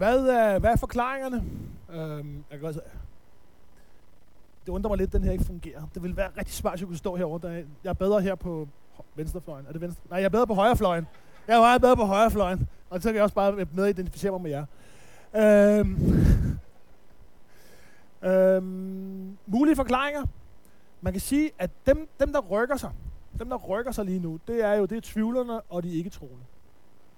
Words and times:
Hvad 0.00 0.26
er, 0.26 0.58
hvad 0.58 0.70
er 0.70 0.76
forklaringerne? 0.76 1.44
Øhm, 1.92 2.44
jeg 2.50 2.58
kan 2.58 2.68
også, 2.68 2.80
det 4.66 4.72
undrer 4.72 4.88
mig 4.88 4.98
lidt, 4.98 5.08
at 5.08 5.12
den 5.12 5.24
her 5.24 5.32
ikke 5.32 5.44
fungerer. 5.44 5.82
Det 5.94 6.02
ville 6.02 6.16
være 6.16 6.28
rigtig 6.38 6.54
smart, 6.54 6.72
hvis 6.72 6.80
jeg 6.80 6.86
kunne 6.86 6.96
stå 6.96 7.16
herovre. 7.16 7.48
Der, 7.48 7.54
jeg 7.84 7.90
er 7.90 7.92
bedre 7.92 8.20
her 8.20 8.34
på 8.34 8.68
venstrefløjen. 9.14 9.66
Er 9.66 9.72
det 9.72 9.80
venstre? 9.80 10.02
Nej, 10.10 10.18
jeg 10.18 10.24
er 10.24 10.28
bedre 10.28 10.46
på 10.46 10.54
højrefløjen. 10.54 11.06
Jeg 11.48 11.56
er 11.56 11.60
meget 11.60 11.80
bedre 11.80 11.96
på 11.96 12.04
højrefløjen. 12.04 12.68
Og 12.90 13.02
så 13.02 13.08
kan 13.08 13.14
jeg 13.14 13.22
også 13.22 13.34
bare 13.34 13.66
med 13.72 13.88
identificere 13.88 14.32
mig 14.32 14.40
med 14.40 14.50
jer. 14.50 14.66
Øhm, 15.78 15.98
øhm, 18.30 19.38
mulige 19.46 19.76
forklaringer. 19.76 20.24
Man 21.00 21.12
kan 21.12 21.20
sige, 21.20 21.50
at 21.58 21.70
dem, 21.86 22.08
dem, 22.20 22.32
der 22.32 22.40
rykker 22.40 22.76
sig, 22.76 22.90
dem, 23.38 23.48
der 23.48 23.56
rykker 23.56 23.92
sig 23.92 24.04
lige 24.04 24.20
nu, 24.20 24.40
det 24.46 24.64
er 24.64 24.74
jo 24.74 24.84
det 24.84 24.96
er 24.96 25.00
tvivlerne 25.04 25.60
og 25.60 25.82
de 25.82 25.94
ikke 25.94 26.10
troende. 26.10 26.44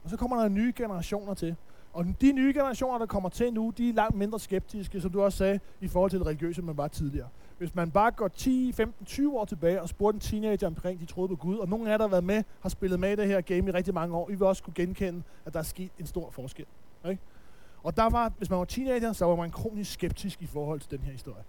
Og 0.05 0.11
så 0.11 0.17
kommer 0.17 0.41
der 0.41 0.49
nye 0.49 0.73
generationer 0.77 1.35
til. 1.35 1.57
Og 1.93 2.07
de 2.21 2.33
nye 2.33 2.53
generationer, 2.53 2.99
der 2.99 3.07
kommer 3.07 3.29
til 3.29 3.53
nu, 3.53 3.73
de 3.79 3.89
er 3.89 3.93
langt 3.93 4.17
mindre 4.17 4.41
skeptiske, 4.41 5.00
som 5.00 5.11
du 5.11 5.23
også 5.23 5.39
sagde, 5.39 5.61
i 5.81 5.89
forhold 5.89 6.11
til 6.11 6.19
det 6.19 6.27
religiøse, 6.27 6.59
end 6.59 6.67
man 6.67 6.77
var 6.77 6.89
tidligere. 6.89 7.29
Hvis 7.59 7.75
man 7.75 7.91
bare 7.91 8.11
går 8.11 8.29
10, 8.29 8.73
15, 8.73 9.07
20 9.07 9.39
år 9.39 9.45
tilbage 9.45 9.83
og 9.83 9.89
spurgte 9.89 10.17
en 10.17 10.21
teenager 10.21 10.67
omkring, 10.67 11.00
de 11.00 11.07
troede 11.07 11.29
på 11.29 11.36
Gud, 11.36 11.57
og 11.57 11.69
nogle 11.69 11.86
af 11.86 11.91
jer, 11.91 11.97
der 11.97 12.05
har 12.05 12.11
været 12.11 12.25
med, 12.25 12.43
har 12.61 12.69
spillet 12.69 13.00
med 13.00 13.13
i 13.13 13.17
det 13.17 13.27
her 13.27 13.41
game 13.41 13.69
i 13.69 13.71
rigtig 13.71 13.95
mange 13.95 14.17
år, 14.17 14.31
I 14.31 14.35
vil 14.35 14.43
også 14.43 14.63
kunne 14.63 14.75
genkende, 14.75 15.23
at 15.47 15.53
der 15.53 15.59
er 15.59 15.64
sket 15.64 15.91
en 15.99 16.07
stor 16.07 16.31
forskel. 16.31 16.67
Ikke? 17.09 17.23
Og 17.83 17.97
der 17.97 18.11
var, 18.11 18.33
hvis 18.39 18.50
man 18.50 18.59
var 18.59 18.64
teenager, 18.64 19.13
så 19.13 19.25
var 19.25 19.36
man 19.36 19.50
kronisk 19.50 19.93
skeptisk 19.93 20.43
i 20.43 20.47
forhold 20.47 20.81
til 20.81 20.91
den 20.91 21.00
her 21.00 21.13
historie. 21.13 21.43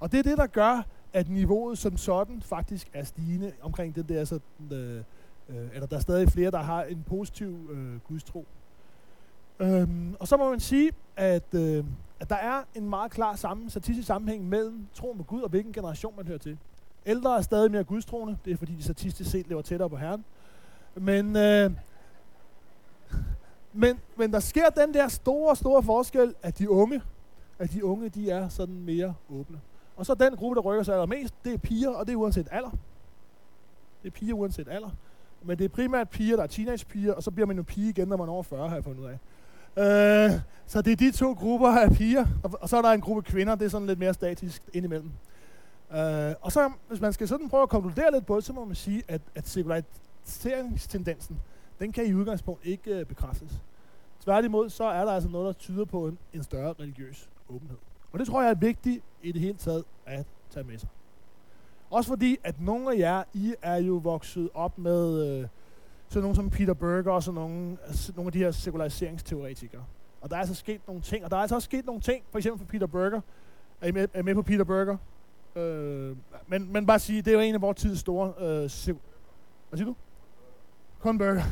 Og 0.00 0.12
det 0.12 0.18
er 0.18 0.22
det, 0.22 0.38
der 0.38 0.46
gør, 0.46 0.82
at 1.12 1.28
niveauet 1.28 1.78
som 1.78 1.96
sådan 1.96 2.42
faktisk 2.42 2.90
er 2.92 3.04
stigende 3.04 3.52
omkring 3.62 3.94
det 3.94 4.08
der 4.08 4.24
sådan, 4.24 4.72
øh, 4.72 5.02
øh, 5.48 5.68
eller 5.74 5.86
der 5.86 5.96
er 5.96 6.00
stadig 6.00 6.28
flere, 6.28 6.50
der 6.50 6.62
har 6.62 6.82
en 6.82 7.02
positiv 7.06 7.70
øh, 7.72 8.00
gudstro. 8.00 8.46
Øhm, 9.60 10.16
og 10.20 10.28
så 10.28 10.36
må 10.36 10.50
man 10.50 10.60
sige, 10.60 10.92
at, 11.16 11.54
øh, 11.54 11.84
at 12.20 12.30
der 12.30 12.36
er 12.36 12.62
en 12.74 12.88
meget 12.88 13.10
klar 13.10 13.36
sammen, 13.36 13.70
statistisk 13.70 14.06
sammenhæng 14.06 14.48
mellem 14.48 14.86
troen 14.94 15.18
på 15.18 15.24
Gud 15.24 15.42
og 15.42 15.48
hvilken 15.48 15.72
generation 15.72 16.14
man 16.16 16.26
hører 16.26 16.38
til. 16.38 16.58
Ældre 17.06 17.36
er 17.36 17.42
stadig 17.42 17.70
mere 17.70 17.84
gudstroende, 17.84 18.38
det 18.44 18.52
er 18.52 18.56
fordi 18.56 18.74
de 18.74 18.82
statistisk 18.82 19.30
set 19.30 19.48
lever 19.48 19.62
tættere 19.62 19.90
på 19.90 19.96
Herren. 19.96 20.24
Men, 20.94 21.36
øh, 21.36 21.70
men, 23.72 24.00
men 24.16 24.32
der 24.32 24.40
sker 24.40 24.68
den 24.68 24.94
der 24.94 25.08
store, 25.08 25.56
store 25.56 25.82
forskel, 25.82 26.34
at 26.42 26.58
de 26.58 26.70
unge, 26.70 27.02
at 27.58 27.72
de 27.72 27.84
unge, 27.84 28.08
de 28.08 28.30
er 28.30 28.48
sådan 28.48 28.80
mere 28.80 29.14
åbne. 29.30 29.60
Og 29.96 30.06
så 30.06 30.14
den 30.14 30.36
gruppe, 30.36 30.54
der 30.54 30.60
rykker 30.60 30.82
sig 30.82 30.94
allermest, 30.94 31.34
det 31.44 31.54
er 31.54 31.58
piger, 31.58 31.90
og 31.90 32.06
det 32.06 32.12
er 32.12 32.16
uanset 32.16 32.48
alder. 32.50 32.70
Det 34.02 34.08
er 34.08 34.10
piger 34.10 34.34
uanset 34.34 34.68
alder. 34.68 34.90
Men 35.42 35.58
det 35.58 35.64
er 35.64 35.68
primært 35.68 36.08
piger, 36.08 36.36
der 36.36 36.42
er 36.42 36.46
teenagepiger, 36.46 37.12
og 37.12 37.22
så 37.22 37.30
bliver 37.30 37.46
man 37.46 37.56
jo 37.56 37.62
pige 37.62 37.88
igen, 37.88 38.08
når 38.08 38.16
man 38.16 38.28
er 38.28 38.32
over 38.32 38.42
40, 38.42 38.68
har 38.68 38.76
jeg 38.76 38.84
fundet 38.84 39.00
ud 39.00 39.06
af. 39.06 39.18
Øh, 39.76 40.30
så 40.66 40.82
det 40.82 40.92
er 40.92 40.96
de 40.96 41.10
to 41.10 41.32
grupper 41.32 41.68
af 41.68 41.90
piger, 41.90 42.26
og, 42.42 42.50
og 42.60 42.68
så 42.68 42.76
er 42.76 42.82
der 42.82 42.90
en 42.90 43.00
gruppe 43.00 43.22
kvinder, 43.22 43.54
det 43.54 43.64
er 43.64 43.68
sådan 43.68 43.86
lidt 43.86 43.98
mere 43.98 44.14
statisk 44.14 44.62
indimellem. 44.72 45.10
Øh, 45.92 46.34
og 46.40 46.52
så, 46.52 46.70
hvis 46.88 47.00
man 47.00 47.12
skal 47.12 47.28
sådan 47.28 47.48
prøve 47.48 47.62
at 47.62 47.68
konkludere 47.68 48.12
lidt 48.12 48.26
på 48.26 48.36
det, 48.36 48.44
så 48.44 48.52
må 48.52 48.64
man 48.64 48.74
sige, 48.74 49.02
at, 49.08 49.20
at 49.34 49.48
sekulariseringstendensen, 49.48 51.40
den 51.78 51.92
kan 51.92 52.06
i 52.06 52.14
udgangspunkt 52.14 52.66
ikke 52.66 52.98
øh, 52.98 53.06
bekræftes. 53.06 53.52
Tværtimod, 54.20 54.70
så 54.70 54.84
er 54.84 55.04
der 55.04 55.12
altså 55.12 55.28
noget, 55.28 55.46
der 55.46 55.52
tyder 55.52 55.84
på 55.84 56.06
en, 56.06 56.18
en 56.32 56.42
større 56.42 56.74
religiøs 56.80 57.28
åbenhed. 57.48 57.78
Og 58.12 58.18
det 58.18 58.26
tror 58.26 58.42
jeg 58.42 58.50
er 58.50 58.54
vigtigt 58.54 59.04
i 59.22 59.32
det 59.32 59.40
hele 59.40 59.58
taget 59.58 59.84
at 60.06 60.26
tage 60.50 60.64
med 60.64 60.78
sig. 60.78 60.88
Også 61.90 62.08
fordi, 62.08 62.36
at 62.44 62.60
nogle 62.60 62.92
af 62.92 62.98
jer, 62.98 63.22
I 63.32 63.54
er 63.62 63.76
jo 63.76 63.94
vokset 63.94 64.48
op 64.54 64.78
med 64.78 65.26
øh, 65.28 65.48
sådan 66.08 66.22
nogen 66.22 66.34
som 66.34 66.50
Peter 66.50 66.74
Berger 66.74 67.10
og 67.10 67.22
sådan 67.22 67.34
nogle, 67.40 67.76
altså 67.86 68.12
nogle 68.16 68.28
af 68.28 68.32
de 68.32 68.38
her 68.38 68.50
sekulariseringsteoretikere. 68.50 69.84
Og 70.20 70.30
der 70.30 70.36
er 70.36 70.40
altså 70.40 70.54
sket 70.54 70.80
nogle 70.86 71.02
ting, 71.02 71.24
og 71.24 71.30
der 71.30 71.36
er 71.36 71.40
altså 71.40 71.54
også 71.54 71.66
sket 71.66 71.86
nogle 71.86 72.00
ting, 72.00 72.24
for 72.30 72.38
eksempel 72.38 72.58
for 72.66 72.70
Peter 72.70 72.86
Berger. 72.86 73.20
Er 73.80 73.88
I 73.88 73.92
med, 73.92 74.08
er 74.14 74.20
I 74.20 74.22
med 74.22 74.34
på 74.34 74.42
Peter 74.42 74.64
Berger? 74.64 74.96
Øh, 75.56 76.16
men, 76.46 76.72
men 76.72 76.86
bare 76.86 76.98
sige, 76.98 77.22
det 77.22 77.28
er 77.30 77.34
jo 77.34 77.40
en 77.40 77.54
af 77.54 77.60
vores 77.60 77.76
tids 77.76 77.98
store... 78.00 78.32
Øh, 78.40 78.64
sek- 78.64 78.96
Hvad 79.68 79.76
siger 79.78 79.86
du? 79.86 79.94
Kun 81.00 81.18
Berger. 81.18 81.42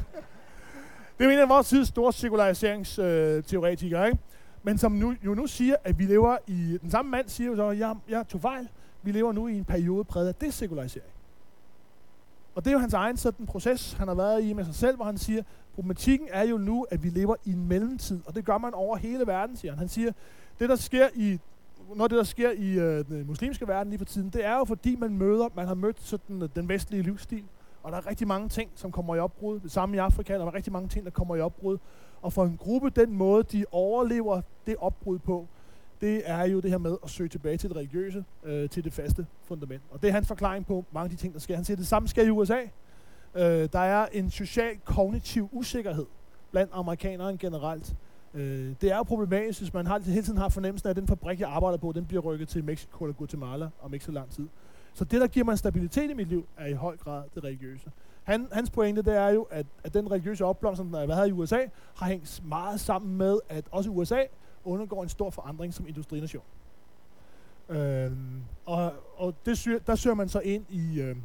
det 1.18 1.24
er 1.24 1.24
jo 1.24 1.30
en 1.30 1.38
af 1.38 1.48
vores 1.48 1.68
tids 1.68 1.88
store 1.88 2.12
sekulariseringsteoretikere, 2.12 4.06
ikke? 4.06 4.18
Men 4.62 4.78
som 4.78 4.92
nu, 4.92 5.14
jo 5.24 5.34
nu 5.34 5.46
siger, 5.46 5.76
at 5.84 5.98
vi 5.98 6.04
lever 6.04 6.36
i... 6.46 6.78
Den 6.82 6.90
samme 6.90 7.10
mand 7.10 7.28
siger 7.28 7.50
jo 7.50 7.56
så, 7.56 7.68
at 7.68 7.78
jeg, 7.78 7.94
jeg 8.08 8.28
tog 8.28 8.40
fejl. 8.40 8.68
Vi 9.02 9.12
lever 9.12 9.32
nu 9.32 9.46
i 9.48 9.56
en 9.58 9.64
periode 9.64 10.04
præget 10.04 10.28
af 10.28 10.34
desekularisering. 10.34 11.12
Og 12.56 12.64
det 12.64 12.70
er 12.70 12.72
jo 12.72 12.78
hans 12.78 12.94
egen 12.94 13.16
sådan 13.16 13.46
proces, 13.46 13.92
han 13.92 14.08
har 14.08 14.14
været 14.14 14.44
i 14.44 14.52
med 14.52 14.64
sig 14.64 14.74
selv, 14.74 14.96
hvor 14.96 15.04
han 15.04 15.18
siger, 15.18 15.42
problematikken 15.74 16.28
er 16.30 16.42
jo 16.42 16.58
nu, 16.58 16.86
at 16.90 17.02
vi 17.02 17.08
lever 17.08 17.34
i 17.44 17.52
en 17.52 17.68
mellemtid, 17.68 18.20
og 18.26 18.34
det 18.34 18.44
gør 18.44 18.58
man 18.58 18.74
over 18.74 18.96
hele 18.96 19.26
verden, 19.26 19.56
siger 19.56 19.72
han. 19.72 19.78
Han 19.78 19.88
siger, 19.88 20.12
det 20.58 20.68
der 20.68 20.76
sker 20.76 21.08
i 21.14 21.38
når 21.94 22.06
det, 22.08 22.18
der 22.18 22.24
sker 22.24 22.50
i 22.50 22.78
øh, 22.78 23.04
den 23.08 23.26
muslimske 23.26 23.68
verden 23.68 23.90
lige 23.90 23.98
for 23.98 24.04
tiden, 24.04 24.30
det 24.30 24.44
er 24.44 24.58
jo 24.58 24.64
fordi, 24.64 24.96
man 24.96 25.18
møder, 25.18 25.48
man 25.54 25.66
har 25.66 25.74
mødt 25.74 26.00
sådan, 26.00 26.42
øh, 26.42 26.48
den 26.54 26.68
vestlige 26.68 27.02
livsstil, 27.02 27.44
og 27.82 27.92
der 27.92 27.98
er 27.98 28.06
rigtig 28.06 28.28
mange 28.28 28.48
ting, 28.48 28.70
som 28.74 28.92
kommer 28.92 29.16
i 29.16 29.18
opbrud. 29.18 29.60
Det 29.60 29.72
samme 29.72 29.96
i 29.96 29.98
Afrika, 29.98 30.34
der 30.34 30.46
er 30.46 30.54
rigtig 30.54 30.72
mange 30.72 30.88
ting, 30.88 31.04
der 31.04 31.10
kommer 31.10 31.36
i 31.36 31.40
opbrud. 31.40 31.78
Og 32.22 32.32
for 32.32 32.44
en 32.44 32.56
gruppe, 32.56 32.90
den 32.90 33.12
måde, 33.12 33.42
de 33.42 33.64
overlever 33.72 34.40
det 34.66 34.76
opbrud 34.78 35.18
på, 35.18 35.46
det 36.00 36.22
er 36.24 36.44
jo 36.44 36.60
det 36.60 36.70
her 36.70 36.78
med 36.78 36.96
at 37.04 37.10
søge 37.10 37.28
tilbage 37.28 37.56
til 37.56 37.68
det 37.68 37.76
religiøse, 37.76 38.24
øh, 38.44 38.68
til 38.68 38.84
det 38.84 38.92
faste 38.92 39.26
fundament. 39.44 39.82
Og 39.90 40.02
det 40.02 40.08
er 40.08 40.12
hans 40.12 40.28
forklaring 40.28 40.66
på 40.66 40.84
mange 40.92 41.04
af 41.04 41.10
de 41.10 41.16
ting, 41.16 41.34
der 41.34 41.40
sker. 41.40 41.54
Han 41.54 41.64
siger, 41.64 41.74
at 41.74 41.78
det 41.78 41.86
samme 41.86 42.08
sker 42.08 42.22
i 42.22 42.30
USA. 42.30 42.60
Øh, 43.34 43.68
der 43.72 43.78
er 43.78 44.06
en 44.12 44.30
social 44.30 44.76
kognitiv 44.84 45.48
usikkerhed 45.52 46.06
blandt 46.50 46.72
amerikanere 46.74 47.36
generelt. 47.36 47.94
Øh, 48.34 48.74
det 48.80 48.92
er 48.92 48.96
jo 48.96 49.02
problematisk, 49.02 49.60
hvis 49.60 49.74
man 49.74 49.86
har, 49.86 49.98
hele 49.98 50.22
tiden 50.22 50.38
har 50.38 50.48
fornemmelsen 50.48 50.86
af, 50.86 50.90
at 50.90 50.96
den 50.96 51.06
fabrik, 51.06 51.40
jeg 51.40 51.48
arbejder 51.48 51.78
på, 51.78 51.92
den 51.92 52.06
bliver 52.06 52.22
rykket 52.22 52.48
til 52.48 52.64
Mexico 52.64 53.04
eller 53.04 53.14
Guatemala 53.14 53.68
om 53.82 53.94
ikke 53.94 54.04
så 54.04 54.12
lang 54.12 54.30
tid. 54.30 54.48
Så 54.94 55.04
det, 55.04 55.20
der 55.20 55.26
giver 55.26 55.44
mig 55.44 55.58
stabilitet 55.58 56.10
i 56.10 56.14
mit 56.14 56.28
liv, 56.28 56.46
er 56.56 56.66
i 56.66 56.72
høj 56.72 56.96
grad 56.96 57.22
det 57.34 57.44
religiøse. 57.44 57.90
Han, 58.24 58.48
hans 58.52 58.70
pointe, 58.70 59.02
det 59.02 59.16
er 59.16 59.28
jo, 59.28 59.42
at, 59.42 59.66
at 59.84 59.94
den 59.94 60.10
religiøse 60.10 60.44
opblomstring, 60.44 60.92
der 60.92 60.98
har 60.98 61.06
været 61.06 61.18
her 61.18 61.26
i 61.26 61.32
USA, 61.32 61.58
har 61.96 62.06
hængt 62.06 62.42
meget 62.44 62.80
sammen 62.80 63.16
med, 63.16 63.38
at 63.48 63.64
også 63.70 63.90
USA 63.90 64.20
undergår 64.66 65.02
en 65.02 65.08
stor 65.08 65.30
forandring 65.30 65.74
som 65.74 65.86
industrination. 65.86 66.42
Øhm, 67.68 68.42
og 68.66 68.92
og 69.16 69.34
det 69.46 69.58
syr, 69.58 69.78
der 69.78 69.94
søger 69.94 70.14
man 70.14 70.28
så 70.28 70.40
ind 70.40 70.64
i 70.68 71.00
øh, 71.00 71.16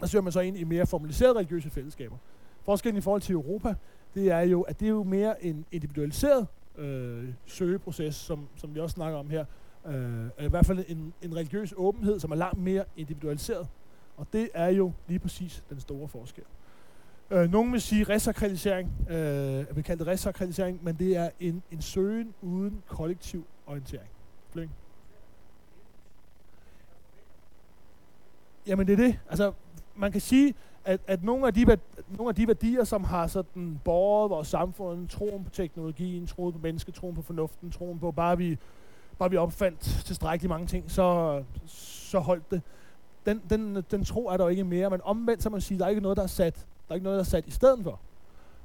der 0.00 0.06
søger 0.06 0.22
man 0.22 0.32
så 0.32 0.40
ind 0.40 0.56
i 0.56 0.64
mere 0.64 0.86
formaliserede 0.86 1.34
religiøse 1.34 1.70
fællesskaber. 1.70 2.16
Forskellen 2.62 2.98
i 2.98 3.00
forhold 3.00 3.22
til 3.22 3.32
Europa, 3.32 3.74
det 4.14 4.30
er 4.30 4.40
jo, 4.40 4.62
at 4.62 4.80
det 4.80 4.86
er 4.86 4.90
jo 4.90 5.02
mere 5.02 5.44
en 5.44 5.66
individualiseret 5.72 6.46
øh, 6.76 7.28
søgeproces, 7.46 8.14
som, 8.14 8.48
som 8.56 8.74
vi 8.74 8.80
også 8.80 8.94
snakker 8.94 9.18
om 9.18 9.30
her. 9.30 9.44
Øh, 9.86 10.46
I 10.46 10.48
hvert 10.48 10.66
fald 10.66 10.84
en, 10.88 11.14
en 11.22 11.36
religiøs 11.36 11.74
åbenhed, 11.76 12.20
som 12.20 12.30
er 12.30 12.36
langt 12.36 12.58
mere 12.58 12.84
individualiseret. 12.96 13.68
Og 14.16 14.26
det 14.32 14.48
er 14.54 14.68
jo 14.68 14.92
lige 15.08 15.18
præcis 15.18 15.64
den 15.70 15.80
store 15.80 16.08
forskel. 16.08 16.44
Øh, 17.30 17.50
nogen 17.50 17.72
vil 17.72 17.80
sige 17.80 18.04
resakralisering, 18.04 18.92
øh, 19.10 19.16
jeg 19.56 19.66
vil 19.74 19.84
kalde 19.84 20.04
det 20.04 20.12
resakralisering, 20.12 20.84
men 20.84 20.94
det 20.94 21.16
er 21.16 21.30
en, 21.40 21.62
en 21.70 21.82
søgen 21.82 22.34
uden 22.42 22.82
kollektiv 22.86 23.46
orientering. 23.66 24.08
Flink. 24.50 24.70
Jamen 28.66 28.86
det 28.86 28.92
er 28.92 28.96
det. 28.96 29.18
Altså, 29.28 29.52
man 29.96 30.12
kan 30.12 30.20
sige, 30.20 30.54
at, 30.84 31.00
at 31.06 31.24
nogle, 31.24 31.46
af 31.46 31.54
de, 31.54 31.66
nogle 32.08 32.28
af 32.28 32.34
de 32.34 32.46
værdier, 32.46 32.84
som 32.84 33.04
har 33.04 33.26
sådan 33.26 33.80
borget 33.84 34.30
vores 34.30 34.48
samfund, 34.48 35.08
troen 35.08 35.44
på 35.44 35.50
teknologien, 35.50 36.26
troen 36.26 36.52
på 36.52 36.58
mennesket, 36.58 36.94
troen 36.94 37.14
på 37.14 37.22
fornuften, 37.22 37.70
troen 37.70 37.98
på 37.98 38.10
bare 38.10 38.38
vi, 38.38 38.58
bare 39.18 39.30
vi 39.30 39.36
opfandt 39.36 39.80
tilstrækkeligt 39.80 40.48
mange 40.48 40.66
ting, 40.66 40.90
så, 40.90 41.42
så 41.66 42.18
holdt 42.18 42.50
det. 42.50 42.62
Den, 43.26 43.42
den, 43.50 43.84
den 43.90 44.04
tro 44.04 44.26
er 44.26 44.36
der 44.36 44.44
jo 44.44 44.48
ikke 44.50 44.64
mere, 44.64 44.90
men 44.90 45.00
omvendt 45.04 45.42
så 45.42 45.50
man 45.50 45.60
sige, 45.60 45.76
at 45.76 45.80
der 45.80 45.86
er 45.86 45.90
ikke 45.90 46.02
noget, 46.02 46.16
der 46.16 46.22
er 46.22 46.26
sat, 46.26 46.66
der 46.94 46.96
er 46.96 47.00
ikke 47.00 47.04
noget, 47.04 47.16
der 47.16 47.24
er 47.24 47.28
sat 47.28 47.46
i 47.46 47.50
stedet 47.50 47.82
for. 47.82 48.00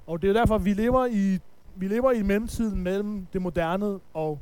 Og 0.08 0.22
det 0.22 0.28
er 0.28 0.34
jo 0.34 0.40
derfor, 0.40 0.56
at 0.56 0.66
vi 0.66 0.74
lever 0.74 1.06
i, 1.06 1.40
vi 1.76 1.88
lever 1.88 2.12
i 2.12 2.22
mellemtiden 2.22 2.84
mellem 2.84 3.28
det 3.34 3.42
moderne 3.42 4.00
og 4.14 4.40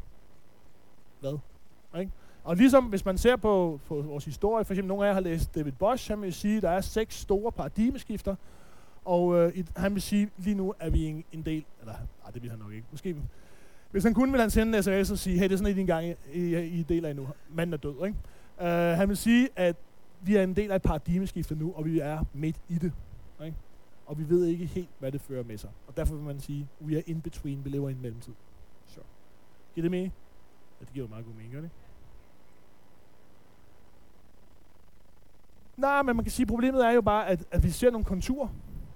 hvad? 1.20 1.38
Ikke? 2.00 2.12
Og 2.44 2.56
ligesom 2.56 2.86
hvis 2.86 3.06
man 3.06 3.18
ser 3.18 3.36
på, 3.36 3.80
på 3.88 4.02
vores 4.02 4.26
historie, 4.26 4.66
for 4.66 4.74
eksempel 4.74 4.88
nogle 4.88 5.04
af 5.04 5.08
jer 5.08 5.14
har 5.14 5.22
læst 5.22 5.56
David 5.56 5.72
Bosch, 5.72 6.12
han 6.12 6.22
vil 6.22 6.34
sige, 6.34 6.58
at 6.58 6.64
der 6.64 6.70
er 6.70 6.82
seks 6.82 7.20
store 7.20 7.52
paradigmeskifter, 7.52 8.36
og 9.06 9.36
øh, 9.36 9.64
han 9.76 9.94
vil 9.94 10.02
sige, 10.02 10.30
lige 10.38 10.56
nu 10.56 10.74
er 10.80 10.90
vi 10.90 11.06
en, 11.06 11.24
en 11.32 11.42
del, 11.42 11.66
eller 11.80 11.94
nej, 12.24 12.32
det 12.34 12.42
vil 12.42 12.50
han 12.50 12.60
nok 12.60 12.74
ikke, 12.74 12.88
måske, 12.92 13.16
hvis 13.92 14.04
han 14.04 14.14
kunne, 14.14 14.32
ville 14.32 14.42
han 14.42 14.50
sende 14.50 14.78
en 14.78 14.84
sms 14.84 15.12
og 15.12 15.18
sige, 15.18 15.38
hey, 15.38 15.44
det 15.44 15.52
er 15.52 15.58
sådan 15.58 15.90
en, 15.90 16.16
I 16.34 16.40
I, 16.40 16.56
I, 16.58 16.80
I 16.80 16.84
deler 16.84 17.10
endnu. 17.10 17.28
Manden 17.50 17.74
er 17.74 17.78
død, 17.78 18.06
ikke? 18.06 18.18
Uh, 18.62 18.98
han 18.98 19.10
vil 19.10 19.18
sige, 19.18 19.50
at 19.56 19.76
vi 20.22 20.36
er 20.36 20.44
en 20.44 20.56
del 20.56 20.72
af 20.72 20.76
et 20.76 20.82
paradigmeskifte 20.82 21.56
nu, 21.56 21.74
og 21.76 21.86
vi 21.86 22.00
er 22.00 22.24
midt 22.34 22.56
i 22.70 22.78
det. 22.78 22.92
Ikke? 23.46 23.58
Og 24.08 24.18
vi 24.18 24.30
ved 24.30 24.46
ikke 24.46 24.66
helt, 24.66 24.90
hvad 25.00 25.12
det 25.12 25.22
fører 25.22 25.44
med 25.44 25.58
sig. 25.58 25.70
Og 25.88 25.98
derfor 25.98 26.16
vil 26.16 26.24
man 26.24 26.40
sige, 26.40 26.68
we 26.82 26.96
are 26.96 27.04
in 27.08 27.22
between, 27.22 27.66
vi 27.66 27.70
lever 27.70 27.90
i 27.90 27.92
en 27.92 28.02
mellemtid. 28.02 28.34
Så. 28.86 29.00
Giver 29.76 29.84
det 29.84 29.92
mening? 29.92 30.14
Ja, 30.80 30.86
det 30.86 30.94
giver 30.94 31.06
jo 31.06 31.10
meget 31.10 31.26
god 31.26 31.34
mening, 31.34 31.54
gør 31.54 31.62
det? 31.62 31.70
Nej, 35.78 36.02
men 36.02 36.16
man 36.16 36.26
kan 36.26 36.32
sige, 36.32 36.44
at 36.44 36.48
problemet 36.48 36.86
er 36.86 36.92
jo 36.92 37.02
bare, 37.02 37.28
at, 37.28 37.46
at 37.52 37.64
vi 37.64 37.70
ser 37.70 37.92
nogle 37.92 38.06
konturer. 38.06 38.48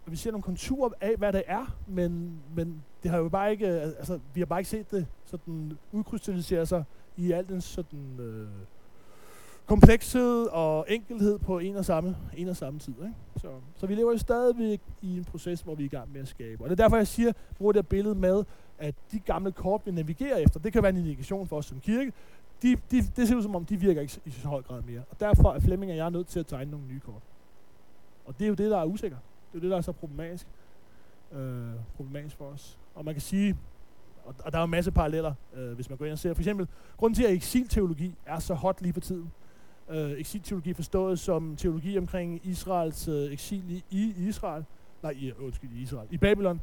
At 0.06 0.12
vi 0.12 0.16
ser 0.16 0.32
nogle 0.32 0.44
konturer 0.44 0.90
af, 1.02 1.16
hvad 1.18 1.34
det 1.34 1.44
er, 1.48 1.78
men, 1.88 2.42
men 2.56 2.84
det 3.04 3.12
har 3.12 3.18
jo 3.18 3.30
bare 3.30 3.52
ikke, 3.52 3.68
altså, 3.68 4.20
vi 4.34 4.42
har 4.42 4.46
bare 4.46 4.60
ikke 4.60 4.70
set 4.70 4.92
det 4.92 5.08
sådan 5.26 5.78
udkrystallisere 5.92 6.66
sig 6.66 6.84
i 7.18 7.32
al 7.32 7.48
den 7.48 7.62
sådan 7.62 8.20
øh, 8.20 8.48
komplekshed 9.72 10.48
og 10.52 10.86
enkelhed 10.90 11.40
på 11.40 11.60
en 11.60 11.76
og 11.76 11.86
samme, 11.86 12.18
en 12.38 12.48
og 12.48 12.56
samme 12.56 12.80
tid. 12.80 12.94
Ikke? 12.94 13.16
Så, 13.38 13.48
så 13.76 13.88
vi 13.88 13.96
lever 13.96 14.12
jo 14.12 14.18
stadigvæk 14.18 14.82
i 15.02 15.18
en 15.18 15.24
proces, 15.24 15.62
hvor 15.62 15.76
vi 15.76 15.84
er 15.84 15.86
i 15.86 15.90
gang 15.90 16.12
med 16.12 16.22
at 16.22 16.28
skabe. 16.28 16.64
Og 16.64 16.70
det 16.70 16.80
er 16.80 16.84
derfor, 16.84 16.98
jeg 16.98 17.08
siger, 17.08 17.32
bruger 17.58 17.72
det 17.72 17.78
her 17.78 17.88
billede 17.88 18.16
med, 18.16 18.44
at 18.80 18.96
de 19.12 19.20
gamle 19.20 19.52
kort, 19.52 19.82
vi 19.86 19.92
navigerer 19.92 20.38
efter, 20.38 20.60
det 20.60 20.74
kan 20.74 20.84
være 20.84 20.90
en 20.90 20.98
indikation 20.98 21.48
for 21.48 21.58
os 21.58 21.66
som 21.66 21.80
kirke, 21.80 22.14
de, 22.62 22.76
de, 22.92 23.02
det 23.16 23.28
ser 23.28 23.36
ud 23.36 23.42
som 23.42 23.56
om, 23.56 23.66
de 23.66 23.78
virker 23.78 24.02
ikke 24.02 24.20
i 24.26 24.30
så 24.30 24.48
høj 24.48 24.62
grad 24.62 24.82
mere. 24.82 25.02
Og 25.10 25.20
derfor 25.20 25.54
er 25.54 25.60
Flemming 25.60 25.92
og 25.92 25.98
jeg 25.98 26.12
nødt 26.12 26.28
til 26.28 26.40
at 26.40 26.48
tegne 26.48 26.72
nogle 26.72 26.86
nye 26.88 27.00
kort. 27.00 27.22
Og 28.26 28.40
det 28.40 28.46
er 28.46 28.50
jo 28.50 28.54
det, 28.54 28.72
der 28.72 28.78
er 28.78 28.86
usikker. 28.86 29.18
Det 29.18 29.58
er 29.58 29.60
jo 29.60 29.62
det, 29.62 29.72
der 29.72 29.78
er 29.78 29.82
så 29.82 29.92
problematisk, 29.92 30.48
øh, 31.32 31.66
problematisk 31.96 32.36
for 32.36 32.46
os. 32.46 32.80
Og 32.96 33.06
man 33.06 33.14
kan 33.14 33.22
sige, 33.22 33.58
og, 34.26 34.36
og 34.44 34.52
der 34.52 34.58
er 34.58 34.62
jo 34.62 34.66
en 34.66 34.72
masse 34.72 34.92
paralleller, 34.92 35.34
øh, 35.54 35.74
hvis 35.74 35.90
man 35.90 35.98
går 35.98 36.06
ind 36.06 36.14
og 36.14 36.20
ser. 36.20 36.34
For 36.34 36.42
eksempel, 36.42 36.68
grunden 36.98 37.16
til, 37.16 37.24
at 37.24 37.34
eksilteologi 37.34 38.16
er 38.26 38.40
så 38.40 38.54
hot 38.54 38.82
lige 38.82 38.94
for 38.94 39.02
tiden, 39.02 39.32
øh, 39.92 40.12
eksilteologi 40.12 40.74
forstået 40.74 41.20
som 41.20 41.56
teologi 41.56 41.98
omkring 41.98 42.42
Israels 42.44 43.08
øh, 43.08 43.32
eksil 43.32 43.72
i, 43.72 43.84
i 43.90 44.14
Israel, 44.18 44.66
nej, 45.04 45.12
i, 45.12 45.32
undskyld, 45.40 45.72
i 45.72 45.82
Israel, 45.82 46.08
i 46.12 46.18
Babylon. 46.18 46.62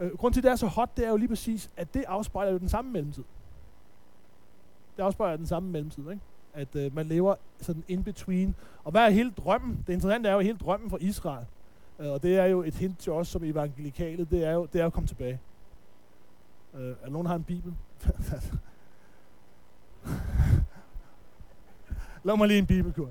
Øh, 0.00 0.16
grunden 0.16 0.32
til, 0.32 0.40
at 0.40 0.44
det 0.44 0.50
er 0.50 0.56
så 0.56 0.66
hot, 0.66 0.96
det 0.96 1.06
er 1.06 1.10
jo 1.10 1.16
lige 1.16 1.28
præcis, 1.28 1.70
at 1.76 1.94
det 1.94 2.04
afspejler 2.08 2.52
jo 2.52 2.58
den 2.58 2.68
samme 2.68 2.90
mellemtid. 2.90 3.24
Det 4.96 5.02
afspejler 5.02 5.36
den 5.36 5.46
samme 5.46 5.70
mellemtid, 5.70 6.10
ikke? 6.10 6.22
At 6.54 6.76
øh, 6.76 6.94
man 6.94 7.06
lever 7.06 7.34
sådan 7.60 7.84
in 7.88 8.04
between. 8.04 8.54
Og 8.84 8.90
hvad 8.90 9.02
er 9.02 9.10
hele 9.10 9.30
drømmen? 9.30 9.84
Det 9.86 9.92
interessante 9.92 10.28
er 10.28 10.34
jo 10.34 10.40
hele 10.40 10.58
drømmen 10.58 10.90
for 10.90 10.98
Israel. 11.00 11.46
Øh, 11.98 12.10
og 12.10 12.22
det 12.22 12.36
er 12.36 12.44
jo 12.44 12.62
et 12.62 12.74
hint 12.74 12.98
til 12.98 13.12
os 13.12 13.28
som 13.28 13.44
evangelikale, 13.44 14.24
det 14.24 14.44
er 14.44 14.52
jo, 14.52 14.68
det 14.72 14.80
er 14.80 14.86
at 14.86 14.92
komme 14.92 15.06
tilbage. 15.06 15.40
Øh, 16.74 16.94
er 17.02 17.10
nogen, 17.10 17.24
der 17.24 17.28
har 17.28 17.36
en 17.36 17.44
bibel? 17.44 17.74
Lav 22.26 22.38
mig 22.38 22.48
lige 22.48 22.58
en 22.58 22.66
bibelkur. 22.66 23.10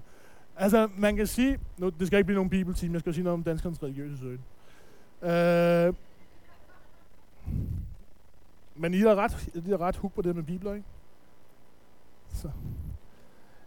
Altså, 0.56 0.90
man 0.98 1.16
kan 1.16 1.28
sige, 1.28 1.60
nu, 1.78 1.90
det 1.90 2.08
skal 2.08 2.18
ikke 2.18 2.26
blive 2.26 2.36
nogen 2.36 2.50
bibeltime, 2.50 2.94
jeg 2.94 3.00
skal 3.00 3.14
sige 3.14 3.24
noget 3.24 3.34
om 3.34 3.44
danskernes 3.44 3.84
religiøse 3.84 4.18
søgen. 4.18 4.44
Øh, 5.22 5.94
men 8.76 8.94
I 8.94 9.00
har 9.00 9.16
ret, 9.16 9.50
I 9.68 9.72
er 9.72 9.82
ret 9.82 9.96
hug 9.96 10.14
på 10.14 10.22
det 10.22 10.36
med 10.36 10.44
bibler, 10.44 10.74
ikke? 10.74 10.86
Så. 12.30 12.50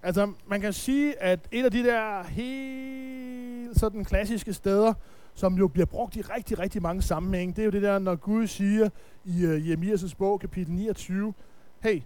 Altså, 0.02 0.32
man 0.46 0.60
kan 0.60 0.72
sige, 0.72 1.22
at 1.22 1.40
et 1.52 1.64
af 1.64 1.70
de 1.70 1.84
der 1.84 2.22
helt 2.22 3.78
sådan 3.78 4.04
klassiske 4.04 4.52
steder, 4.52 4.94
som 5.34 5.54
jo 5.54 5.68
bliver 5.68 5.86
brugt 5.86 6.16
i 6.16 6.20
rigtig, 6.20 6.58
rigtig 6.58 6.82
mange 6.82 7.02
sammenhænge, 7.02 7.54
det 7.54 7.62
er 7.62 7.66
jo 7.66 7.70
det 7.70 7.82
der, 7.82 7.98
når 7.98 8.16
Gud 8.16 8.46
siger 8.46 8.88
i 9.24 9.44
øh, 9.44 9.54
uh, 9.54 9.68
Jeremias' 9.68 10.14
bog, 10.18 10.40
kapitel 10.40 10.74
29, 10.74 11.34
hey, 11.80 12.00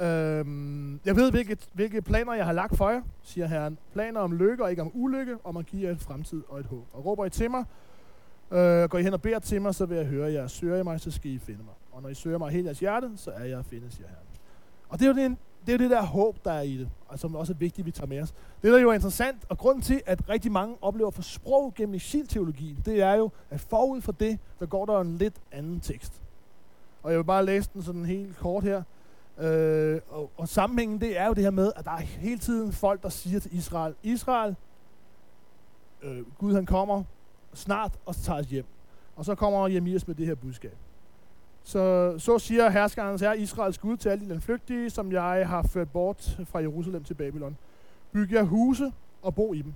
øhm, 0.00 1.00
jeg 1.04 1.16
ved, 1.16 1.30
hvilke, 1.30 1.56
hvilke 1.72 2.02
planer 2.02 2.34
jeg 2.34 2.44
har 2.44 2.52
lagt 2.52 2.76
for 2.76 2.90
jer, 2.90 3.02
siger 3.22 3.46
Herren. 3.46 3.78
Planer 3.92 4.20
om 4.20 4.32
lykke 4.32 4.64
og 4.64 4.70
ikke 4.70 4.82
om 4.82 4.90
ulykke, 4.94 5.36
om 5.44 5.56
at 5.56 5.66
give 5.66 5.82
jer 5.82 5.90
en 5.90 5.98
fremtid 5.98 6.42
og 6.48 6.60
et 6.60 6.66
håb. 6.66 6.86
Og 6.92 7.04
råber 7.04 7.24
I 7.24 7.30
til 7.30 7.50
mig, 7.50 7.64
øh, 8.50 8.88
går 8.88 8.98
I 8.98 9.02
hen 9.02 9.14
og 9.14 9.22
beder 9.22 9.38
til 9.38 9.62
mig, 9.62 9.74
så 9.74 9.86
vil 9.86 9.96
jeg 9.96 10.06
høre 10.06 10.32
jer. 10.32 10.46
Søger 10.46 10.76
I 10.76 10.82
mig, 10.82 11.00
så 11.00 11.10
skal 11.10 11.30
I 11.30 11.38
finde 11.38 11.62
mig. 11.64 11.74
Og 11.92 12.02
når 12.02 12.08
I 12.08 12.14
søger 12.14 12.38
mig 12.38 12.50
helt 12.50 12.64
jeres 12.64 12.80
hjerte, 12.80 13.10
så 13.16 13.30
er 13.30 13.44
jeg 13.44 13.58
at 13.58 13.64
finde, 13.64 13.90
siger 13.90 14.08
Herren. 14.08 14.26
Og 14.88 14.98
det 14.98 15.04
er 15.04 15.08
jo 15.08 15.28
det, 15.28 15.36
det, 15.66 15.74
er 15.74 15.78
det 15.78 15.90
der 15.90 16.02
håb, 16.02 16.44
der 16.44 16.52
er 16.52 16.62
i 16.62 16.76
det, 16.76 16.88
og 17.08 17.18
som 17.18 17.36
også 17.36 17.52
er 17.52 17.56
vigtigt, 17.56 17.78
at 17.78 17.86
vi 17.86 17.90
tager 17.90 18.06
med 18.06 18.22
os. 18.22 18.34
Det, 18.62 18.72
der 18.72 18.78
jo 18.78 18.90
er 18.90 18.94
interessant, 18.94 19.44
og 19.48 19.58
grunden 19.58 19.82
til, 19.82 20.02
at 20.06 20.28
rigtig 20.28 20.52
mange 20.52 20.76
oplever 20.80 21.10
for 21.10 21.22
sprog 21.22 21.74
gennem 21.74 21.94
exilteologien, 21.94 22.78
det 22.84 23.02
er 23.02 23.14
jo, 23.14 23.30
at 23.50 23.60
forud 23.60 24.00
for 24.00 24.12
det, 24.12 24.38
der 24.60 24.66
går 24.66 24.86
der 24.86 25.00
en 25.00 25.16
lidt 25.16 25.34
anden 25.52 25.80
tekst. 25.80 26.22
Og 27.02 27.10
jeg 27.10 27.18
vil 27.18 27.24
bare 27.24 27.44
læse 27.44 27.70
den 27.74 27.82
sådan 27.82 28.04
helt 28.04 28.36
kort 28.36 28.64
her. 28.64 28.82
Øh, 29.40 30.00
og, 30.08 30.30
og 30.36 30.48
sammenhængen, 30.48 31.00
det 31.00 31.18
er 31.18 31.26
jo 31.26 31.32
det 31.32 31.42
her 31.42 31.50
med, 31.50 31.72
at 31.76 31.84
der 31.84 31.90
er 31.90 31.96
hele 31.96 32.38
tiden 32.38 32.72
folk, 32.72 33.02
der 33.02 33.08
siger 33.08 33.40
til 33.40 33.56
Israel, 33.56 33.94
Israel, 34.02 34.56
øh, 36.02 36.22
Gud 36.38 36.54
han 36.54 36.66
kommer 36.66 37.04
snart 37.54 37.98
og 38.06 38.16
tager 38.16 38.40
os 38.40 38.46
hjem. 38.46 38.64
Og 39.16 39.24
så 39.24 39.34
kommer 39.34 39.68
Jeremias 39.68 40.06
med 40.06 40.14
det 40.14 40.26
her 40.26 40.34
budskab. 40.34 40.76
Så, 41.62 42.14
så 42.18 42.38
siger 42.38 42.70
herskerens 42.70 43.20
herre 43.20 43.38
Israels 43.38 43.78
Gud 43.78 43.96
til 43.96 44.08
alle 44.08 44.24
de 44.24 44.28
landflygtige, 44.28 44.90
som 44.90 45.12
jeg 45.12 45.48
har 45.48 45.62
ført 45.62 45.90
bort 45.90 46.40
fra 46.44 46.58
Jerusalem 46.58 47.04
til 47.04 47.14
Babylon. 47.14 47.56
Byg 48.12 48.32
jer 48.32 48.42
huse 48.42 48.92
og 49.22 49.34
bo 49.34 49.52
i 49.52 49.62
dem. 49.62 49.74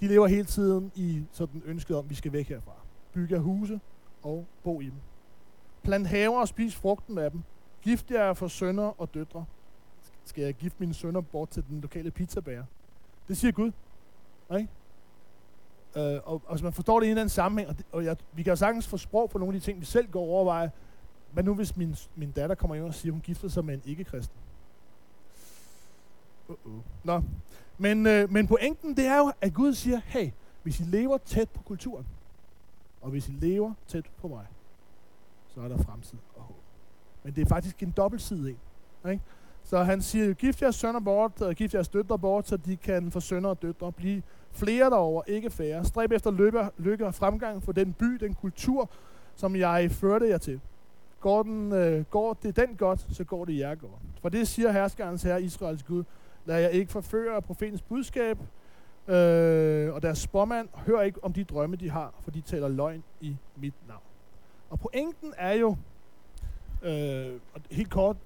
De 0.00 0.08
lever 0.08 0.26
hele 0.26 0.44
tiden 0.44 0.92
i 0.94 1.22
sådan 1.32 1.62
ønsket 1.64 1.96
om, 1.96 2.04
at 2.04 2.10
vi 2.10 2.14
skal 2.14 2.32
væk 2.32 2.48
herfra. 2.48 2.72
Byg 3.12 3.30
jer 3.30 3.38
huse 3.38 3.80
og 4.22 4.46
bo 4.64 4.80
i 4.80 4.84
dem. 4.84 4.98
Plant 5.82 6.06
haver 6.06 6.40
og 6.40 6.48
spis 6.48 6.74
frugten 6.74 7.18
af 7.18 7.30
dem. 7.30 7.42
Gift 7.82 8.10
jer 8.10 8.32
for 8.34 8.48
sønner 8.48 9.00
og 9.00 9.14
døtre. 9.14 9.44
Skal 10.24 10.44
jeg 10.44 10.54
gifte 10.54 10.76
mine 10.80 10.94
sønner 10.94 11.20
bort 11.20 11.48
til 11.48 11.64
den 11.68 11.80
lokale 11.80 12.10
pizzabager? 12.10 12.64
Det 13.28 13.36
siger 13.36 13.52
Gud. 13.52 13.72
Ikke? 14.58 14.68
Øh, 15.96 16.20
og, 16.24 16.42
og 16.46 16.50
hvis 16.50 16.62
man 16.62 16.72
forstår 16.72 17.00
det 17.00 17.06
i 17.06 17.08
en 17.08 17.10
eller 17.10 17.20
anden 17.20 17.30
sammenhæng, 17.30 17.68
og, 17.68 17.78
det, 17.78 17.86
og 17.92 18.04
jeg, 18.04 18.16
vi 18.32 18.42
kan 18.42 18.50
jo 18.50 18.56
sagtens 18.56 18.88
få 18.88 18.96
sprog 18.96 19.30
på 19.30 19.38
nogle 19.38 19.54
af 19.54 19.60
de 19.60 19.64
ting, 19.64 19.80
vi 19.80 19.84
selv 19.84 20.10
går 20.10 20.20
overveje, 20.20 20.70
hvad 21.32 21.44
nu 21.44 21.54
hvis 21.54 21.76
min, 21.76 21.96
min 22.16 22.30
datter 22.30 22.54
kommer 22.54 22.74
ind 22.74 22.84
og 22.84 22.94
siger, 22.94 23.10
at 23.10 23.14
hun 23.14 23.20
gifter 23.20 23.48
sig 23.48 23.64
med 23.64 23.74
en 23.74 23.82
ikke-kristen? 23.84 24.36
Uh-uh. 26.48 26.80
Nå. 27.04 27.22
Men, 27.78 28.06
øh, 28.06 28.32
men 28.32 28.46
pointen, 28.46 28.96
det 28.96 29.06
er 29.06 29.18
jo, 29.18 29.32
at 29.40 29.54
Gud 29.54 29.74
siger, 29.74 30.00
hey, 30.04 30.30
hvis 30.62 30.80
I 30.80 30.82
lever 30.82 31.18
tæt 31.18 31.50
på 31.50 31.62
kulturen, 31.62 32.06
og 33.00 33.10
hvis 33.10 33.28
I 33.28 33.32
lever 33.32 33.74
tæt 33.86 34.04
på 34.20 34.28
mig, 34.28 34.46
så 35.54 35.60
er 35.60 35.68
der 35.68 35.78
fremtid. 35.82 36.18
Men 37.24 37.34
det 37.34 37.42
er 37.42 37.46
faktisk 37.46 37.82
en 37.82 37.90
dobbeltside 37.90 38.50
en. 38.50 39.10
Ikke? 39.10 39.22
Så 39.62 39.82
han 39.82 40.02
siger, 40.02 40.34
gift 40.34 40.62
jeres 40.62 40.76
sønner 40.76 41.00
bort, 41.00 41.42
og 41.42 41.54
gift 41.54 41.74
jeres 41.74 41.88
døtre 41.88 42.18
bort, 42.18 42.48
så 42.48 42.56
de 42.56 42.76
kan 42.76 43.10
få 43.10 43.20
sønner 43.20 43.48
og 43.48 43.62
døtre 43.62 43.92
blive 43.92 44.22
flere 44.52 44.90
derover, 44.90 45.22
ikke 45.26 45.50
færre. 45.50 45.84
Stræb 45.84 46.12
efter 46.12 46.30
lykke, 46.30 46.68
lykke 46.78 47.06
og 47.06 47.14
fremgang 47.14 47.62
for 47.62 47.72
den 47.72 47.92
by, 47.92 48.06
den 48.06 48.34
kultur, 48.34 48.90
som 49.34 49.56
jeg 49.56 49.90
førte 49.90 50.28
jer 50.28 50.38
til. 50.38 50.60
Går, 51.20 51.42
den, 51.42 51.72
øh, 51.72 52.04
går 52.04 52.34
det 52.42 52.56
den 52.56 52.76
godt, 52.76 53.06
så 53.10 53.24
går 53.24 53.44
det 53.44 53.58
jer 53.58 53.74
godt. 53.74 54.02
For 54.22 54.28
det 54.28 54.48
siger 54.48 54.72
herskerens 54.72 55.22
herre, 55.22 55.42
Israels 55.42 55.82
Gud. 55.82 56.04
Lad 56.44 56.60
jeg 56.60 56.72
ikke 56.72 56.92
forføre 56.92 57.42
profetens 57.42 57.82
budskab, 57.82 58.38
øh, 59.08 59.94
og 59.94 60.02
deres 60.02 60.18
spormand, 60.18 60.68
hør 60.74 61.00
ikke 61.00 61.24
om 61.24 61.32
de 61.32 61.44
drømme, 61.44 61.76
de 61.76 61.90
har, 61.90 62.14
for 62.22 62.30
de 62.30 62.40
taler 62.40 62.68
løgn 62.68 63.02
i 63.20 63.36
mit 63.56 63.74
navn. 63.88 64.02
Og 64.70 64.78
pointen 64.80 65.34
er 65.38 65.52
jo, 65.52 65.76
øh, 66.82 67.40
og 67.54 67.60
helt 67.70 67.90
kort, 67.90 68.16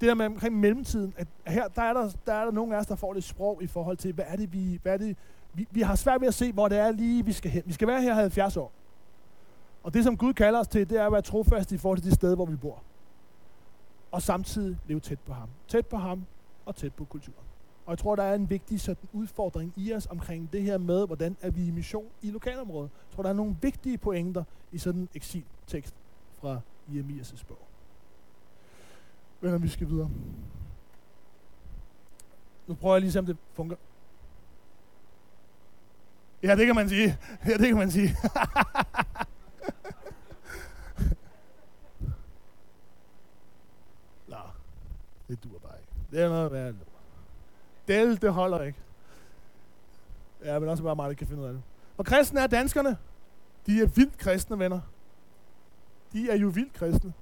det 0.00 0.08
der 0.08 0.14
med 0.14 0.26
omkring 0.26 0.60
mellemtiden, 0.60 1.14
at 1.16 1.28
her 1.46 1.68
der 1.68 1.82
er 1.82 1.92
der, 1.92 2.10
der 2.26 2.32
er 2.32 2.44
der 2.44 2.52
nogle 2.52 2.76
af 2.76 2.80
os, 2.80 2.86
der 2.86 2.94
får 2.94 3.12
lidt 3.12 3.24
sprog 3.24 3.62
i 3.62 3.66
forhold 3.66 3.96
til, 3.96 4.12
hvad 4.12 4.24
er 4.28 4.36
det, 4.36 4.52
vi, 4.52 4.80
hvad 4.82 4.92
er 4.92 4.96
det, 4.96 5.16
vi, 5.54 5.66
vi 5.70 5.80
har 5.80 5.94
svært 5.94 6.20
ved 6.20 6.28
at 6.28 6.34
se, 6.34 6.52
hvor 6.52 6.68
det 6.68 6.78
er 6.78 6.90
lige, 6.90 7.24
vi 7.24 7.32
skal 7.32 7.50
hen. 7.50 7.62
Vi 7.66 7.72
skal 7.72 7.88
være 7.88 8.02
her 8.02 8.14
70 8.14 8.56
år. 8.56 8.72
Og 9.82 9.94
det, 9.94 10.04
som 10.04 10.16
Gud 10.16 10.32
kalder 10.32 10.60
os 10.60 10.68
til, 10.68 10.90
det 10.90 10.98
er 10.98 11.06
at 11.06 11.12
være 11.12 11.22
trofast 11.22 11.72
i 11.72 11.78
forhold 11.78 11.98
til 11.98 12.06
det 12.06 12.14
sted, 12.14 12.34
hvor 12.34 12.46
vi 12.46 12.56
bor. 12.56 12.82
Og 14.10 14.22
samtidig 14.22 14.78
leve 14.86 15.00
tæt 15.00 15.20
på 15.20 15.32
ham. 15.32 15.48
Tæt 15.68 15.86
på 15.86 15.96
ham 15.96 16.24
og 16.66 16.76
tæt 16.76 16.94
på 16.94 17.04
kulturen. 17.04 17.46
Og 17.86 17.90
jeg 17.90 17.98
tror, 17.98 18.16
der 18.16 18.22
er 18.22 18.34
en 18.34 18.50
vigtig 18.50 18.80
sådan, 18.80 19.08
udfordring 19.12 19.72
i 19.76 19.94
os 19.94 20.06
omkring 20.06 20.52
det 20.52 20.62
her 20.62 20.78
med, 20.78 21.06
hvordan 21.06 21.36
er 21.40 21.50
vi 21.50 21.66
i 21.66 21.70
mission 21.70 22.06
i 22.22 22.30
lokalområdet. 22.30 22.90
Jeg 23.08 23.14
tror, 23.14 23.22
der 23.22 23.30
er 23.30 23.34
nogle 23.34 23.56
vigtige 23.62 23.98
pointer 23.98 24.44
i 24.72 24.78
sådan 24.78 25.00
en 25.00 25.08
eksiltekst 25.14 25.94
fra 26.40 26.60
Jeremias' 26.88 27.44
bog. 27.48 27.68
Men 29.40 29.62
vi 29.62 29.68
skal 29.68 29.88
videre. 29.88 30.10
Nu 32.66 32.74
prøver 32.74 32.94
jeg 32.94 33.00
lige 33.00 33.08
at 33.08 33.12
se, 33.12 33.18
om 33.18 33.26
det 33.26 33.36
fungerer. 33.54 33.78
Ja, 36.42 36.56
det 36.56 36.66
kan 36.66 36.74
man 36.74 36.88
sige. 36.88 37.18
Ja, 37.46 37.52
det 37.52 37.66
kan 37.66 37.76
man 37.76 37.90
sige. 37.90 38.08
Nå, 44.28 44.36
det 45.28 45.44
dur 45.44 45.58
bare 45.58 45.78
ikke. 45.80 45.92
Det 46.10 46.20
er 46.20 46.28
noget 46.28 46.52
værd. 46.52 46.74
Del, 47.88 48.22
det 48.22 48.32
holder 48.32 48.62
ikke. 48.62 48.78
Ja, 50.44 50.58
men 50.58 50.68
også 50.68 50.82
bare 50.82 50.96
mig, 50.96 51.08
der 51.08 51.14
kan 51.14 51.26
finde 51.26 51.42
ud 51.42 51.46
af 51.46 51.52
det. 51.52 51.62
Og 51.96 52.06
kristne 52.06 52.40
er 52.40 52.46
danskerne. 52.46 52.96
De 53.66 53.80
er 53.82 53.86
vildt 53.86 54.18
kristne, 54.18 54.58
venner. 54.58 54.80
De 56.12 56.30
er 56.30 56.36
jo 56.36 56.48
vildt 56.48 56.72
kristne. 56.72 57.12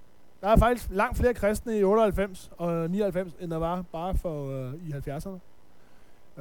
Der 0.41 0.49
er 0.49 0.57
faktisk 0.57 0.89
langt 0.91 1.17
flere 1.17 1.35
kristne 1.35 1.79
i 1.79 1.85
98 1.85 2.51
og 2.59 2.91
99, 2.91 3.35
end 3.41 3.51
der 3.51 3.57
var 3.57 3.83
bare 3.83 4.17
for 4.17 4.51
øh, 4.51 4.75
i 4.89 4.93
70'erne. 4.93 5.39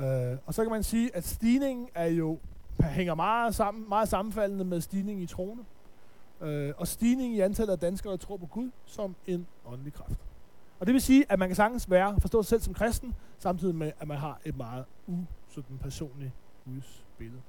Øh, 0.02 0.38
og 0.46 0.54
så 0.54 0.64
kan 0.64 0.72
man 0.72 0.84
sige, 0.84 1.16
at 1.16 1.28
stigningen 1.28 1.90
er 1.96 2.06
jo 2.06 2.38
hænger 2.84 3.16
meget, 3.16 3.56
sammen, 3.56 3.90
meget 3.90 4.10
sammenfaldende 4.10 4.66
med 4.66 4.82
stigningen 4.82 5.24
i 5.24 5.28
troende. 5.28 5.64
Øh, 6.42 6.74
og 6.78 6.88
stigningen 6.88 7.38
i 7.38 7.40
antallet 7.40 7.74
af 7.74 7.80
danskere, 7.80 8.12
der 8.12 8.18
tror 8.18 8.38
på 8.38 8.46
Gud 8.46 8.70
som 8.86 9.16
en 9.28 9.48
åndelig 9.66 9.94
kraft. 9.94 10.20
Og 10.80 10.86
det 10.86 10.94
vil 10.94 11.02
sige, 11.02 11.26
at 11.30 11.40
man 11.40 11.50
kan 11.50 11.56
sagtens 11.56 11.90
være, 11.90 12.18
forstå 12.22 12.44
sig 12.44 12.50
selv 12.50 12.62
som 12.62 12.74
kristen, 12.74 13.16
samtidig 13.40 13.76
med, 13.76 13.92
at 14.00 14.08
man 14.08 14.18
har 14.18 14.40
et 14.46 14.58
meget 14.58 14.86
usådan 15.08 15.78
personligt 15.82 16.32
gudsbillede. 16.66 17.42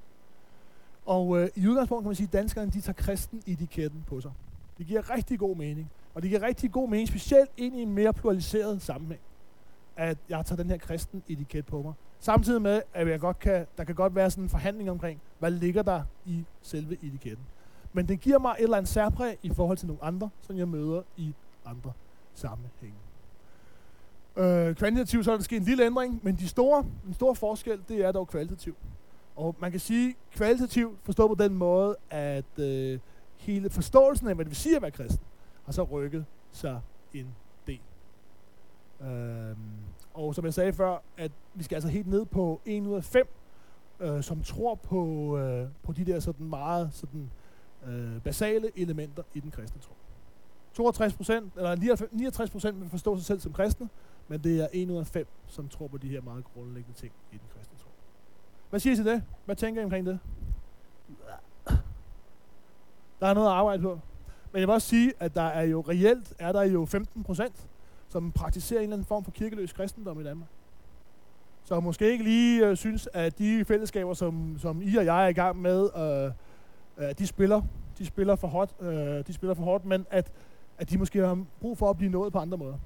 Og 1.05 1.41
øh, 1.41 1.49
i 1.55 1.67
udgangspunktet 1.67 2.03
kan 2.03 2.09
man 2.09 2.15
sige, 2.15 2.27
at 2.27 2.33
danskerne 2.33 2.71
de 2.71 2.81
tager 2.81 2.93
kristen 2.93 3.43
etiketten 3.45 4.03
på 4.07 4.21
sig. 4.21 4.31
Det 4.77 4.87
giver 4.87 5.09
rigtig 5.15 5.39
god 5.39 5.55
mening. 5.55 5.91
Og 6.13 6.21
det 6.21 6.29
giver 6.29 6.41
rigtig 6.41 6.71
god 6.71 6.89
mening, 6.89 7.07
specielt 7.07 7.49
ind 7.57 7.75
i 7.75 7.81
en 7.81 7.93
mere 7.93 8.13
pluraliseret 8.13 8.81
sammenhæng, 8.81 9.21
at 9.95 10.17
jeg 10.29 10.45
tager 10.45 10.61
den 10.61 10.69
her 10.69 10.77
kristen 10.77 11.23
etiket 11.27 11.65
på 11.65 11.81
mig. 11.81 11.93
Samtidig 12.19 12.61
med, 12.61 12.81
at 12.93 13.07
jeg 13.07 13.19
godt 13.19 13.39
kan, 13.39 13.65
der 13.77 13.83
kan 13.83 13.95
godt 13.95 14.15
være 14.15 14.31
sådan 14.31 14.43
en 14.43 14.49
forhandling 14.49 14.91
omkring, 14.91 15.21
hvad 15.39 15.51
ligger 15.51 15.81
der 15.81 16.03
i 16.25 16.45
selve 16.61 16.97
etiketten. 17.01 17.45
Men 17.93 18.07
den 18.07 18.17
giver 18.17 18.39
mig 18.39 18.55
et 18.59 18.63
eller 18.63 18.77
andet 18.77 18.89
særpræg 18.89 19.37
i 19.43 19.49
forhold 19.53 19.77
til 19.77 19.87
nogle 19.87 20.03
andre, 20.03 20.29
som 20.41 20.57
jeg 20.57 20.67
møder 20.67 21.01
i 21.17 21.33
andre 21.65 21.91
sammenhænge. 22.33 22.95
Øh, 24.35 24.75
kvantitativt 24.75 25.25
så 25.25 25.31
er 25.31 25.35
der 25.35 25.43
sket 25.43 25.57
en 25.57 25.63
lille 25.63 25.85
ændring, 25.85 26.19
men 26.23 26.35
de 26.35 26.47
store, 26.47 26.85
den 27.05 27.13
store 27.13 27.35
forskel, 27.35 27.81
det 27.87 28.05
er 28.05 28.11
dog 28.11 28.27
kvalitativ. 28.27 28.75
Og 29.35 29.55
man 29.59 29.71
kan 29.71 29.79
sige, 29.79 30.15
kvalitativt 30.31 30.99
forstået 31.03 31.37
på 31.37 31.43
den 31.43 31.53
måde, 31.53 31.95
at 32.09 32.59
øh, 32.59 32.99
hele 33.41 33.69
forståelsen 33.69 34.27
af, 34.27 34.35
hvad 34.35 34.45
det 34.45 34.49
vil 34.49 34.57
sige 34.57 34.75
at 34.75 34.81
være 34.81 34.91
kristen, 34.91 35.25
har 35.63 35.71
så 35.71 35.83
rykket 35.83 36.25
sig 36.51 36.81
en 37.13 37.35
del. 37.67 37.79
Øhm, 39.01 39.57
og 40.13 40.35
som 40.35 40.45
jeg 40.45 40.53
sagde 40.53 40.73
før, 40.73 40.97
at 41.17 41.31
vi 41.53 41.63
skal 41.63 41.75
altså 41.75 41.89
helt 41.89 42.07
ned 42.07 42.25
på 42.25 42.61
1 42.65 42.87
ud 42.87 42.95
af 42.95 43.03
5, 43.03 43.27
øh, 43.99 44.23
som 44.23 44.43
tror 44.43 44.75
på, 44.75 45.37
øh, 45.37 45.67
på 45.83 45.93
de 45.93 46.05
der 46.05 46.19
sådan 46.19 46.45
meget 46.45 46.89
sådan, 46.93 47.31
øh, 47.85 48.21
basale 48.21 48.71
elementer 48.75 49.23
i 49.33 49.39
den 49.39 49.51
kristne 49.51 49.81
tro. 49.81 49.93
62 50.73 51.13
procent, 51.13 51.53
eller 51.55 51.75
69 52.11 52.49
procent 52.49 52.81
vil 52.81 52.89
forstå 52.89 53.17
sig 53.17 53.25
selv 53.25 53.39
som 53.39 53.53
kristne, 53.53 53.89
men 54.27 54.43
det 54.43 54.61
er 54.61 54.67
1 54.73 54.89
ud 54.89 54.97
af 54.97 55.07
5, 55.07 55.27
som 55.47 55.69
tror 55.69 55.87
på 55.87 55.97
de 55.97 56.07
her 56.07 56.21
meget 56.21 56.43
grundlæggende 56.43 56.99
ting 56.99 57.13
i 57.31 57.37
den 57.37 57.47
kristne 57.55 57.77
tro. 57.77 57.89
Hvad 58.69 58.79
siger 58.79 58.93
I 58.93 58.95
til 58.95 59.05
det? 59.05 59.23
Hvad 59.45 59.55
tænker 59.55 59.81
I 59.81 59.83
omkring 59.83 60.05
det? 60.05 60.19
Der 63.21 63.27
er 63.27 63.33
noget 63.33 63.47
at 63.47 63.53
arbejde 63.53 63.81
på. 63.81 63.99
Men 64.51 64.59
jeg 64.59 64.67
vil 64.67 64.73
også 64.73 64.87
sige, 64.87 65.13
at 65.19 65.35
der 65.35 65.41
er 65.41 65.63
jo 65.63 65.81
reelt, 65.81 66.33
er 66.39 66.51
der 66.51 66.63
jo 66.63 66.85
15 66.85 67.23
procent, 67.23 67.67
som 68.09 68.31
praktiserer 68.31 68.79
en 68.79 68.83
eller 68.83 68.95
anden 68.95 69.05
form 69.05 69.23
for 69.23 69.31
kirkeløs 69.31 69.73
kristendom 69.73 70.21
i 70.21 70.23
Danmark. 70.23 70.49
Så 71.63 71.79
måske 71.79 72.11
ikke 72.11 72.23
lige 72.23 72.67
øh, 72.67 72.77
synes, 72.77 73.09
at 73.13 73.37
de 73.37 73.65
fællesskaber, 73.65 74.13
som, 74.13 74.55
som 74.59 74.81
I 74.81 74.95
og 74.95 75.05
jeg 75.05 75.23
er 75.23 75.27
i 75.27 75.33
gang 75.33 75.61
med, 75.61 75.89
øh, 75.97 76.31
øh, 77.05 77.15
de 77.17 77.27
spiller, 77.27 77.61
de 77.97 78.05
spiller 78.05 78.35
for 78.35 78.47
hårdt, 78.47 78.75
øh, 78.81 79.27
de 79.27 79.33
spiller 79.33 79.53
for 79.53 79.63
hårdt, 79.63 79.85
men 79.85 80.05
at, 80.09 80.31
at 80.77 80.89
de 80.89 80.97
måske 80.97 81.19
har 81.19 81.45
brug 81.59 81.77
for 81.77 81.89
at 81.89 81.97
blive 81.97 82.11
nået 82.11 82.33
på 82.33 82.39
andre 82.39 82.57
måder. 82.57 82.77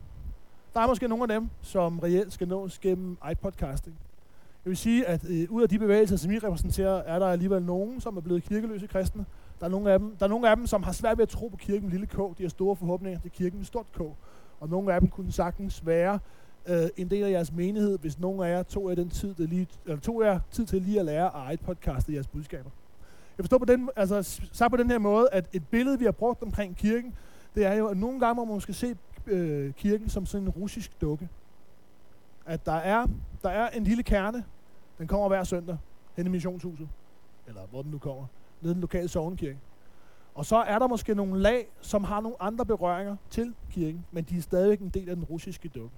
Der 0.74 0.80
er 0.80 0.88
måske 0.88 1.08
nogle 1.08 1.24
af 1.24 1.40
dem, 1.40 1.50
som 1.62 2.00
reelt 2.00 2.34
skal 2.34 2.48
nås 2.48 2.80
gennem 2.80 3.18
iPodcasting. 3.32 3.96
Jeg 4.66 4.70
vil 4.70 4.78
sige, 4.78 5.08
at 5.08 5.30
øh, 5.30 5.48
ud 5.50 5.62
af 5.64 5.70
de 5.70 5.80
bevægelser, 5.80 6.18
som 6.18 6.32
I 6.32 6.38
repræsenterer, 6.38 6.96
er 6.96 7.20
der 7.20 7.28
alligevel 7.28 7.62
nogen, 7.64 8.02
som 8.02 8.18
er 8.18 8.22
blevet 8.22 8.44
kirkeløse 8.44 8.88
kristne. 8.88 9.26
Der 9.60 9.66
er 9.66 9.70
nogle 9.70 9.92
af 9.92 10.00
dem, 10.00 10.16
der 10.18 10.26
er 10.26 10.30
nogle 10.30 10.50
af 10.50 10.56
dem 10.56 10.68
som 10.68 10.84
har 10.84 10.92
svært 10.92 11.18
ved 11.18 11.24
at 11.24 11.30
tro 11.30 11.48
på 11.48 11.58
kirken 11.58 11.84
med 11.84 11.92
lille 11.92 12.08
k. 12.08 12.18
De 12.38 12.44
har 12.44 12.50
store 12.50 12.76
forhåbninger 12.76 13.20
til 13.20 13.32
kirken 13.32 13.60
med 13.60 13.66
stort 13.66 13.86
k. 13.94 14.02
Og 14.60 14.70
nogle 14.70 14.94
af 14.94 15.02
dem 15.02 15.10
kunne 15.10 15.32
sagtens 15.32 15.86
være 15.86 16.20
øh, 16.68 16.88
en 16.98 17.10
del 17.10 17.24
af 17.24 17.32
jeres 17.32 17.52
menighed, 17.52 18.00
hvis 18.00 18.20
nogen 18.20 18.42
af 18.42 18.50
jer 18.50 18.64
tog 18.64 18.90
jer 18.90 18.96
den 18.96 19.10
tid, 19.10 19.34
det 19.34 19.50
lige, 19.50 19.68
eller 19.86 20.00
tog 20.00 20.24
jer 20.24 20.40
tid 20.52 20.66
til 20.66 20.82
lige 20.82 21.00
at 21.00 21.06
lære 21.06 21.26
at 21.26 21.32
eje 21.36 21.58
podcast 21.58 22.10
jeres 22.10 22.28
budskaber. 22.28 22.70
Jeg 23.38 23.44
forstår 23.44 23.58
på 23.58 23.66
den, 23.66 23.90
altså, 23.96 24.42
sagt 24.52 24.72
på 24.72 24.78
den 24.78 24.90
her 24.90 24.98
måde, 24.98 25.30
at 25.32 25.50
et 25.54 25.68
billede, 25.68 26.00
vi 26.00 26.06
har 26.06 26.12
brugt 26.12 26.44
omkring 26.44 26.78
kirken, 26.78 27.14
det 27.56 27.66
er 27.66 27.74
jo, 27.74 27.88
at 27.88 27.98
nogle 27.98 28.20
gange 28.20 28.36
må 28.36 28.46
man 28.46 28.54
måske 28.54 28.74
se 28.74 28.96
øh, 29.28 29.74
kirken 29.74 30.10
som 30.10 30.26
sådan 30.26 30.48
en 30.48 30.50
russisk 30.50 31.02
dukke. 31.02 31.30
At 32.46 32.66
der 32.66 32.72
er, 32.72 33.08
der 33.44 33.50
er 33.50 33.70
en 33.70 33.84
lille 33.84 34.04
kerne, 34.04 34.44
den 34.98 35.08
kommer 35.08 35.28
hver 35.28 35.44
søndag 35.44 35.78
hen 36.16 36.26
i 36.26 36.30
missionshuset, 36.30 36.90
eller 37.48 37.62
hvor 37.72 37.82
den 37.82 37.92
nu 37.92 37.98
kommer, 37.98 38.26
nede 38.62 38.72
i 38.72 38.74
den 38.74 38.82
lokale 38.82 39.08
sovnekirke. 39.08 39.60
Og 40.36 40.46
så 40.46 40.56
er 40.56 40.80
der 40.80 40.88
måske 40.88 41.16
nogle 41.16 41.42
lag, 41.42 41.68
som 41.82 42.04
har 42.04 42.22
nogle 42.22 42.42
andre 42.42 42.66
berøringer 42.66 43.16
til 43.30 43.54
kirken, 43.72 44.06
men 44.12 44.24
de 44.24 44.38
er 44.38 44.42
stadigvæk 44.42 44.80
en 44.80 44.90
del 44.90 45.10
af 45.10 45.16
den 45.16 45.26
russiske 45.26 45.68
dukke. 45.68 45.96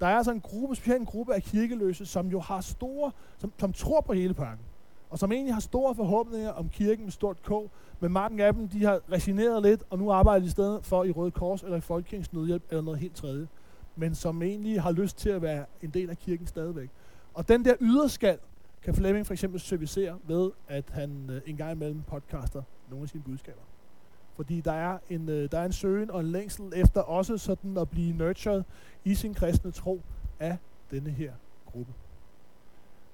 Der 0.00 0.06
er 0.06 0.16
altså 0.16 0.32
en 0.32 0.40
gruppe, 0.40 0.76
specielt 0.76 1.00
en 1.00 1.06
gruppe 1.06 1.34
af 1.34 1.42
kirkeløse, 1.42 2.06
som 2.06 2.28
jo 2.28 2.40
har 2.40 2.60
store, 2.60 3.10
som, 3.38 3.52
som 3.58 3.72
tror 3.72 4.00
på 4.00 4.12
hele 4.12 4.34
pakken, 4.34 4.64
og 5.10 5.18
som 5.18 5.32
egentlig 5.32 5.54
har 5.54 5.60
store 5.60 5.94
forhåbninger 5.94 6.50
om 6.50 6.68
kirken 6.68 7.04
med 7.04 7.12
stort 7.12 7.42
K, 7.42 7.50
men 8.00 8.12
mange 8.12 8.44
af 8.44 8.54
dem, 8.54 8.68
de 8.68 8.84
har 8.84 9.00
resigneret 9.12 9.62
lidt, 9.62 9.82
og 9.90 9.98
nu 9.98 10.10
arbejder 10.12 10.40
de 10.40 10.46
i 10.46 10.50
stedet 10.50 10.84
for 10.84 11.04
i 11.04 11.10
Røde 11.10 11.30
Kors, 11.30 11.62
eller 11.62 11.76
i 11.76 11.80
Folkekirkens 11.80 12.32
Nødhjælp, 12.32 12.62
eller 12.70 12.82
noget 12.82 13.00
helt 13.00 13.16
tredje, 13.16 13.48
men 13.96 14.14
som 14.14 14.42
egentlig 14.42 14.82
har 14.82 14.92
lyst 14.92 15.18
til 15.18 15.30
at 15.30 15.42
være 15.42 15.64
en 15.82 15.90
del 15.90 16.10
af 16.10 16.18
kirken 16.18 16.46
stadigvæk. 16.46 16.88
Og 17.34 17.48
den 17.48 17.64
der 17.64 17.74
yderskal 17.80 18.38
kan 18.82 18.94
Flemming 18.94 19.26
for 19.26 19.34
eksempel 19.34 19.60
servicere 19.60 20.18
ved, 20.24 20.50
at 20.68 20.84
han 20.90 21.30
øh, 21.30 21.40
en 21.46 21.56
gang 21.56 21.72
imellem 21.72 22.02
podcaster 22.02 22.62
nogle 22.90 23.02
af 23.02 23.08
sine 23.08 23.22
budskaber. 23.22 23.62
Fordi 24.36 24.60
der 24.60 24.72
er 24.72 24.98
en, 25.10 25.28
øh, 25.28 25.50
der 25.52 25.58
er 25.58 25.64
en 25.64 25.72
søgen 25.72 26.10
og 26.10 26.20
en 26.20 26.26
længsel 26.26 26.72
efter 26.76 27.00
også 27.00 27.38
sådan 27.38 27.76
at 27.76 27.90
blive 27.90 28.16
nurtured 28.16 28.62
i 29.04 29.14
sin 29.14 29.34
kristne 29.34 29.70
tro 29.70 30.02
af 30.40 30.56
denne 30.90 31.10
her 31.10 31.32
gruppe. 31.66 31.92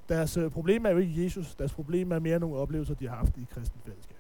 Deres 0.09 0.37
øh, 0.37 0.51
problem 0.51 0.87
er 0.87 0.91
jo 0.91 0.99
ikke 0.99 1.25
Jesus, 1.25 1.55
deres 1.55 1.73
problem 1.73 2.13
er 2.13 2.19
mere 2.19 2.39
nogle 2.39 2.57
oplevelser, 2.57 2.95
de 2.95 3.09
har 3.09 3.17
haft 3.17 3.37
i 3.37 3.47
kristen 3.51 3.81
fællesskab. 3.85 4.17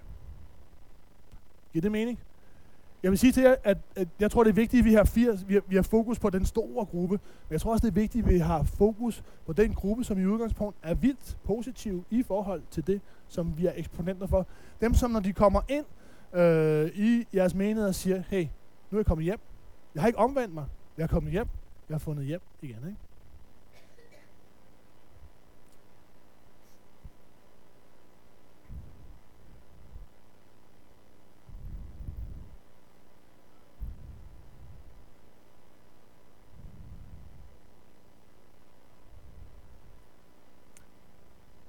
Giver 1.72 1.82
det 1.82 1.92
mening? 1.92 2.20
Jeg 3.02 3.10
vil 3.10 3.18
sige 3.18 3.32
til 3.32 3.42
jer, 3.42 3.54
at, 3.64 3.78
at 3.96 4.08
jeg 4.20 4.30
tror, 4.30 4.44
det 4.44 4.50
er 4.50 4.54
vigtigt, 4.54 4.80
at 4.80 4.84
vi 4.84 4.94
har, 4.94 5.04
fire, 5.04 5.38
vi, 5.46 5.54
har, 5.54 5.62
vi 5.68 5.74
har 5.76 5.82
fokus 5.82 6.18
på 6.18 6.30
den 6.30 6.44
store 6.44 6.84
gruppe, 6.84 7.18
men 7.48 7.52
jeg 7.52 7.60
tror 7.60 7.72
også, 7.72 7.86
det 7.86 7.92
er 7.92 8.00
vigtigt, 8.00 8.26
at 8.26 8.32
vi 8.32 8.38
har 8.38 8.62
fokus 8.62 9.22
på 9.46 9.52
den 9.52 9.74
gruppe, 9.74 10.04
som 10.04 10.18
i 10.18 10.26
udgangspunkt 10.26 10.76
er 10.82 10.94
vildt 10.94 11.36
positiv 11.44 12.04
i 12.10 12.22
forhold 12.22 12.62
til 12.70 12.86
det, 12.86 13.00
som 13.28 13.58
vi 13.58 13.66
er 13.66 13.72
eksponenter 13.76 14.26
for. 14.26 14.46
Dem, 14.80 14.94
som 14.94 15.10
når 15.10 15.20
de 15.20 15.32
kommer 15.32 15.60
ind 15.68 15.84
øh, 16.40 16.90
i 16.94 17.26
jeres 17.34 17.54
menighed 17.54 17.88
og 17.88 17.94
siger, 17.94 18.22
hey, 18.28 18.42
nu 18.90 18.96
er 18.96 18.98
jeg 18.98 19.06
kommet 19.06 19.24
hjem. 19.24 19.40
Jeg 19.94 20.02
har 20.02 20.06
ikke 20.06 20.18
omvendt 20.18 20.54
mig. 20.54 20.64
Jeg 20.96 21.02
er 21.02 21.08
kommet 21.08 21.32
hjem. 21.32 21.46
Jeg 21.88 21.94
har 21.94 21.98
fundet 21.98 22.24
hjem 22.24 22.40
igen. 22.62 22.76
Ikke? 22.76 23.07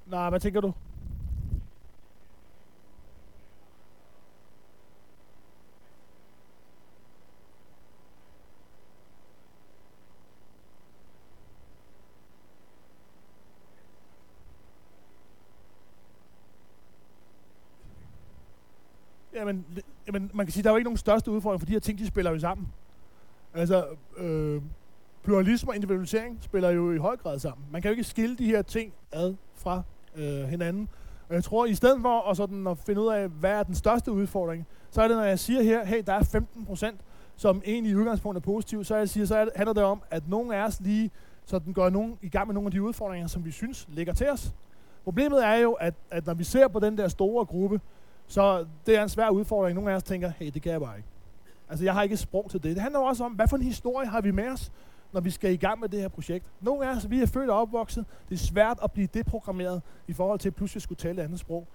Nej, 0.09 0.29
hvad 0.29 0.39
tænker 0.39 0.61
du? 0.61 0.73
Jamen, 19.33 19.65
jamen, 20.07 20.31
man 20.33 20.45
kan 20.45 20.53
sige, 20.53 20.61
at 20.61 20.63
der 20.63 20.69
er 20.69 20.73
jo 20.73 20.77
ikke 20.77 20.83
nogen 20.83 20.97
største 20.97 21.31
udfordring, 21.31 21.61
for 21.61 21.65
de 21.65 21.71
her 21.71 21.79
ting, 21.79 21.99
de 21.99 22.07
spiller 22.07 22.31
jo 22.31 22.39
sammen. 22.39 22.67
Altså, 23.53 23.87
øh, 24.17 24.61
pluralisme 25.23 25.71
og 25.71 25.75
individualisering 25.75 26.37
spiller 26.41 26.69
jo 26.69 26.91
i 26.91 26.97
høj 26.97 27.17
grad 27.17 27.39
sammen. 27.39 27.67
Man 27.71 27.81
kan 27.81 27.89
jo 27.89 27.91
ikke 27.91 28.03
skille 28.03 28.35
de 28.35 28.45
her 28.45 28.61
ting 28.61 28.93
ad 29.11 29.35
fra 29.55 29.83
øh, 30.19 30.49
hinanden. 30.49 30.89
Og 31.29 31.35
jeg 31.35 31.43
tror, 31.43 31.65
i 31.65 31.73
stedet 31.73 32.01
for 32.01 32.29
at, 32.29 32.37
sådan 32.37 32.67
at 32.67 32.77
finde 32.77 33.01
ud 33.01 33.07
af, 33.07 33.27
hvad 33.27 33.51
er 33.51 33.63
den 33.63 33.75
største 33.75 34.11
udfordring, 34.11 34.67
så 34.91 35.01
er 35.01 35.07
det, 35.07 35.17
når 35.17 35.23
jeg 35.23 35.39
siger 35.39 35.63
her, 35.63 35.85
hey, 35.85 36.03
der 36.07 36.13
er 36.13 36.23
15 36.23 36.65
procent, 36.65 36.99
som 37.35 37.61
egentlig 37.65 37.91
i 37.91 37.95
udgangspunktet 37.95 38.41
er 38.41 38.45
positiv, 38.45 38.83
så, 38.83 38.95
jeg 38.95 39.09
siger, 39.09 39.25
så 39.25 39.49
handler 39.55 39.73
det 39.73 39.83
om, 39.83 40.01
at 40.11 40.29
nogen 40.29 40.51
af 40.51 40.65
os 40.65 40.79
lige 40.81 41.11
sådan 41.45 41.73
går 41.73 41.89
nogen, 41.89 42.17
i 42.21 42.29
gang 42.29 42.47
med 42.47 42.53
nogle 42.53 42.67
af 42.67 42.71
de 42.71 42.81
udfordringer, 42.81 43.27
som 43.27 43.45
vi 43.45 43.51
synes 43.51 43.87
ligger 43.91 44.13
til 44.13 44.29
os. 44.29 44.53
Problemet 45.03 45.45
er 45.45 45.55
jo, 45.55 45.71
at, 45.73 45.93
at 46.11 46.25
når 46.25 46.33
vi 46.33 46.43
ser 46.43 46.67
på 46.67 46.79
den 46.79 46.97
der 46.97 47.07
store 47.07 47.45
gruppe, 47.45 47.81
så 48.27 48.65
det 48.85 48.97
er 48.97 49.03
en 49.03 49.09
svær 49.09 49.29
udfordring. 49.29 49.75
Nogle 49.75 49.91
af 49.91 49.95
os 49.95 50.03
tænker, 50.03 50.31
hey, 50.39 50.51
det 50.53 50.61
kan 50.61 50.71
jeg 50.71 50.81
bare 50.81 50.97
ikke. 50.97 51.09
Altså, 51.69 51.85
jeg 51.85 51.93
har 51.93 52.03
ikke 52.03 52.17
sprog 52.17 52.49
til 52.49 52.63
det. 52.63 52.75
Det 52.75 52.81
handler 52.81 52.99
også 52.99 53.23
om, 53.23 53.31
hvad 53.31 53.47
for 53.47 53.57
en 53.57 53.63
historie 53.63 54.07
har 54.07 54.21
vi 54.21 54.31
med 54.31 54.49
os? 54.49 54.71
Når 55.11 55.21
vi 55.21 55.29
skal 55.29 55.53
i 55.53 55.55
gang 55.55 55.79
med 55.79 55.89
det 55.89 56.01
her 56.01 56.07
projekt. 56.07 56.45
Nogle 56.61 56.89
af 56.89 56.95
os, 56.95 57.09
vi 57.09 57.21
er 57.21 57.25
født 57.25 57.49
og 57.49 57.61
opvokset. 57.61 58.05
Det 58.29 58.35
er 58.35 58.39
svært 58.39 58.79
at 58.83 58.91
blive 58.91 59.07
deprogrammeret 59.13 59.81
i 60.07 60.13
forhold 60.13 60.39
til 60.39 60.49
at 60.49 60.55
pludselig 60.55 60.81
skulle 60.81 60.99
tale 60.99 61.21
et 61.21 61.25
andet 61.25 61.39
sprog. 61.39 61.67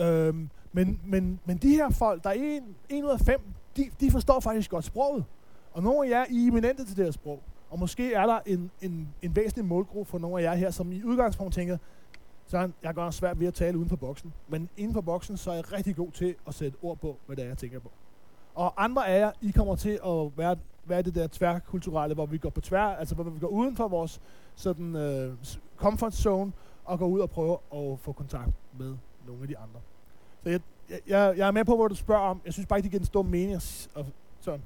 Øhm, 0.00 0.50
men, 0.72 1.00
men, 1.04 1.40
men 1.44 1.56
de 1.56 1.68
her 1.68 1.90
folk, 1.90 2.24
der 2.24 2.30
er 2.30 2.34
en, 2.34 2.62
en 2.88 3.04
ud 3.04 3.10
af 3.10 3.20
fem, 3.20 3.40
de, 3.76 3.90
de 4.00 4.10
forstår 4.10 4.40
faktisk 4.40 4.70
godt 4.70 4.84
sproget. 4.84 5.24
Og 5.72 5.82
nogle 5.82 6.06
af 6.06 6.10
jer 6.10 6.20
er 6.20 6.26
eminente 6.30 6.84
til 6.84 6.96
det 6.96 7.04
her 7.04 7.12
sprog. 7.12 7.42
Og 7.70 7.78
måske 7.78 8.14
er 8.14 8.26
der 8.26 8.38
en, 8.46 8.70
en, 8.80 9.08
en 9.22 9.36
væsentlig 9.36 9.64
målgruppe 9.64 10.10
for 10.10 10.18
nogle 10.18 10.38
af 10.38 10.42
jer 10.42 10.54
her, 10.54 10.70
som 10.70 10.92
i 10.92 11.04
udgangspunkt 11.04 11.54
tænker, 11.54 11.76
så 12.46 12.70
jeg 12.82 12.94
gør 12.94 13.10
svært 13.10 13.40
ved 13.40 13.46
at 13.46 13.54
tale 13.54 13.78
uden 13.78 13.88
for 13.88 13.96
boksen. 13.96 14.32
Men 14.48 14.68
inden 14.76 14.94
for 14.94 15.00
boksen, 15.00 15.36
så 15.36 15.50
er 15.50 15.54
jeg 15.54 15.72
rigtig 15.72 15.96
god 15.96 16.10
til 16.10 16.34
at 16.46 16.54
sætte 16.54 16.78
ord 16.82 16.98
på, 16.98 17.16
hvad 17.26 17.36
det 17.36 17.44
er, 17.44 17.48
jeg 17.48 17.58
tænker 17.58 17.80
på. 17.80 17.90
Og 18.54 18.84
andre 18.84 19.08
af 19.08 19.20
jer, 19.20 19.32
I 19.40 19.50
kommer 19.50 19.76
til 19.76 19.98
at 20.06 20.38
være 20.38 20.56
hvad 20.84 20.98
er 20.98 21.02
det 21.02 21.14
der 21.14 21.28
tværkulturelle, 21.32 22.14
hvor 22.14 22.26
vi 22.26 22.38
går 22.38 22.50
på 22.50 22.60
tvær, 22.60 22.82
altså 22.84 23.14
hvor 23.14 23.24
vi 23.24 23.38
går 23.38 23.48
uden 23.48 23.76
for 23.76 23.88
vores 23.88 24.20
sådan, 24.54 24.96
øh, 24.96 25.34
comfort 25.76 26.14
zone, 26.14 26.52
og 26.84 26.98
går 26.98 27.06
ud 27.06 27.20
og 27.20 27.30
prøver 27.30 27.56
at 27.74 27.98
få 27.98 28.12
kontakt 28.12 28.50
med 28.78 28.96
nogle 29.26 29.42
af 29.42 29.48
de 29.48 29.58
andre. 29.58 29.80
Så 30.42 30.50
jeg, 30.50 30.60
jeg, 31.06 31.34
jeg 31.36 31.46
er 31.46 31.50
med 31.50 31.64
på, 31.64 31.76
hvor 31.76 31.88
du 31.88 31.94
spørger 31.94 32.22
om. 32.22 32.40
Jeg 32.44 32.52
synes 32.52 32.66
bare 32.66 32.78
ikke, 32.78 32.84
det 32.84 32.90
giver 32.90 33.00
en 33.00 33.06
stor 33.06 33.22
mening. 33.22 33.60
Og 33.94 34.06
sådan. 34.40 34.62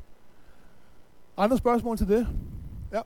Andre 1.37 1.59
spørgsmål 1.59 1.97
til 1.99 2.09
det? 2.09 2.27
Ja. 2.93 3.01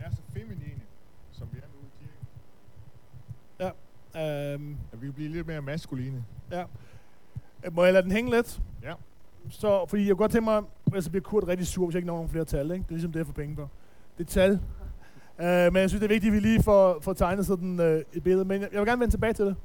Er 0.00 0.10
så 0.10 0.22
feminine, 0.32 0.82
som 1.32 1.48
vi 1.52 1.58
er 1.58 1.68
nu 1.74 1.78
i 1.86 1.90
kirken. 2.00 2.26
Øhm, 4.16 4.76
At 4.92 5.00
vi 5.00 5.06
kan 5.06 5.14
blive 5.14 5.28
lidt 5.28 5.37
mere 5.48 5.62
maskuline. 5.62 6.24
ja. 6.50 6.64
Må 7.72 7.84
jeg 7.84 7.92
lade 7.92 8.02
den 8.02 8.12
hænge 8.12 8.30
lidt? 8.30 8.60
Ja. 8.82 8.92
Så, 9.50 9.86
fordi 9.88 10.02
jeg 10.02 10.10
kunne 10.10 10.18
godt 10.18 10.32
tænke 10.32 10.44
mig, 10.44 10.62
at 10.94 11.04
så 11.04 11.10
bliver 11.10 11.22
Kurt 11.22 11.48
rigtig 11.48 11.66
sur, 11.66 11.86
hvis 11.86 11.94
jeg 11.94 11.98
ikke 11.98 12.06
når 12.06 12.14
nogle 12.14 12.28
flere 12.28 12.44
tal. 12.44 12.70
Ikke? 12.70 12.82
Det 12.82 12.88
er 12.88 12.94
ligesom 12.94 13.12
det, 13.12 13.18
jeg 13.18 13.26
får 13.26 13.32
penge 13.32 13.56
for. 13.56 13.70
Det 14.18 14.24
er 14.24 14.30
tal. 14.30 14.52
Uh, 15.38 15.72
men 15.72 15.76
jeg 15.76 15.90
synes, 15.90 16.00
det 16.00 16.10
er 16.10 16.14
vigtigt, 16.14 16.30
at 16.30 16.34
vi 16.34 16.40
lige 16.40 16.62
får, 16.62 17.00
får 17.00 17.12
tegnet 17.12 17.46
sådan 17.46 17.80
uh, 17.80 17.86
et 17.86 18.22
billede. 18.24 18.44
Men 18.44 18.60
jeg, 18.60 18.68
jeg 18.72 18.80
vil 18.80 18.88
gerne 18.88 19.00
vende 19.00 19.12
tilbage 19.12 19.32
til 19.32 19.44
det. 19.44 19.56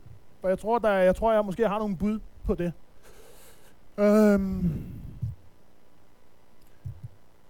For 0.41 0.47
jeg 0.47 0.59
tror, 0.59 0.79
der, 0.79 0.89
jeg 0.89 1.15
tror, 1.15 1.33
jeg 1.33 1.45
måske 1.45 1.67
har 1.67 1.79
nogle 1.79 1.97
bud 1.97 2.19
på 2.43 2.55
det. 2.55 2.73
Um, 3.97 4.71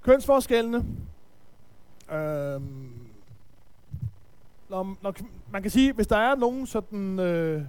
kønsforskellene. 0.02 0.78
Um, 2.12 2.94
når, 4.70 4.98
når, 5.02 5.13
man 5.52 5.62
kan 5.62 5.72
sige, 5.72 5.94
hvis 5.94 6.08
der 6.08 6.18
er 6.18 6.36
nogen 6.36 6.68
sådan 6.68 7.20
øh, 7.20 7.62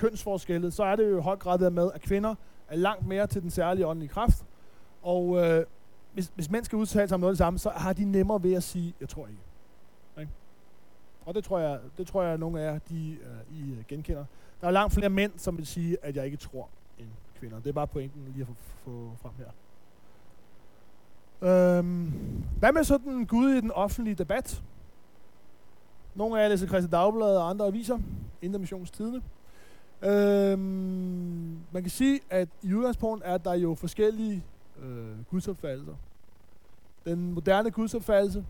kønsforskelle, 0.00 0.70
så 0.70 0.84
er 0.84 0.96
det 0.96 1.10
jo 1.10 1.18
i 1.18 1.22
høj 1.22 1.36
grad 1.36 1.70
med, 1.70 1.90
at 1.94 2.00
kvinder 2.00 2.34
er 2.68 2.76
langt 2.76 3.06
mere 3.06 3.26
til 3.26 3.42
den 3.42 3.50
særlige 3.50 3.86
åndelige 3.86 4.08
kraft. 4.08 4.44
Og 5.02 5.46
øh, 5.46 5.64
hvis, 6.12 6.32
hvis 6.34 6.50
mænd 6.50 6.64
skal 6.64 6.76
udtale 6.76 7.08
sig 7.08 7.14
om 7.14 7.20
noget 7.20 7.30
af 7.30 7.34
det 7.34 7.38
samme, 7.38 7.58
så 7.58 7.70
har 7.70 7.92
de 7.92 8.04
nemmere 8.04 8.42
ved 8.42 8.54
at 8.54 8.62
sige, 8.62 8.94
jeg 9.00 9.08
tror 9.08 9.26
ikke. 9.26 9.40
ikke? 10.20 10.32
Og 11.26 11.34
det 11.34 11.44
tror 11.44 11.58
jeg, 11.58 11.78
det 11.98 12.06
tror 12.06 12.22
jeg, 12.22 12.32
at 12.32 12.40
nogle 12.40 12.60
af 12.60 12.72
jer, 12.72 12.78
de, 12.78 13.10
øh, 13.10 13.58
I 13.58 13.72
øh, 13.72 13.84
genkender. 13.88 14.24
Der 14.60 14.66
er 14.66 14.70
langt 14.70 14.94
flere 14.94 15.10
mænd, 15.10 15.32
som 15.36 15.56
vil 15.58 15.66
sige, 15.66 15.96
at 16.02 16.16
jeg 16.16 16.24
ikke 16.24 16.36
tror, 16.36 16.68
end 16.98 17.08
kvinder. 17.38 17.56
Det 17.56 17.68
er 17.68 17.72
bare 17.72 17.86
pointen 17.86 18.22
lige 18.34 18.42
at 18.42 18.46
få, 18.46 18.54
få 18.84 19.10
frem 19.22 19.32
her. 19.38 19.50
Øhm, 21.42 22.12
hvad 22.58 22.72
med 22.72 22.84
sådan 22.84 23.26
Gud 23.26 23.50
i 23.50 23.60
den 23.60 23.70
offentlige 23.70 24.14
debat? 24.14 24.62
Nogle 26.14 26.38
af 26.38 26.42
jer 26.42 26.48
læser 26.48 26.66
Christi 26.66 26.90
Dagblad 26.90 27.36
og 27.36 27.50
andre 27.50 27.66
aviser, 27.66 27.98
Indermissionstidene. 28.42 29.22
Øhm, 30.02 31.58
man 31.72 31.82
kan 31.82 31.90
sige, 31.90 32.20
at 32.30 32.48
i 32.62 32.74
udgangspunktet 32.74 33.30
er 33.30 33.38
der 33.38 33.54
jo 33.54 33.74
forskellige 33.74 34.44
øh, 34.82 35.24
gudsopfattelser. 35.30 35.94
Den 37.04 37.32
moderne 37.32 37.70
gudsopfattelse, 37.70 38.44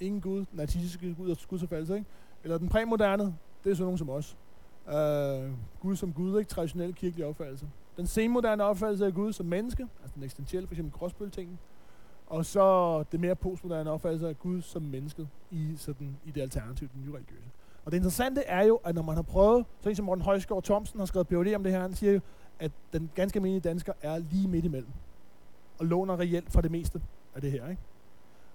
ingen 0.00 0.20
gud, 0.20 0.44
den 0.52 0.60
artistiske 0.60 1.16
gudsopfattelse, 1.48 1.94
ikke? 1.94 2.06
eller 2.44 2.58
den 2.58 2.68
præmoderne, 2.68 3.24
det 3.64 3.70
er 3.70 3.74
sådan 3.74 3.84
nogen 3.84 3.98
som 3.98 4.10
os. 4.10 4.36
Øh, 4.88 5.50
Gud 5.80 5.96
som 5.96 6.12
Gud, 6.12 6.38
ikke 6.38 6.48
traditionel 6.48 6.94
kirkelig 6.94 7.26
opfattelse. 7.26 7.66
Den 7.96 8.06
senmoderne 8.06 8.64
opfattelse 8.64 9.06
af 9.06 9.14
Gud 9.14 9.32
som 9.32 9.46
menneske, 9.46 9.88
altså 10.02 10.14
den 10.14 10.22
eksistentielle, 10.22 10.68
f.eks. 10.68 10.80
crossbøl 10.92 11.32
og 12.26 12.46
så 12.46 13.02
det 13.12 13.20
mere 13.20 13.36
postmoderne 13.36 13.90
opfattelse 13.90 14.28
af 14.28 14.38
Gud 14.38 14.62
som 14.62 14.82
mennesket 14.82 15.28
i, 15.50 15.74
sådan, 15.76 16.16
i 16.24 16.30
det 16.30 16.40
alternative, 16.40 16.90
den 16.94 17.02
nye 17.02 17.12
religiøse. 17.12 17.48
Og 17.84 17.92
det 17.92 17.96
interessante 17.96 18.42
er 18.42 18.62
jo, 18.62 18.80
at 18.84 18.94
når 18.94 19.02
man 19.02 19.14
har 19.14 19.22
prøvet, 19.22 19.66
så 19.80 19.88
en 19.88 19.96
som 19.96 20.04
Morten 20.04 20.24
Højsgaard 20.24 20.62
Thomsen 20.62 20.98
har 20.98 21.06
skrevet 21.06 21.28
PhD 21.28 21.54
om 21.54 21.62
det 21.62 21.72
her, 21.72 21.80
han 21.80 21.94
siger 21.94 22.12
jo, 22.12 22.20
at 22.58 22.72
den 22.92 23.10
ganske 23.14 23.36
almindelige 23.36 23.68
dansker 23.68 23.92
er 24.02 24.18
lige 24.18 24.48
midt 24.48 24.64
imellem. 24.64 24.90
Og 25.78 25.86
låner 25.86 26.20
reelt 26.20 26.52
for 26.52 26.60
det 26.60 26.70
meste 26.70 27.02
af 27.34 27.40
det 27.40 27.50
her. 27.50 27.68
Ikke? 27.68 27.82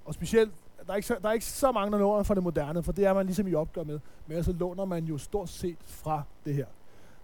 Og 0.06 0.14
specielt, 0.14 0.52
der 0.88 0.92
er, 0.92 0.96
ikke 0.96 1.08
så, 1.08 1.18
der 1.22 1.30
er 1.30 1.34
ikke 1.34 1.46
så 1.46 1.72
mange, 1.72 1.92
der 1.92 1.98
låner 1.98 2.24
fra 2.24 2.36
det 2.36 2.44
moderne, 2.44 2.84
for 2.84 2.92
det 2.92 3.06
er 3.06 3.14
man 3.14 3.26
ligesom 3.26 3.48
i 3.48 3.54
opgør 3.54 3.84
med. 3.84 4.00
Men 4.28 4.38
altså 4.38 4.52
låner 4.52 4.86
man 4.86 5.06
jo 5.06 5.18
stort 5.18 5.50
set 5.50 5.78
fra 5.86 6.24
det 6.46 6.54
her. 6.56 6.66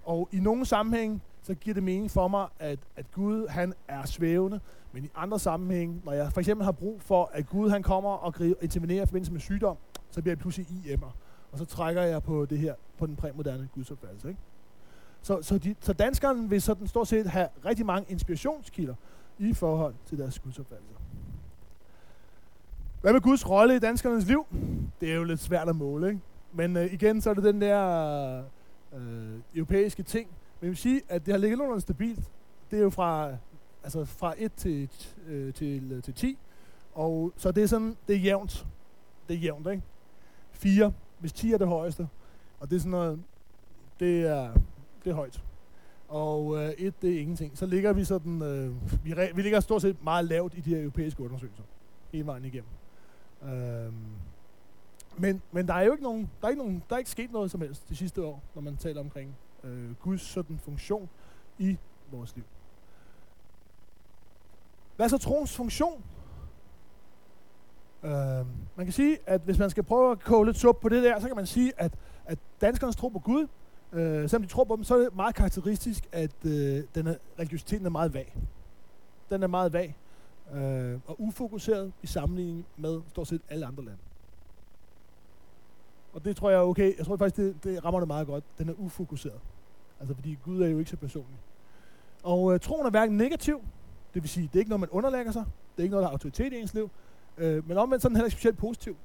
Og 0.06 0.30
i 0.32 0.40
nogle 0.40 0.66
sammenhæng, 0.66 1.22
så 1.42 1.54
giver 1.54 1.74
det 1.74 1.84
mening 1.84 2.12
for 2.12 2.28
mig, 2.28 2.48
at, 2.60 2.80
at 2.96 3.12
Gud 3.12 3.48
han 3.48 3.74
er 3.88 4.06
svævende, 4.06 4.60
men 4.92 5.04
i 5.04 5.10
andre 5.16 5.40
sammenhæng, 5.40 6.02
når 6.06 6.12
jeg 6.12 6.32
for 6.32 6.40
eksempel 6.40 6.66
har 6.66 6.72
brug 6.72 7.02
for, 7.02 7.30
at 7.34 7.50
Gud 7.50 7.70
han 7.70 7.84
kommer 7.84 8.10
og 8.10 8.34
griber, 8.34 8.56
intervenerer 8.62 9.04
i 9.04 9.06
forbindelse 9.06 9.32
med 9.32 9.40
sygdom, 9.40 9.78
så 10.10 10.22
bliver 10.22 10.32
jeg 10.32 10.40
pludselig 10.40 10.68
IM'er. 10.68 11.12
Og 11.56 11.60
så 11.60 11.66
trækker 11.66 12.02
jeg 12.02 12.24
på 12.24 12.46
det 12.46 12.58
her, 12.58 12.74
på 12.98 13.06
den 13.06 13.16
præmoderne 13.16 13.70
gudsopfattelse. 13.76 14.30
Ikke? 14.30 14.40
Så, 15.22 15.42
så, 15.42 15.58
de, 15.58 15.76
så 15.80 15.94
danskerne 15.94 16.50
vil 16.50 16.62
sådan 16.62 16.88
stort 16.88 17.08
set 17.08 17.28
have 17.28 17.48
rigtig 17.66 17.86
mange 17.86 18.12
inspirationskilder 18.12 18.96
i 19.40 19.54
forhold 19.54 19.94
til 20.06 20.18
deres 20.18 20.40
gudsopfattelse. 20.40 20.96
Hvad 23.02 23.14
med 23.14 23.22
Guds 23.22 23.50
rolle 23.50 23.76
i 23.76 23.80
danskernes 23.80 24.28
liv? 24.28 24.46
Det 25.02 25.12
er 25.12 25.16
jo 25.16 25.24
lidt 25.24 25.40
svært 25.40 25.70
at 25.70 25.76
måle, 25.76 26.08
ikke? 26.08 26.22
Men 26.54 26.78
øh, 26.78 26.94
igen, 26.94 27.22
så 27.22 27.30
er 27.30 27.34
det 27.34 27.44
den 27.44 27.62
der 27.62 28.44
øh, 28.96 29.40
europæiske 29.56 30.04
ting. 30.04 30.28
Men 30.30 30.66
jeg 30.66 30.70
vil 30.70 30.78
sige, 30.78 31.02
at 31.10 31.26
det 31.26 31.34
har 31.34 31.40
ligget 31.40 31.58
nogenlunde 31.58 31.82
stabilt. 31.82 32.32
Det 32.72 32.80
er 32.80 32.84
jo 32.84 32.90
fra, 32.90 33.32
altså 33.84 34.06
fra 34.06 34.34
1 34.38 34.54
til, 34.54 34.90
øh, 35.28 35.54
til, 35.54 35.92
øh, 35.92 36.04
til 36.04 36.14
10. 36.14 36.38
Og 36.94 37.34
så 37.38 37.52
det 37.52 37.64
er 37.64 37.68
sådan, 37.68 37.98
det 38.08 38.16
er 38.16 38.20
jævnt. 38.20 38.66
Det 39.28 39.34
er 39.34 39.40
jævnt, 39.40 39.68
ikke? 39.68 39.84
4, 40.52 40.94
hvis 41.26 41.34
10 41.34 41.54
er 41.54 41.58
det 41.58 41.68
højeste. 41.68 42.08
Og 42.60 42.70
det 42.70 42.76
er 42.76 42.80
sådan 42.80 42.92
noget, 42.92 43.24
det 44.00 44.22
er, 44.22 44.54
det 45.04 45.10
er 45.10 45.16
højt. 45.16 45.44
Og 46.08 46.58
øh, 46.58 46.70
et, 46.70 47.02
det 47.02 47.16
er 47.16 47.20
ingenting. 47.20 47.58
Så 47.58 47.66
ligger 47.66 47.94
vi 47.94 48.04
sådan, 48.04 48.42
øh, 48.42 49.06
vi, 49.06 49.14
re- 49.14 49.34
vi 49.34 49.42
ligger 49.42 49.60
stort 49.60 49.82
set 49.82 50.04
meget 50.04 50.26
lavt 50.26 50.54
i 50.58 50.60
de 50.60 50.70
her 50.70 50.82
europæiske 50.82 51.24
undersøgelser. 51.24 51.64
Hele 52.12 52.26
vejen 52.26 52.46
igennem. 52.46 52.70
Øh, 53.44 53.94
men, 55.18 55.42
men 55.52 55.68
der 55.68 55.74
er 55.74 55.84
jo 55.84 55.92
ikke 55.92 56.04
nogen, 56.04 56.30
der 56.42 56.48
er 56.48 56.50
ikke, 56.50 56.64
nogen, 56.64 56.84
der 56.90 56.96
er 56.96 57.00
ikke 57.00 57.12
sket 57.12 57.32
noget 57.32 57.52
som 57.52 57.62
helst 57.62 57.90
de 57.90 57.96
sidste 57.96 58.24
år, 58.24 58.44
når 58.56 58.62
man 58.62 58.78
taler 58.78 59.02
omkring 59.02 59.36
øh, 59.64 59.96
Guds 60.02 60.22
sådan 60.22 60.60
funktion 60.60 61.10
i 61.60 61.78
vores 62.12 62.36
liv. 62.36 62.46
Hvad 64.96 65.06
er 65.06 65.10
så 65.10 65.18
troens 65.18 65.56
funktion? 65.56 66.04
Øh, 68.04 68.46
man 68.76 68.86
kan 68.86 68.94
sige, 68.94 69.18
at 69.26 69.42
hvis 69.42 69.60
man 69.60 69.70
skal 69.70 69.84
prøve 69.84 70.12
at 70.12 70.20
koge 70.20 70.46
lidt 70.46 70.58
sup 70.58 70.78
på 70.82 70.90
det 70.90 71.04
der, 71.04 71.20
så 71.20 71.28
kan 71.28 71.36
man 71.36 71.46
sige, 71.46 71.74
at, 71.78 71.94
at 72.26 72.40
danskernes 72.62 72.96
tro 72.96 73.08
på 73.08 73.20
Gud, 73.20 73.48
øh, 73.94 74.30
selvom 74.30 74.42
de 74.42 74.48
tror 74.48 74.64
på 74.64 74.76
dem, 74.76 74.84
så 74.84 74.96
er 74.96 75.00
det 75.00 75.16
meget 75.16 75.36
karakteristisk, 75.36 76.08
at 76.12 76.46
øh, 76.46 76.84
den 76.96 77.08
er, 77.08 77.16
religiøsiteten 77.40 77.86
er 77.86 77.90
meget 77.90 78.14
vag. 78.14 78.36
Den 79.30 79.44
er 79.44 79.48
meget 79.48 79.74
vag 79.74 79.98
øh, 80.54 81.00
og 81.08 81.22
ufokuseret 81.22 81.94
i 82.04 82.08
sammenligning 82.08 82.66
med 82.78 83.02
stort 83.10 83.28
set 83.28 83.42
alle 83.50 83.66
andre 83.66 83.84
lande. 83.86 84.00
Og 86.14 86.26
det 86.26 86.36
tror 86.36 86.50
jeg 86.50 86.58
er 86.58 86.64
okay. 86.64 86.98
Jeg 86.98 87.06
tror 87.06 87.18
faktisk, 87.18 87.36
det, 87.36 87.64
det 87.64 87.86
rammer 87.86 88.00
det 88.00 88.08
meget 88.08 88.28
godt. 88.28 88.44
Den 88.58 88.70
er 88.70 88.74
ufokuseret. 88.78 89.40
Altså 90.00 90.16
fordi 90.16 90.38
Gud 90.44 90.62
er 90.62 90.68
jo 90.68 90.80
ikke 90.80 90.92
så 90.92 90.98
personlig. 90.98 91.40
Og 92.24 92.54
øh, 92.54 92.60
troen 92.60 92.86
er 92.86 92.90
hverken 92.90 93.18
negativ, 93.18 93.62
det 94.14 94.24
vil 94.24 94.30
sige, 94.30 94.48
det 94.48 94.56
er 94.56 94.60
ikke 94.60 94.70
noget, 94.70 94.80
man 94.80 94.90
underlægger 94.90 95.32
sig, 95.32 95.46
det 95.76 95.82
er 95.82 95.84
ikke 95.84 95.92
noget, 95.92 96.04
der 96.04 96.08
har 96.08 96.14
autoritet 96.14 96.54
i 96.54 96.60
ens 96.60 96.74
liv, 96.74 96.90
øh, 97.38 97.68
men 97.68 97.78
omvendt 97.78 98.02
sådan 98.02 98.16
heller 98.16 98.26
ikke 98.26 98.34
specielt 98.34 98.58
positiv, 98.58 98.96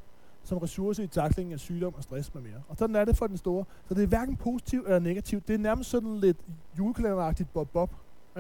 som 0.44 0.58
ressource 0.58 1.04
i 1.04 1.06
taklingen 1.06 1.52
af 1.52 1.60
sygdom 1.60 1.94
og 1.94 2.02
stress 2.02 2.34
med 2.34 2.42
mere. 2.42 2.62
Og 2.68 2.76
sådan 2.76 2.96
er 2.96 3.04
det 3.04 3.16
for 3.16 3.26
den 3.26 3.36
store. 3.36 3.64
Så 3.88 3.94
det 3.94 4.02
er 4.02 4.06
hverken 4.06 4.36
positivt 4.36 4.86
eller 4.86 4.98
negativt. 4.98 5.48
Det 5.48 5.54
er 5.54 5.58
nærmest 5.58 5.90
sådan 5.90 6.16
lidt 6.16 6.36
julekalenderagtigt 6.78 7.52
bob-bob. 7.52 7.90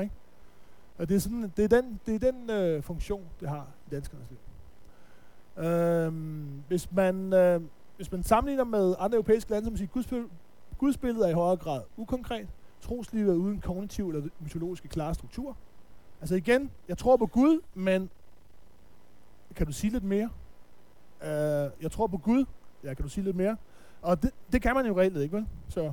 Ikke? 0.00 0.12
Og 0.98 1.08
det 1.08 1.14
er, 1.14 1.18
sådan, 1.18 1.52
det 1.56 1.64
er 1.72 1.80
den, 1.80 2.00
det 2.06 2.14
er 2.14 2.32
den 2.32 2.50
øh, 2.50 2.82
funktion, 2.82 3.24
det 3.40 3.48
har 3.48 3.66
i 3.86 3.90
danskernes 3.90 4.26
liv. 4.30 4.38
Øhm, 5.64 6.62
hvis, 6.68 6.92
man, 6.92 7.32
øh, 7.32 7.60
hvis 7.96 8.12
man 8.12 8.22
sammenligner 8.22 8.64
med 8.64 8.94
andre 8.98 9.16
europæiske 9.16 9.50
lande, 9.50 9.66
som 9.66 9.76
siger, 9.76 9.88
gudsbillede, 9.88 10.28
gudsbilledet 10.78 11.24
er 11.26 11.30
i 11.30 11.32
højere 11.32 11.56
grad 11.56 11.82
ukonkret, 11.96 12.48
troslivet 12.80 13.30
er 13.30 13.36
uden 13.36 13.60
kognitiv 13.60 14.08
eller 14.08 14.28
mytologiske 14.40 14.88
klare 14.88 15.14
struktur. 15.14 15.56
Altså 16.20 16.34
igen, 16.34 16.70
jeg 16.88 16.98
tror 16.98 17.16
på 17.16 17.26
Gud, 17.26 17.60
men 17.74 18.10
kan 19.56 19.66
du 19.66 19.72
sige 19.72 19.92
lidt 19.92 20.04
mere? 20.04 20.30
Uh, 21.20 21.82
jeg 21.82 21.90
tror 21.90 22.06
på 22.06 22.18
Gud, 22.18 22.44
ja, 22.84 22.94
kan 22.94 23.02
du 23.02 23.08
sige 23.08 23.24
lidt 23.24 23.36
mere? 23.36 23.56
Og 24.02 24.22
det, 24.22 24.30
det 24.52 24.62
kan 24.62 24.74
man 24.74 24.86
jo 24.86 24.98
reelt 24.98 25.16
ikke, 25.16 25.36
vel? 25.36 25.46
Så, 25.68 25.92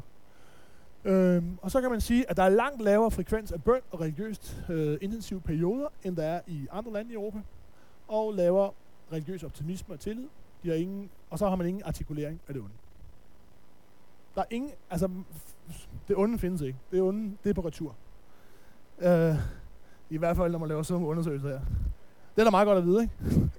øhm, 1.04 1.58
og 1.62 1.72
så 1.72 1.82
kan 1.82 1.92
man 1.92 2.02
sige, 2.02 2.30
at 2.30 2.38
der 2.38 2.44
er 2.44 2.50
langt 2.50 2.82
lavere 2.82 3.12
frekvens 3.12 3.52
af 3.52 3.64
bøn 3.64 3.82
og 3.92 4.02
religiøst 4.02 4.64
øh, 4.70 4.98
intensive 5.02 5.42
perioder, 5.42 5.88
end 6.04 6.16
der 6.16 6.24
er 6.24 6.42
i 6.48 6.68
andre 6.72 6.94
lande 6.94 7.12
i 7.12 7.14
Europa. 7.14 7.40
Og 8.08 8.34
lavere 8.34 8.72
religiøs 9.12 9.44
optimisme 9.44 9.96
og 9.96 10.00
tillid. 10.00 10.28
De 10.64 10.70
har 10.70 10.76
ingen, 10.76 11.10
og 11.30 11.40
så 11.40 11.50
har 11.50 11.56
man 11.56 11.68
ingen 11.68 11.84
artikulering 11.86 12.42
af 12.48 12.54
det 12.54 12.64
onde. 12.64 12.76
Der 14.36 14.42
er 14.42 14.46
ingen, 14.50 14.72
altså, 14.90 15.10
det 16.08 16.16
onde 16.16 16.40
findes 16.40 16.62
ikke. 16.62 16.80
Det 16.92 17.02
onde, 17.02 17.38
det 17.44 17.50
er 17.50 17.54
på 17.54 17.62
retur. 17.62 17.96
Uh, 18.98 19.36
I 20.10 20.18
hvert 20.18 20.38
fald, 20.38 20.52
når 20.52 20.60
man 20.60 20.70
laver 20.70 20.84
sådan 20.84 21.02
nogle 21.02 21.12
undersøgelser 21.12 21.50
her. 21.50 21.60
Det 22.38 22.42
er 22.42 22.46
da 22.46 22.52
meget 22.52 22.66
godt 22.66 22.78
at 22.78 22.86
vide, 22.86 23.02
ikke? 23.02 23.50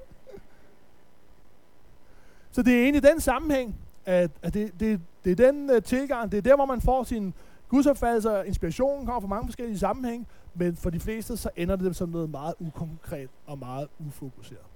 Så 2.51 2.63
det 2.63 2.75
er 2.75 2.83
egentlig 2.83 3.03
den 3.03 3.21
sammenhæng, 3.21 3.77
at, 4.07 4.31
at 4.43 4.55
det, 4.55 4.81
det, 4.81 5.01
det 5.25 5.41
er 5.41 5.53
den 5.53 5.71
uh, 5.71 5.83
tilgang, 5.83 6.33
det 6.33 6.39
er 6.39 6.43
der, 6.43 6.57
hvor 6.57 6.67
man 6.67 6.81
får 6.81 7.05
sin 7.05 7.35
Gudsopfattelse 7.69 8.31
og 8.31 8.47
inspirationen 8.47 9.07
kommer 9.07 9.21
fra 9.21 9.29
mange 9.29 9.47
forskellige 9.47 9.79
sammenhænge, 9.79 10.27
men 10.55 10.77
for 10.77 10.91
de 10.91 11.01
fleste 11.01 11.37
så 11.37 11.51
ender 11.57 11.77
det 11.77 11.97
som 11.97 12.09
noget 12.09 12.31
meget 12.31 12.55
ukonkret 12.59 13.29
og 13.47 13.59
meget 13.59 13.89
ufokuseret. 14.07 14.67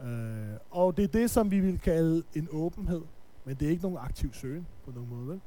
Uh, 0.00 0.06
og 0.70 0.96
det 0.96 1.02
er 1.02 1.08
det, 1.08 1.30
som 1.30 1.50
vi 1.50 1.60
vil 1.60 1.78
kalde 1.78 2.22
en 2.34 2.48
åbenhed, 2.52 3.02
men 3.44 3.56
det 3.56 3.66
er 3.66 3.70
ikke 3.70 3.82
nogen 3.82 3.98
aktiv 3.98 4.32
søgen 4.32 4.66
på 4.84 4.90
nogen 4.94 5.10
måde. 5.10 5.28
Vel? 5.28 5.40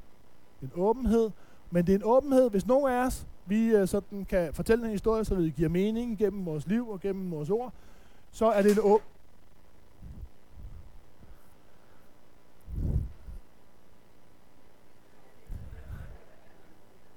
En 0.62 0.70
åbenhed, 0.74 1.30
men 1.70 1.86
det 1.86 1.92
er 1.92 1.96
en 1.96 2.04
åbenhed, 2.04 2.50
hvis 2.50 2.66
nogen 2.66 2.92
af 2.92 3.06
os, 3.06 3.26
vi 3.46 3.66
øh, 3.68 3.88
sådan 3.88 4.24
kan 4.24 4.54
fortælle 4.54 4.84
en 4.84 4.90
historie, 4.90 5.24
så 5.24 5.34
det 5.34 5.54
giver 5.54 5.68
mening 5.68 6.18
gennem 6.18 6.46
vores 6.46 6.66
liv 6.66 6.88
og 6.88 7.00
gennem 7.00 7.30
vores 7.30 7.50
ord, 7.50 7.72
så 8.32 8.46
er 8.50 8.62
det 8.62 8.72
en 8.72 8.78
å- 8.78 9.00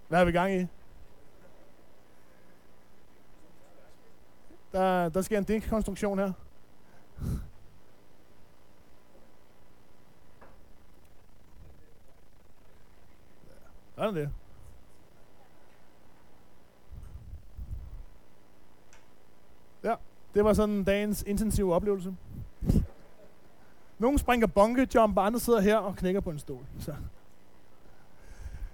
Hvad 0.08 0.22
er 0.22 0.26
vi 0.26 0.32
gang 0.32 0.54
i? 0.54 0.66
Der, 4.72 5.10
der 5.10 5.22
sker 5.22 5.38
en 5.38 5.44
dinkkonstruktion 5.44 6.20
her. 6.20 6.32
Sådan 13.96 14.16
det. 14.16 14.30
Ja, 19.84 19.96
det 20.40 20.46
var 20.46 20.54
sådan 20.54 20.84
dagens 20.84 21.24
intensive 21.28 21.74
oplevelse. 21.74 22.16
Nogle 24.00 24.20
springer 24.20 24.48
bunke 24.48 24.88
jump, 24.96 25.18
andre 25.18 25.40
sidder 25.40 25.60
her 25.62 25.78
og 25.78 25.96
knækker 25.96 26.22
på 26.22 26.30
en 26.30 26.40
stol. 26.40 26.66
Så. 26.80 26.94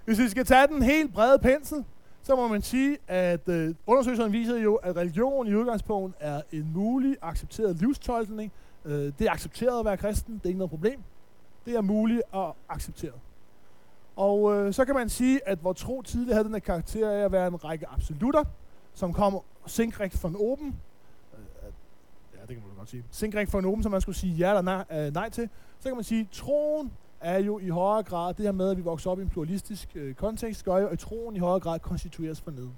Hvis 0.04 0.18
vi 0.18 0.28
skal 0.28 0.44
tage 0.44 0.66
den 0.66 0.82
helt 0.82 1.12
brede 1.12 1.38
pensel, 1.38 1.84
så 2.22 2.36
må 2.36 2.48
man 2.48 2.62
sige, 2.62 2.98
at 3.08 3.48
øh, 3.48 3.74
undersøgelserne 3.86 4.32
viser 4.32 4.56
jo, 4.56 4.74
at 4.74 4.96
religion 4.96 5.46
i 5.46 5.54
udgangspunkt 5.54 6.16
er 6.20 6.42
en 6.52 6.72
mulig 6.74 7.16
accepteret 7.22 7.76
livstolkning. 7.76 8.52
Øh, 8.84 9.12
det 9.18 9.20
er 9.20 9.30
accepteret 9.30 9.78
at 9.78 9.84
være 9.84 9.96
kristen, 9.96 10.34
det 10.34 10.44
er 10.44 10.48
ikke 10.48 10.58
noget 10.58 10.70
problem. 10.70 11.00
Det 11.64 11.74
er 11.74 11.80
muligt 11.80 12.22
at 12.34 12.52
acceptere. 12.68 13.12
Og 14.16 14.54
øh, 14.54 14.74
så 14.74 14.84
kan 14.84 14.94
man 14.94 15.08
sige, 15.08 15.48
at 15.48 15.64
vores 15.64 15.80
tro 15.80 16.02
tidligere 16.02 16.34
havde 16.34 16.44
den 16.44 16.54
her 16.54 16.60
karakter 16.60 17.10
af 17.10 17.24
at 17.24 17.32
være 17.32 17.46
en 17.46 17.64
række 17.64 17.88
absolutter, 17.88 18.44
som 18.94 19.12
kom 19.12 19.38
sinkrigt 19.66 20.18
fra 20.18 20.28
en 20.28 20.36
åben, 20.38 20.76
det 22.48 22.56
kan 22.56 22.66
man 22.66 22.76
godt 22.76 22.90
sige. 22.90 23.04
Sinkrigt 23.10 23.50
fra 23.50 23.66
åben, 23.66 23.82
som 23.82 23.92
man 23.92 24.00
skulle 24.00 24.16
sige 24.16 24.34
ja 24.34 24.48
eller 24.48 24.62
nej, 24.62 24.84
øh, 25.06 25.14
nej 25.14 25.30
til. 25.30 25.48
Så 25.78 25.88
kan 25.88 25.96
man 25.96 26.04
sige, 26.04 26.20
at 26.20 26.26
troen 26.32 26.92
er 27.20 27.38
jo 27.38 27.58
i 27.58 27.68
højere 27.68 28.02
grad, 28.02 28.34
det 28.34 28.44
her 28.44 28.52
med, 28.52 28.70
at 28.70 28.76
vi 28.76 28.82
vokser 28.82 29.10
op 29.10 29.18
i 29.18 29.22
en 29.22 29.28
pluralistisk 29.28 29.88
øh, 29.94 30.14
kontekst, 30.14 30.64
gør 30.64 30.76
jo, 30.76 30.86
at 30.86 30.98
troen 30.98 31.36
i 31.36 31.38
højere 31.38 31.60
grad 31.60 31.78
konstitueres 31.78 32.40
for 32.40 32.50
neden. 32.50 32.76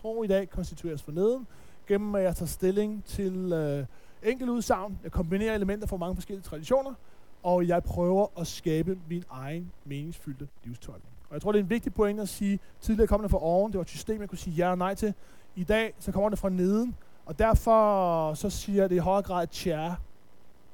Tro 0.00 0.22
i 0.22 0.26
dag 0.26 0.50
konstitueres 0.50 1.02
for 1.02 1.12
neden, 1.12 1.46
gennem 1.88 2.14
at 2.14 2.22
jeg 2.22 2.36
tager 2.36 2.46
stilling 2.46 3.04
til 3.04 3.52
øh, 3.52 3.86
enkeltudsagn, 4.22 4.98
jeg 5.02 5.12
kombinerer 5.12 5.54
elementer 5.54 5.86
fra 5.86 5.96
mange 5.96 6.14
forskellige 6.14 6.44
traditioner, 6.44 6.94
og 7.42 7.68
jeg 7.68 7.82
prøver 7.82 8.26
at 8.40 8.46
skabe 8.46 8.98
min 9.08 9.24
egen 9.30 9.72
meningsfyldte 9.84 10.48
livstolkning. 10.64 11.14
Og 11.28 11.34
jeg 11.34 11.42
tror, 11.42 11.52
det 11.52 11.58
er 11.58 11.62
en 11.62 11.70
vigtig 11.70 11.94
point 11.94 12.20
at 12.20 12.28
sige, 12.28 12.58
tidligere 12.80 13.06
kom 13.06 13.22
det 13.22 13.30
fra 13.30 13.42
oven, 13.42 13.72
det 13.72 13.78
var 13.78 13.82
et 13.82 13.88
system, 13.88 14.20
jeg 14.20 14.28
kunne 14.28 14.38
sige 14.38 14.56
ja 14.56 14.70
og 14.70 14.78
nej 14.78 14.94
til. 14.94 15.14
I 15.56 15.64
dag, 15.64 15.94
så 15.98 16.12
kommer 16.12 16.28
det 16.28 16.38
fra 16.38 16.48
neden, 16.48 16.94
og 17.26 17.38
derfor 17.38 18.34
så 18.34 18.50
siger 18.50 18.88
det 18.88 18.94
i 18.94 18.98
højere 18.98 19.22
grad 19.22 19.46
tjære. 19.46 19.96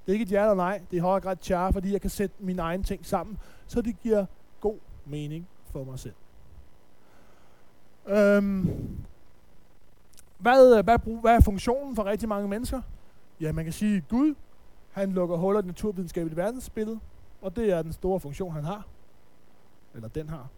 Det 0.07 0.13
er 0.13 0.13
ikke 0.13 0.23
et 0.23 0.33
ja 0.33 0.43
eller 0.43 0.55
nej, 0.55 0.79
det 0.91 0.97
er 0.97 1.01
i 1.01 1.01
højere 1.01 1.21
grad 1.21 1.37
tjære, 1.37 1.73
fordi 1.73 1.93
jeg 1.93 2.01
kan 2.01 2.11
sætte 2.11 2.35
mine 2.39 2.63
egne 2.63 2.83
ting 2.83 3.07
sammen, 3.07 3.39
så 3.67 3.81
det 3.81 4.01
giver 4.01 4.27
god 4.61 4.79
mening 5.05 5.49
for 5.73 5.85
mig 5.85 5.99
selv. 5.99 6.15
Øhm, 8.07 8.99
hvad, 10.39 10.79
øh, 10.79 10.85
hvad, 10.85 11.21
hvad 11.21 11.35
er 11.35 11.41
funktionen 11.41 11.97
for 11.97 12.05
rigtig 12.05 12.29
mange 12.29 12.49
mennesker? 12.49 12.83
Ja, 13.41 13.53
man 13.53 13.65
kan 13.65 13.73
sige, 13.73 13.97
at 13.97 14.09
Gud 14.09 14.35
han 14.91 15.13
lukker 15.13 15.37
huller 15.37 15.59
i 15.59 15.63
det 15.63 15.67
naturvidenskabelige 15.67 16.37
verdensbillede, 16.37 17.01
og 17.43 17.57
det 17.57 17.73
er 17.73 17.83
den 17.83 17.93
store 17.93 18.21
funktion, 18.21 18.53
han 18.53 18.65
har. 18.65 18.87
Eller 19.95 20.09
den 20.09 20.29
har. 20.29 20.49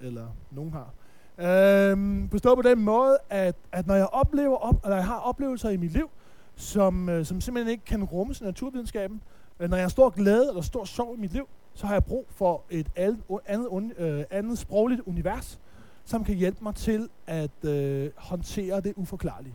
Eller 0.00 0.26
nogen 0.50 0.72
har. 0.72 0.90
Øhm, 1.38 2.28
forstået 2.30 2.56
på 2.56 2.62
den 2.62 2.84
måde, 2.84 3.18
at, 3.30 3.56
at 3.72 3.86
når 3.86 3.94
jeg 3.94 4.06
oplever 4.06 4.56
op, 4.56 4.84
eller 4.84 4.96
jeg 4.96 5.06
har 5.06 5.18
oplevelser 5.18 5.70
i 5.70 5.76
mit 5.76 5.92
liv, 5.92 6.10
som, 6.56 7.08
øh, 7.08 7.26
som 7.26 7.40
simpelthen 7.40 7.70
ikke 7.70 7.84
kan 7.84 8.04
rummes 8.04 8.40
i 8.40 8.44
naturvidenskaben, 8.44 9.22
øh, 9.60 9.70
når 9.70 9.76
jeg 9.76 9.84
har 9.84 9.90
stor 9.90 10.10
glæde 10.10 10.48
eller 10.48 10.62
stor 10.62 10.84
sorg 10.84 11.14
i 11.16 11.20
mit 11.20 11.32
liv, 11.32 11.48
så 11.74 11.86
har 11.86 11.94
jeg 11.94 12.04
brug 12.04 12.26
for 12.28 12.62
et 12.70 12.88
andet, 12.96 13.22
andet, 13.46 13.98
øh, 13.98 14.24
andet 14.30 14.58
sprogligt 14.58 15.00
univers, 15.00 15.60
som 16.04 16.24
kan 16.24 16.34
hjælpe 16.34 16.64
mig 16.64 16.74
til 16.74 17.08
at 17.26 17.64
øh, 17.64 18.10
håndtere 18.16 18.80
det 18.80 18.92
uforklarlige 18.96 19.54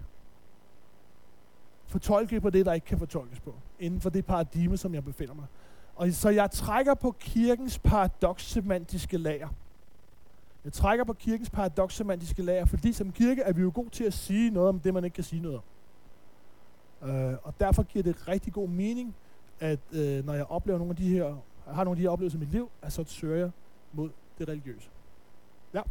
fortolke 1.95 2.41
på 2.41 2.49
det, 2.49 2.65
der 2.65 2.73
ikke 2.73 2.85
kan 2.85 2.97
fortolkes 2.97 3.39
på, 3.39 3.55
inden 3.79 4.01
for 4.01 4.09
det 4.09 4.25
paradigme, 4.25 4.77
som 4.77 4.93
jeg 4.93 5.03
befinder 5.05 5.33
mig. 5.33 5.45
Og 5.95 6.11
så 6.11 6.29
jeg 6.29 6.51
trækker 6.51 6.93
på 6.93 7.15
kirkens 7.19 7.79
paradoxsemantiske 7.79 9.17
lager. 9.17 9.47
Jeg 10.65 10.73
trækker 10.73 11.05
på 11.05 11.13
kirkens 11.13 11.49
paradoxsemantiske 11.49 12.43
lager, 12.43 12.65
fordi 12.65 12.93
som 12.93 13.11
kirke 13.11 13.41
er 13.41 13.53
vi 13.53 13.61
jo 13.61 13.71
god 13.75 13.89
til 13.89 14.03
at 14.03 14.13
sige 14.13 14.51
noget 14.51 14.69
om 14.69 14.79
det, 14.79 14.93
man 14.93 15.03
ikke 15.03 15.15
kan 15.15 15.23
sige 15.23 15.41
noget 15.41 15.57
om. 15.57 15.63
Øh, 17.09 17.37
og 17.43 17.53
derfor 17.59 17.83
giver 17.83 18.03
det 18.03 18.27
rigtig 18.27 18.53
god 18.53 18.69
mening, 18.69 19.15
at 19.59 19.79
øh, 19.91 20.25
når 20.25 20.33
jeg 20.33 20.45
oplever 20.45 20.79
nogle 20.79 20.91
af 20.91 20.95
de 20.95 21.09
her, 21.09 21.35
har 21.67 21.83
nogle 21.83 21.91
af 21.91 21.95
de 21.95 22.01
her 22.01 22.09
oplevelser 22.09 22.37
i 22.37 22.39
mit 22.39 22.51
liv, 22.51 22.69
at 22.81 22.93
så 22.93 23.03
søger 23.03 23.37
jeg 23.37 23.51
mod 23.93 24.09
det 24.39 24.47
religiøse. 24.47 24.89
Ja. 25.73 25.81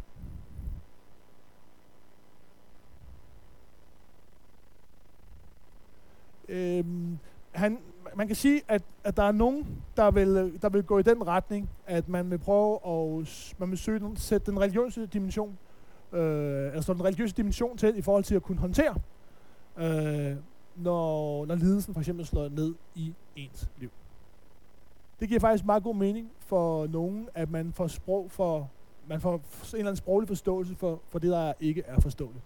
Øhm, 6.49 7.17
han, 7.51 7.79
man 8.15 8.27
kan 8.27 8.35
sige, 8.35 8.61
at, 8.67 8.83
at 9.03 9.17
der 9.17 9.23
er 9.23 9.31
nogen, 9.31 9.67
der 9.97 10.11
vil, 10.11 10.59
der 10.61 10.69
vil 10.69 10.83
gå 10.83 10.99
i 10.99 11.01
den 11.03 11.27
retning, 11.27 11.69
at 11.85 12.09
man 12.09 12.31
vil 12.31 12.37
prøve 12.37 12.73
at 12.73 13.55
man 13.57 13.69
vil 13.69 13.77
søge 13.77 14.01
at 14.11 14.19
sætte 14.19 14.51
den 14.51 14.59
religiøse 14.59 15.05
dimension, 15.05 15.57
øh, 16.13 16.75
altså 16.75 16.93
den 16.93 17.03
religiøse 17.03 17.35
dimension 17.35 17.77
til 17.77 17.97
i 17.97 18.01
forhold 18.01 18.23
til 18.23 18.35
at 18.35 18.43
kunne 18.43 18.57
håndtere, 18.57 18.95
øh, 19.77 20.35
når, 20.75 21.45
når 21.45 21.55
lidelsen 21.55 21.93
for 21.93 22.01
eksempel 22.01 22.25
slår 22.25 22.49
ned 22.49 22.75
i 22.95 23.13
ens 23.35 23.69
liv. 23.77 23.89
Det 25.19 25.27
giver 25.27 25.39
faktisk 25.39 25.65
meget 25.65 25.83
god 25.83 25.95
mening 25.95 26.31
for 26.39 26.87
nogen, 26.87 27.29
at 27.33 27.51
man 27.51 27.73
får 27.73 27.87
sprog 27.87 28.31
for, 28.31 28.69
man 29.07 29.21
får 29.21 29.33
en 29.33 29.41
eller 29.73 29.79
anden 29.79 29.95
sproglig 29.95 30.27
forståelse 30.27 30.75
for, 30.75 31.01
for 31.09 31.19
det, 31.19 31.31
der 31.31 31.53
ikke 31.59 31.83
er 31.87 31.99
forståeligt. 31.99 32.43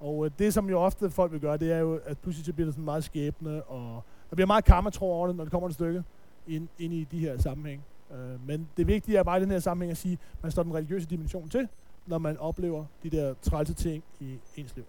Og 0.00 0.24
øh, 0.24 0.30
det, 0.38 0.54
som 0.54 0.70
jo 0.70 0.80
ofte 0.80 1.10
folk 1.10 1.32
vil 1.32 1.40
gøre, 1.40 1.56
det 1.56 1.72
er 1.72 1.78
jo, 1.78 2.00
at 2.04 2.18
pludselig 2.18 2.46
så 2.46 2.52
bliver 2.52 2.66
det 2.66 2.74
sådan 2.74 2.84
meget 2.84 3.04
skæbne, 3.04 3.62
og 3.62 4.02
der 4.30 4.36
bliver 4.36 4.46
meget 4.46 4.64
karma, 4.64 4.90
tror 4.90 5.14
over 5.14 5.26
det, 5.26 5.36
når 5.36 5.44
det 5.44 5.50
kommer 5.50 5.68
et 5.68 5.74
stykke 5.74 6.04
ind, 6.46 6.68
ind 6.78 6.92
i 6.92 7.04
de 7.04 7.18
her 7.18 7.38
sammenhæng. 7.38 7.82
Øh, 8.12 8.46
men 8.46 8.68
det 8.76 8.86
vigtige 8.86 9.18
er 9.18 9.22
bare 9.22 9.38
i 9.38 9.42
den 9.42 9.50
her 9.50 9.58
sammenhæng 9.58 9.90
at 9.90 9.96
sige, 9.96 10.12
at 10.12 10.42
man 10.42 10.52
står 10.52 10.62
den 10.62 10.74
religiøse 10.74 11.06
dimension 11.06 11.48
til, 11.48 11.68
når 12.06 12.18
man 12.18 12.38
oplever 12.38 12.84
de 13.02 13.10
der 13.10 13.34
trælse 13.42 13.74
ting 13.74 14.04
i 14.20 14.38
ens 14.56 14.76
liv. 14.76 14.84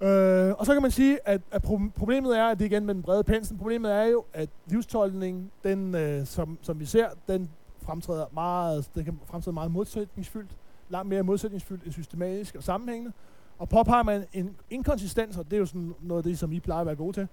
Øh, 0.00 0.54
og 0.58 0.66
så 0.66 0.72
kan 0.72 0.82
man 0.82 0.90
sige, 0.90 1.18
at, 1.24 1.40
at 1.50 1.62
problemet 1.96 2.38
er, 2.38 2.44
at 2.44 2.58
det 2.58 2.64
igen 2.64 2.86
med 2.86 2.94
den 2.94 3.02
brede 3.02 3.24
pensel, 3.24 3.58
problemet 3.58 3.92
er 3.92 4.04
jo, 4.04 4.24
at 4.32 4.48
livstolkningen, 4.66 5.50
den, 5.64 5.94
øh, 5.94 6.26
som, 6.26 6.58
som 6.62 6.80
vi 6.80 6.84
ser, 6.84 7.08
den 7.28 7.50
fremtræder 7.82 8.26
meget, 8.32 8.90
den 8.94 9.04
kan 9.04 9.20
fremtræde 9.26 9.54
meget 9.54 9.70
modsætningsfyldt 9.70 10.50
langt 10.88 11.08
mere 11.08 11.22
modsætningsfyldt 11.22 11.84
end 11.84 11.92
systematisk 11.92 12.54
og 12.54 12.62
sammenhængende. 12.62 13.12
Og 13.58 13.68
påpeger 13.68 14.02
man 14.02 14.24
en 14.32 14.56
inkonsistens, 14.70 15.36
og 15.36 15.44
det 15.44 15.52
er 15.52 15.58
jo 15.58 15.66
sådan 15.66 15.94
noget 16.00 16.20
af 16.20 16.30
det, 16.30 16.38
som 16.38 16.52
I 16.52 16.60
plejer 16.60 16.80
at 16.80 16.86
være 16.86 16.96
gode 16.96 17.12
til, 17.12 17.28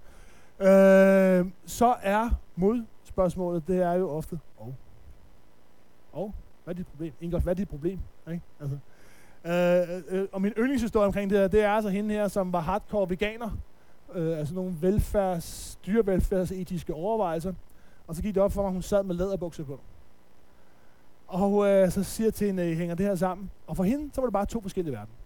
øh, 0.60 1.46
så 1.66 1.94
er 2.02 2.30
modspørgsmålet, 2.56 3.68
det 3.68 3.82
er 3.82 3.92
jo 3.92 4.10
ofte, 4.10 4.40
og, 4.58 4.74
og 6.12 6.34
hvad 6.64 6.74
er 6.74 6.76
dit 6.76 6.86
problem? 6.86 7.12
Ingolf, 7.20 7.42
hvad 7.42 7.52
er 7.52 7.56
dit 7.56 7.68
problem? 7.68 7.98
Ikke? 8.30 8.42
Altså, 8.60 8.78
øh, 9.44 10.12
øh, 10.12 10.20
øh 10.20 10.28
og 10.32 10.42
min 10.42 10.52
yndlingshistorie 10.58 11.06
omkring 11.06 11.30
det 11.30 11.38
her, 11.38 11.48
det 11.48 11.62
er 11.62 11.70
altså 11.70 11.90
hende 11.90 12.14
her, 12.14 12.28
som 12.28 12.52
var 12.52 12.60
hardcore 12.60 13.10
veganer, 13.10 13.50
øh, 14.14 14.38
altså 14.38 14.54
nogle 14.54 14.74
velfærds, 14.80 15.78
dyrevelfærdsetiske 15.86 16.94
overvejelser, 16.94 17.52
og 18.06 18.14
så 18.14 18.22
gik 18.22 18.34
det 18.34 18.42
op 18.42 18.52
for 18.52 18.62
mig, 18.62 18.68
at 18.68 18.72
hun 18.72 18.82
sad 18.82 19.02
med 19.02 19.14
læderbukser 19.14 19.64
på. 19.64 19.80
Og 21.26 21.66
øh, 21.66 21.90
så 21.90 22.02
siger 22.02 22.26
jeg 22.26 22.34
til 22.34 22.46
hende, 22.46 22.74
hænger 22.74 22.94
det 22.94 23.06
her 23.06 23.14
sammen? 23.14 23.50
Og 23.66 23.76
for 23.76 23.84
hende, 23.84 24.14
så 24.14 24.20
var 24.20 24.26
det 24.26 24.32
bare 24.32 24.46
to 24.46 24.60
forskellige 24.60 24.94
verdener. 24.94 25.16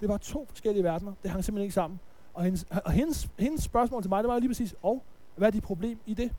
Det 0.00 0.08
var 0.08 0.16
to 0.16 0.46
forskellige 0.48 0.84
verdener. 0.84 1.12
Det 1.22 1.30
hang 1.30 1.44
simpelthen 1.44 1.64
ikke 1.64 1.74
sammen. 1.74 2.00
Og 2.34 2.44
hendes, 2.44 2.66
og 2.84 2.92
hendes, 2.92 3.28
hendes 3.38 3.62
spørgsmål 3.62 4.02
til 4.02 4.08
mig, 4.08 4.24
det 4.24 4.28
var 4.28 4.38
lige 4.38 4.48
præcis, 4.48 4.74
og 4.82 5.02
hvad 5.36 5.48
er 5.48 5.52
dit 5.52 5.62
problem 5.62 5.98
i 6.06 6.14
det? 6.14 6.32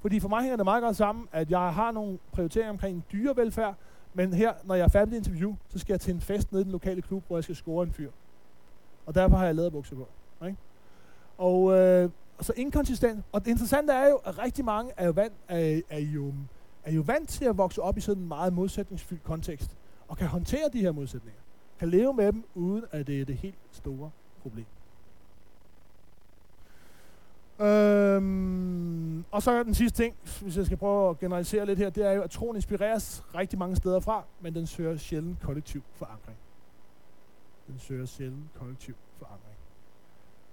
Fordi 0.00 0.20
for 0.20 0.28
mig 0.28 0.40
hænger 0.40 0.56
det 0.56 0.64
meget 0.64 0.82
godt 0.82 0.96
sammen, 0.96 1.28
at 1.32 1.50
jeg 1.50 1.74
har 1.74 1.90
nogle 1.90 2.18
prioriteringer 2.32 2.70
omkring 2.70 3.04
dyrevelfærd, 3.12 3.74
men 4.14 4.32
her, 4.32 4.52
når 4.64 4.74
jeg 4.74 4.84
er 4.84 4.88
færdig 4.88 5.08
med 5.08 5.18
interview, 5.18 5.54
så 5.68 5.78
skal 5.78 5.92
jeg 5.92 6.00
til 6.00 6.14
en 6.14 6.20
fest 6.20 6.52
nede 6.52 6.60
i 6.60 6.64
den 6.64 6.72
lokale 6.72 7.02
klub, 7.02 7.24
hvor 7.26 7.36
jeg 7.36 7.44
skal 7.44 7.56
score 7.56 7.86
en 7.86 7.92
fyr. 7.92 8.10
Og 9.06 9.14
derfor 9.14 9.36
har 9.36 9.44
jeg 9.44 9.54
lavet 9.54 9.72
bukser 9.72 9.96
på. 9.96 10.08
Ikke? 10.46 10.58
Og 11.38 11.78
øh, 11.78 12.10
så 12.40 12.52
inkonsistent. 12.56 13.24
Og 13.32 13.44
det 13.44 13.50
interessante 13.50 13.92
er 13.92 14.08
jo, 14.08 14.16
at 14.16 14.38
rigtig 14.38 14.64
mange 14.64 14.92
er 14.96 15.06
jo 15.06 15.12
vant, 15.12 15.34
af, 15.48 15.82
af 15.90 16.00
jo 16.00 16.32
er 16.86 16.92
jo 16.92 17.00
vant 17.00 17.28
til 17.28 17.44
at 17.44 17.58
vokse 17.58 17.82
op 17.82 17.98
i 17.98 18.00
sådan 18.00 18.22
en 18.22 18.28
meget 18.28 18.52
modsætningsfyldt 18.52 19.24
kontekst, 19.24 19.76
og 20.08 20.16
kan 20.16 20.26
håndtere 20.26 20.68
de 20.72 20.80
her 20.80 20.92
modsætninger. 20.92 21.40
Kan 21.78 21.88
leve 21.88 22.14
med 22.14 22.32
dem, 22.32 22.44
uden 22.54 22.84
at 22.90 23.06
det 23.06 23.20
er 23.20 23.24
det 23.24 23.36
helt 23.36 23.58
store 23.70 24.10
problem. 24.42 24.66
Øhm, 27.60 29.24
og 29.30 29.42
så 29.42 29.62
den 29.62 29.74
sidste 29.74 30.02
ting, 30.02 30.14
hvis 30.42 30.56
jeg 30.56 30.66
skal 30.66 30.78
prøve 30.78 31.10
at 31.10 31.18
generalisere 31.18 31.66
lidt 31.66 31.78
her, 31.78 31.90
det 31.90 32.06
er 32.06 32.12
jo, 32.12 32.22
at 32.22 32.30
troen 32.30 32.56
inspireres 32.56 33.24
rigtig 33.34 33.58
mange 33.58 33.76
steder 33.76 34.00
fra, 34.00 34.24
men 34.40 34.54
den 34.54 34.66
søger 34.66 34.96
sjældent 34.96 35.40
kollektiv 35.40 35.82
forankring. 35.94 36.36
Den 37.66 37.78
søger 37.78 38.06
sjældent 38.06 38.54
kollektiv 38.54 38.94
forankring. 39.18 39.56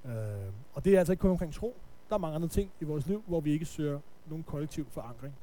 Øhm, 0.06 0.54
og 0.74 0.86
det 0.86 0.93
er 0.93 1.00
altså 1.00 1.13
ikke 1.13 1.22
kun 1.22 1.30
omkring 1.30 1.54
tro. 1.54 1.76
Der 2.10 2.15
er 2.15 2.19
mange 2.19 2.36
andre 2.36 2.48
ting 2.48 2.72
i 2.80 2.84
vores 2.84 3.08
liv, 3.08 3.24
hvor 3.28 3.39
vi 3.39 3.52
ikke 3.52 3.65
søger 3.65 4.00
nogen 4.30 4.43
kollektiv 4.43 4.86
forankring. 4.89 5.34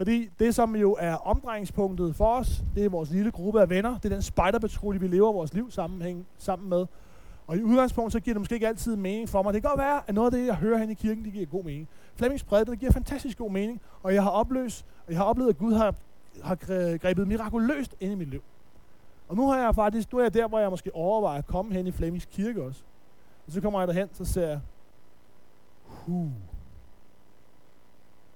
Fordi 0.00 0.30
det, 0.38 0.54
som 0.54 0.76
jo 0.76 0.96
er 1.00 1.14
omdrejningspunktet 1.14 2.16
for 2.16 2.34
os, 2.34 2.62
det 2.74 2.84
er 2.84 2.88
vores 2.88 3.10
lille 3.10 3.30
gruppe 3.30 3.60
af 3.60 3.70
venner. 3.70 3.98
Det 3.98 4.04
er 4.04 4.08
den 4.14 4.22
spejderpatrulje, 4.22 5.00
vi 5.00 5.06
lever 5.06 5.32
vores 5.32 5.54
liv 5.54 5.70
sammenhæng, 5.70 6.26
sammen 6.38 6.68
med. 6.68 6.86
Og 7.46 7.56
i 7.56 7.62
udgangspunkt, 7.62 8.12
så 8.12 8.20
giver 8.20 8.34
det 8.34 8.40
måske 8.40 8.54
ikke 8.54 8.68
altid 8.68 8.96
mening 8.96 9.28
for 9.28 9.42
mig. 9.42 9.54
Det 9.54 9.62
kan 9.62 9.68
godt 9.70 9.78
være, 9.78 10.02
at 10.06 10.14
noget 10.14 10.34
af 10.34 10.38
det, 10.38 10.46
jeg 10.46 10.54
hører 10.54 10.78
hen 10.78 10.90
i 10.90 10.94
kirken, 10.94 11.24
det 11.24 11.32
giver 11.32 11.46
god 11.46 11.64
mening. 11.64 11.88
Flemmings 12.14 12.44
prædiken, 12.44 12.72
det 12.72 12.80
giver 12.80 12.92
fantastisk 12.92 13.38
god 13.38 13.50
mening, 13.50 13.80
og 14.02 14.14
jeg 14.14 14.22
har 14.22 14.30
opløst, 14.30 14.86
og 15.06 15.12
jeg 15.12 15.18
har 15.18 15.24
oplevet, 15.24 15.50
at 15.50 15.58
Gud 15.58 15.72
har, 15.72 15.94
har 16.42 16.54
grebet 16.98 17.28
mirakuløst 17.28 17.96
ind 18.00 18.12
i 18.12 18.14
mit 18.14 18.28
liv. 18.28 18.42
Og 19.28 19.36
nu 19.36 19.48
har 19.48 19.58
jeg 19.58 19.74
faktisk, 19.74 20.12
nu 20.12 20.18
er 20.18 20.22
jeg 20.22 20.34
der, 20.34 20.48
hvor 20.48 20.58
jeg 20.58 20.70
måske 20.70 20.94
overvejer 20.94 21.38
at 21.38 21.46
komme 21.46 21.74
hen 21.74 21.86
i 21.86 21.92
Flemmings 21.92 22.24
kirke 22.24 22.62
også. 22.62 22.82
Og 23.46 23.52
så 23.52 23.60
kommer 23.60 23.80
jeg 23.80 23.88
derhen, 23.88 24.08
så 24.12 24.24
ser 24.24 24.48
jeg, 24.48 24.60
huh, 25.84 26.30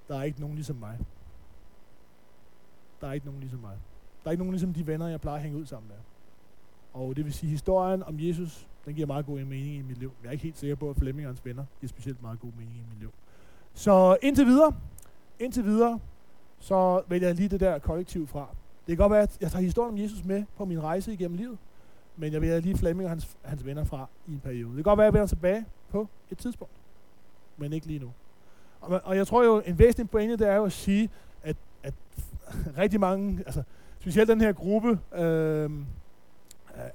der 0.08 0.18
er 0.18 0.22
ikke 0.22 0.40
nogen 0.40 0.54
ligesom 0.54 0.76
mig. 0.76 0.98
Der 3.04 3.10
er 3.10 3.14
ikke 3.14 3.26
nogen 3.26 3.40
ligesom 3.40 3.60
mig. 3.60 3.76
Der 4.22 4.28
er 4.28 4.30
ikke 4.30 4.42
nogen 4.42 4.52
ligesom 4.52 4.72
de 4.72 4.86
venner, 4.86 5.08
jeg 5.08 5.20
plejer 5.20 5.36
at 5.36 5.42
hænge 5.42 5.58
ud 5.58 5.66
sammen 5.66 5.88
med. 5.88 5.96
Og 6.92 7.16
det 7.16 7.24
vil 7.24 7.32
sige, 7.32 7.50
historien 7.50 8.02
om 8.02 8.20
Jesus, 8.20 8.66
den 8.84 8.94
giver 8.94 9.06
meget 9.06 9.26
god 9.26 9.38
mening 9.38 9.74
i 9.74 9.82
mit 9.82 9.98
liv. 9.98 10.12
Jeg 10.22 10.28
er 10.28 10.32
ikke 10.32 10.44
helt 10.44 10.58
sikker 10.58 10.76
på, 10.76 10.90
at 10.90 10.96
Flemming 10.96 11.26
og 11.26 11.30
hans 11.30 11.44
venner 11.44 11.64
giver 11.80 11.88
specielt 11.88 12.22
meget 12.22 12.40
god 12.40 12.50
mening 12.58 12.76
i 12.76 12.82
mit 12.90 12.98
liv. 13.00 13.10
Så 13.74 14.16
indtil 14.22 14.46
videre, 14.46 14.72
indtil 15.38 15.64
videre, 15.64 16.00
så 16.58 17.02
vælger 17.08 17.28
jeg 17.28 17.36
lige 17.36 17.48
det 17.48 17.60
der 17.60 17.78
kollektiv 17.78 18.26
fra. 18.26 18.48
Det 18.86 18.96
kan 18.96 18.96
godt 18.96 19.12
være, 19.12 19.22
at 19.22 19.38
jeg 19.40 19.50
tager 19.50 19.62
historien 19.62 19.92
om 19.92 19.98
Jesus 19.98 20.24
med 20.24 20.44
på 20.56 20.64
min 20.64 20.82
rejse 20.82 21.12
igennem 21.12 21.36
livet, 21.36 21.58
men 22.16 22.32
jeg 22.32 22.40
vælger 22.40 22.60
lige 22.60 22.76
Flemming 22.76 23.06
og 23.06 23.10
hans, 23.10 23.36
hans 23.42 23.66
venner 23.66 23.84
fra 23.84 24.08
i 24.26 24.32
en 24.32 24.40
periode. 24.40 24.68
Det 24.68 24.76
kan 24.76 24.82
godt 24.84 24.98
være, 24.98 25.06
at 25.06 25.12
jeg 25.12 25.14
vender 25.14 25.26
tilbage 25.26 25.64
på 25.90 26.08
et 26.30 26.38
tidspunkt, 26.38 26.74
men 27.56 27.72
ikke 27.72 27.86
lige 27.86 27.98
nu. 27.98 28.12
Og, 28.80 29.00
og 29.04 29.16
jeg 29.16 29.26
tror 29.26 29.44
jo, 29.44 29.62
en 29.66 29.78
væsentlig 29.78 30.10
pointe, 30.10 30.36
det 30.36 30.48
er 30.48 30.54
jo 30.54 30.64
at 30.64 30.72
sige, 30.72 31.10
at, 31.42 31.56
at 31.82 31.94
rigtig 32.82 33.00
mange, 33.00 33.42
altså 33.46 33.62
specielt 33.98 34.28
den 34.28 34.40
her 34.40 34.52
gruppe, 34.52 34.98
øh, 35.14 35.70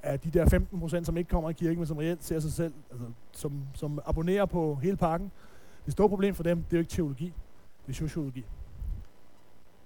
af 0.02 0.20
de 0.20 0.30
der 0.30 0.48
15 0.48 0.80
procent, 0.80 1.06
som 1.06 1.16
ikke 1.16 1.28
kommer 1.28 1.50
i 1.50 1.52
kirken, 1.52 1.78
men 1.78 1.86
som 1.86 1.96
reelt 1.96 2.24
ser 2.24 2.40
sig 2.40 2.52
selv, 2.52 2.74
altså, 2.90 3.06
som, 3.32 3.62
som 3.74 4.00
abonnerer 4.06 4.46
på 4.46 4.74
hele 4.74 4.96
pakken. 4.96 5.30
Det 5.84 5.92
store 5.92 6.08
problem 6.08 6.34
for 6.34 6.42
dem, 6.42 6.62
det 6.62 6.72
er 6.72 6.76
jo 6.76 6.80
ikke 6.80 6.90
teologi, 6.90 7.32
det 7.86 7.92
er 7.92 7.96
sociologi. 7.96 8.44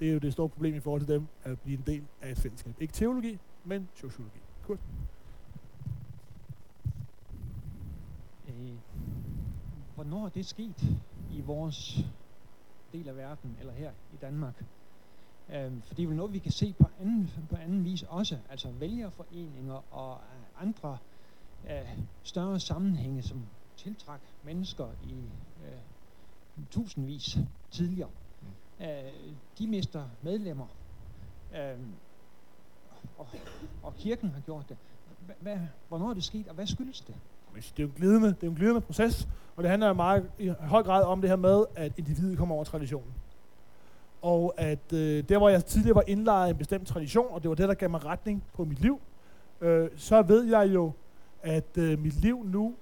Det 0.01 0.09
er 0.09 0.13
jo 0.13 0.19
det 0.19 0.33
store 0.33 0.49
problem 0.49 0.75
i 0.75 0.81
forhold 0.81 1.01
til 1.01 1.15
dem, 1.15 1.27
at 1.45 1.61
blive 1.61 1.79
en 1.79 1.85
del 1.87 2.05
af 2.23 2.31
et 2.31 2.39
fællesskab. 2.39 2.75
Ikke 2.81 2.93
teologi, 2.93 3.39
men 3.65 3.89
sociologi. 3.95 4.41
Cool. 4.67 4.79
Øh, 8.49 8.75
hvornår 9.95 10.25
er 10.25 10.29
det 10.29 10.47
sket 10.47 10.83
i 11.33 11.41
vores 11.41 11.99
del 12.93 13.09
af 13.09 13.17
verden, 13.17 13.57
eller 13.61 13.73
her 13.73 13.91
i 13.91 14.17
Danmark? 14.21 14.65
Øh, 15.53 15.73
for 15.83 15.95
det 15.95 16.03
er 16.03 16.07
vel 16.07 16.17
noget, 16.17 16.33
vi 16.33 16.39
kan 16.39 16.53
se 16.53 16.75
på 16.79 16.89
anden, 17.01 17.31
på 17.51 17.57
anden 17.57 17.85
vis 17.85 18.03
også, 18.03 18.39
altså 18.51 18.69
vælgerforeninger 18.71 19.95
og 19.95 20.19
andre 20.61 20.99
øh, 21.71 21.99
større 22.23 22.61
sammenhænge, 22.61 23.23
som 23.23 23.43
tiltræk 23.77 24.21
mennesker 24.45 24.87
i 25.05 25.13
øh, 25.65 25.79
tusindvis 26.71 27.39
tidligere. 27.71 28.11
Mm. 28.79 28.85
Øh, 28.85 29.13
de 29.59 29.67
mister 29.67 30.09
medlemmer, 30.23 30.67
øh, 31.55 31.79
og, 33.19 33.27
og 33.83 33.95
kirken 33.97 34.31
har 34.31 34.41
gjort 34.41 34.69
det. 34.69 34.77
Hvad, 35.41 35.59
hvornår 35.89 36.11
er 36.11 36.15
det 36.15 36.25
sket, 36.25 36.49
og 36.49 36.55
hvad 36.55 36.67
skyldes 36.67 37.01
det? 37.01 37.15
Det 37.55 37.63
er 37.79 37.83
jo 37.83 37.87
en 37.87 37.95
glidende, 37.97 38.29
det 38.29 38.43
er 38.43 38.51
en 38.51 38.55
glidende 38.55 38.81
proces, 38.81 39.29
og 39.57 39.63
det 39.63 39.71
handler 39.71 39.93
meget, 39.93 40.31
i 40.39 40.49
høj 40.49 40.83
grad 40.83 41.05
om 41.05 41.21
det 41.21 41.31
her 41.31 41.37
med, 41.37 41.65
at 41.77 41.93
individet 41.99 42.39
kommer 42.39 42.55
over 42.55 42.65
traditionen 42.65 43.15
og 44.25 44.55
at 44.57 44.93
øh, 44.93 45.25
der, 45.29 45.39
hvor 45.39 45.49
jeg 45.49 45.65
tidligere 45.65 45.95
var 45.95 46.05
indlejet 46.07 46.49
i 46.49 46.51
en 46.51 46.57
bestemt 46.57 46.89
tradition, 46.89 47.27
og 47.31 47.43
det 47.43 47.49
var 47.49 47.55
det, 47.55 47.69
der 47.69 47.75
gav 47.75 47.91
mig 47.91 48.05
retning 48.05 48.45
på 48.55 48.65
mit 48.65 48.81
liv, 48.81 49.01
øh, 49.61 49.89
så 49.97 50.23
ved 50.23 50.45
jeg 50.45 50.75
jo, 50.75 50.93
at 51.43 51.79
øh, 51.79 51.99
mit 51.99 52.15
liv 52.15 52.45
nu, 52.45 52.75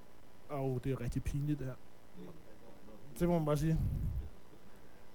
og 0.48 0.80
det 0.84 0.92
er 0.92 1.00
rigtig 1.00 1.22
pinligt 1.22 1.58
det 1.58 1.66
her, 1.66 1.74
det 3.20 3.28
må 3.28 3.38
man 3.38 3.46
bare 3.46 3.56
sige. 3.56 3.78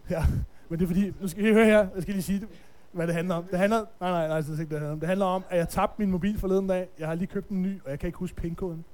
Ja, 0.09 0.23
men 0.69 0.79
det 0.79 0.85
er 0.85 0.87
fordi, 0.87 1.13
nu 1.21 1.27
skal 1.27 1.45
I 1.45 1.53
høre 1.53 1.65
her, 1.65 1.87
jeg 1.95 2.01
skal 2.01 2.13
lige 2.13 2.23
sige, 2.23 2.47
hvad 2.91 3.07
det 3.07 3.15
handler 3.15 3.35
om. 3.35 3.43
Det 3.43 3.59
handler, 3.59 3.85
nej, 3.99 4.09
nej, 4.11 4.27
nej, 4.27 4.41
det 4.41 4.49
er 4.49 4.59
ikke 4.59 4.75
det 4.75 4.79
handler 4.79 4.91
om. 4.91 4.99
Det 4.99 5.07
handler 5.07 5.25
om, 5.25 5.43
at 5.49 5.57
jeg 5.57 5.69
tabte 5.69 6.01
min 6.01 6.11
mobil 6.11 6.39
forleden 6.39 6.67
dag. 6.67 6.87
Jeg 6.99 7.07
har 7.07 7.15
lige 7.15 7.27
købt 7.27 7.49
en 7.49 7.61
ny, 7.61 7.81
og 7.85 7.91
jeg 7.91 7.99
kan 7.99 8.07
ikke 8.07 8.19
huske 8.19 8.35
pinkoden. 8.35 8.85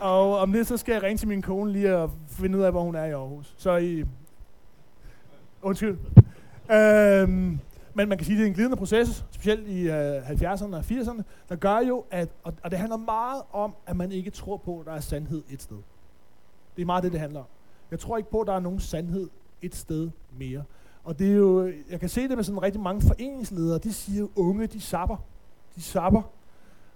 og 0.00 0.38
om 0.38 0.52
lidt, 0.52 0.68
så 0.68 0.76
skal 0.76 0.92
jeg 0.92 1.02
ringe 1.02 1.18
til 1.18 1.28
min 1.28 1.42
kone 1.42 1.72
lige 1.72 1.96
og 1.96 2.10
finde 2.28 2.58
ud 2.58 2.62
af, 2.62 2.72
hvor 2.72 2.82
hun 2.82 2.94
er 2.94 3.04
i 3.04 3.10
Aarhus. 3.10 3.54
Så 3.56 3.76
I, 3.76 4.04
Undskyld. 5.68 5.98
øhm, 6.70 7.58
men 7.94 8.08
man 8.08 8.18
kan 8.18 8.24
sige, 8.24 8.34
at 8.34 8.38
det 8.38 8.44
er 8.44 8.48
en 8.48 8.54
glidende 8.54 8.76
proces, 8.76 9.24
specielt 9.30 9.68
i 9.68 9.88
øh, 9.88 10.30
70'erne 10.30 10.74
og 10.74 10.80
80'erne, 10.80 11.22
der 11.48 11.56
gør 11.56 11.78
jo, 11.78 12.04
at, 12.10 12.28
og, 12.42 12.54
og 12.62 12.70
det 12.70 12.78
handler 12.78 12.96
meget 12.96 13.42
om, 13.52 13.74
at 13.86 13.96
man 13.96 14.12
ikke 14.12 14.30
tror 14.30 14.56
på, 14.56 14.80
at 14.80 14.86
der 14.86 14.92
er 14.92 15.00
sandhed 15.00 15.42
et 15.50 15.62
sted. 15.62 15.76
Det 16.76 16.82
er 16.82 16.86
meget 16.86 17.04
det, 17.04 17.12
det 17.12 17.20
handler 17.20 17.40
om. 17.40 17.46
Jeg 17.90 17.98
tror 17.98 18.16
ikke 18.16 18.30
på, 18.30 18.40
at 18.40 18.46
der 18.46 18.52
er 18.52 18.60
nogen 18.60 18.80
sandhed 18.80 19.28
et 19.62 19.74
sted 19.74 20.10
mere. 20.38 20.64
Og 21.04 21.18
det 21.18 21.30
er 21.30 21.34
jo, 21.34 21.72
jeg 21.90 22.00
kan 22.00 22.08
se 22.08 22.28
det 22.28 22.36
med 22.36 22.44
sådan 22.44 22.62
rigtig 22.62 22.82
mange 22.82 23.02
foreningsledere, 23.02 23.78
de 23.78 23.92
siger 23.92 24.20
jo, 24.20 24.30
unge, 24.36 24.66
de 24.66 24.80
sapper. 24.80 25.16
De 25.76 25.82
sapper. 25.82 26.22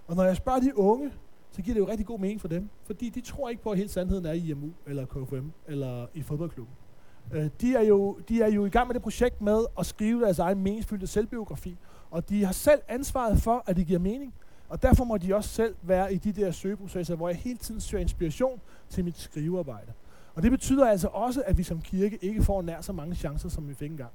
Og 0.07 0.17
når 0.17 0.25
jeg 0.25 0.37
spørger 0.37 0.61
de 0.61 0.79
unge, 0.79 1.13
så 1.51 1.63
giver 1.63 1.75
det 1.75 1.81
jo 1.81 1.89
rigtig 1.89 2.07
god 2.07 2.19
mening 2.19 2.41
for 2.41 2.49
dem. 2.49 2.69
Fordi 2.85 3.09
de 3.09 3.21
tror 3.21 3.49
ikke 3.49 3.63
på, 3.63 3.71
at 3.71 3.77
hele 3.77 3.89
sandheden 3.89 4.27
er 4.27 4.33
i 4.33 4.51
IMU, 4.51 4.71
eller 4.87 5.07
KFM, 5.07 5.49
eller 5.67 6.07
i 6.15 6.23
fodboldklubben. 6.23 6.75
Øh, 7.33 7.51
de, 7.61 7.75
er 7.75 7.83
jo, 7.83 8.19
de 8.29 8.43
er 8.43 8.51
jo 8.51 8.65
i 8.65 8.69
gang 8.69 8.87
med 8.87 8.95
det 8.95 9.03
projekt 9.03 9.41
med 9.41 9.65
at 9.79 9.87
skrive 9.87 10.21
deres 10.21 10.39
egen 10.39 10.63
meningsfyldte 10.63 11.07
selvbiografi, 11.07 11.77
og 12.11 12.29
de 12.29 12.45
har 12.45 12.53
selv 12.53 12.81
ansvaret 12.89 13.43
for, 13.43 13.65
at 13.67 13.77
det 13.77 13.87
giver 13.87 13.99
mening. 13.99 14.35
Og 14.69 14.83
derfor 14.83 15.05
må 15.05 15.17
de 15.17 15.35
også 15.35 15.51
selv 15.51 15.75
være 15.83 16.15
i 16.15 16.17
de 16.17 16.33
der 16.33 16.51
søgeprocesser, 16.51 17.17
hvor 17.17 17.29
jeg 17.29 17.37
hele 17.37 17.59
tiden 17.59 17.81
søger 17.81 18.03
inspiration 18.03 18.61
til 18.89 19.05
mit 19.05 19.19
skrivearbejde. 19.19 19.93
Og 20.35 20.43
det 20.43 20.51
betyder 20.51 20.89
altså 20.89 21.09
også, 21.09 21.43
at 21.47 21.59
vi 21.59 21.63
som 21.63 21.81
kirke 21.81 22.19
ikke 22.23 22.43
får 22.43 22.63
nær 22.63 22.81
så 22.81 22.93
mange 22.93 23.15
chancer, 23.15 23.49
som 23.49 23.69
vi 23.69 23.75
fik 23.75 23.91
engang. 23.91 24.11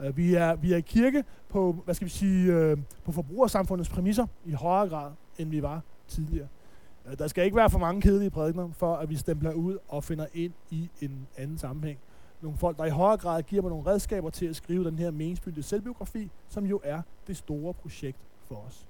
Øh, 0.00 0.16
vi, 0.16 0.34
er, 0.34 0.54
vi 0.54 0.72
er 0.72 0.76
i 0.76 0.80
kirke 0.80 1.24
på, 1.48 1.76
hvad 1.84 1.94
skal 1.94 2.04
vi 2.04 2.10
sige, 2.10 2.52
øh, 2.52 2.78
på 3.04 3.12
forbrugersamfundets 3.12 3.88
præmisser 3.88 4.26
i 4.44 4.52
højere 4.52 4.88
grad, 4.88 5.12
end 5.38 5.50
vi 5.50 5.62
var 5.62 5.80
tidligere. 6.08 6.48
Øh, 7.06 7.18
der 7.18 7.26
skal 7.26 7.44
ikke 7.44 7.56
være 7.56 7.70
for 7.70 7.78
mange 7.78 8.00
kedelige 8.00 8.30
prædikner, 8.30 8.68
for 8.72 8.96
at 8.96 9.10
vi 9.10 9.16
stempler 9.16 9.52
ud 9.52 9.78
og 9.88 10.04
finder 10.04 10.26
ind 10.34 10.52
i 10.70 10.90
en 11.00 11.26
anden 11.36 11.58
sammenhæng. 11.58 11.98
Nogle 12.42 12.58
folk, 12.58 12.78
der 12.78 12.84
i 12.84 12.90
højere 12.90 13.16
grad 13.16 13.42
giver 13.42 13.62
mig 13.62 13.70
nogle 13.70 13.86
redskaber 13.86 14.30
til 14.30 14.46
at 14.46 14.56
skrive 14.56 14.84
den 14.84 14.98
her 14.98 15.10
meningsfyldte 15.10 15.62
selvbiografi, 15.62 16.30
som 16.48 16.66
jo 16.66 16.80
er 16.84 17.02
det 17.26 17.36
store 17.36 17.74
projekt 17.74 18.18
for 18.48 18.64
os. 18.68 18.86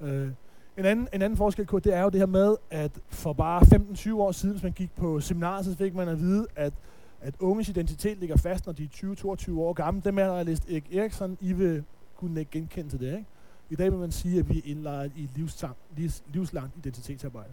Øh, 0.00 0.30
en, 0.76 0.84
anden, 0.84 1.08
en 1.12 1.22
anden 1.22 1.36
forskel, 1.36 1.66
det 1.66 1.94
er 1.94 2.02
jo 2.02 2.08
det 2.08 2.20
her 2.20 2.26
med, 2.26 2.56
at 2.70 2.92
for 3.08 3.32
bare 3.32 3.62
15-20 3.62 4.14
år 4.14 4.32
siden, 4.32 4.54
hvis 4.54 4.62
man 4.62 4.72
gik 4.72 4.96
på 4.96 5.20
seminaret, 5.20 5.64
så 5.64 5.76
fik 5.76 5.94
man 5.94 6.08
at 6.08 6.20
vide, 6.20 6.46
at, 6.56 6.72
at 7.20 7.34
unges 7.40 7.68
identitet 7.68 8.18
ligger 8.18 8.36
fast, 8.36 8.66
når 8.66 8.72
de 8.72 8.84
er 8.84 9.14
20-22 9.48 9.58
år 9.58 9.72
gamle. 9.72 10.00
Dem 10.04 10.18
er 10.18 10.24
der 10.24 10.42
læst 10.42 10.70
Erik 10.70 10.94
Eriksen, 10.96 11.38
I 11.40 11.52
vil 11.52 11.84
kunne 12.16 12.44
genkende 12.44 12.90
til 12.90 13.00
det, 13.00 13.06
ikke? 13.06 13.24
I 13.70 13.76
dag 13.76 13.90
vil 13.90 13.98
man 13.98 14.10
sige, 14.10 14.38
at 14.38 14.48
vi 14.48 14.58
er 14.58 14.62
indlejret 14.64 15.12
i 15.16 15.28
livslang, 15.34 15.76
livs, 15.96 16.22
livslangt 16.26 16.76
identitetsarbejde. 16.76 17.52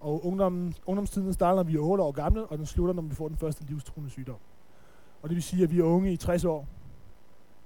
Og 0.00 0.26
ungdom, 0.26 0.72
ungdomstiden 0.86 1.32
starter, 1.32 1.56
når 1.56 1.62
vi 1.62 1.74
er 1.74 1.80
8 1.80 2.04
år 2.04 2.12
gamle, 2.12 2.46
og 2.46 2.58
den 2.58 2.66
slutter, 2.66 2.94
når 2.94 3.02
vi 3.02 3.14
får 3.14 3.28
den 3.28 3.36
første 3.36 3.64
livstruende 3.64 4.10
sygdom. 4.10 4.38
Og 5.22 5.28
det 5.28 5.34
vil 5.34 5.42
sige, 5.42 5.62
at 5.62 5.70
vi 5.70 5.78
er 5.78 5.84
unge 5.84 6.12
i 6.12 6.16
60 6.16 6.44
år. 6.44 6.66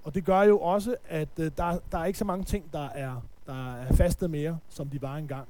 Og 0.03 0.15
det 0.15 0.25
gør 0.25 0.41
jo 0.41 0.59
også, 0.59 0.95
at 1.09 1.29
øh, 1.39 1.51
der, 1.57 1.79
der 1.91 1.97
er 1.97 2.05
ikke 2.05 2.19
så 2.19 2.25
mange 2.25 2.43
ting, 2.43 2.73
der 2.73 2.89
er, 2.89 3.21
der 3.45 3.75
er 3.75 3.93
faste 3.93 4.27
mere, 4.27 4.57
som 4.69 4.89
de 4.89 5.01
var 5.01 5.15
engang. 5.15 5.47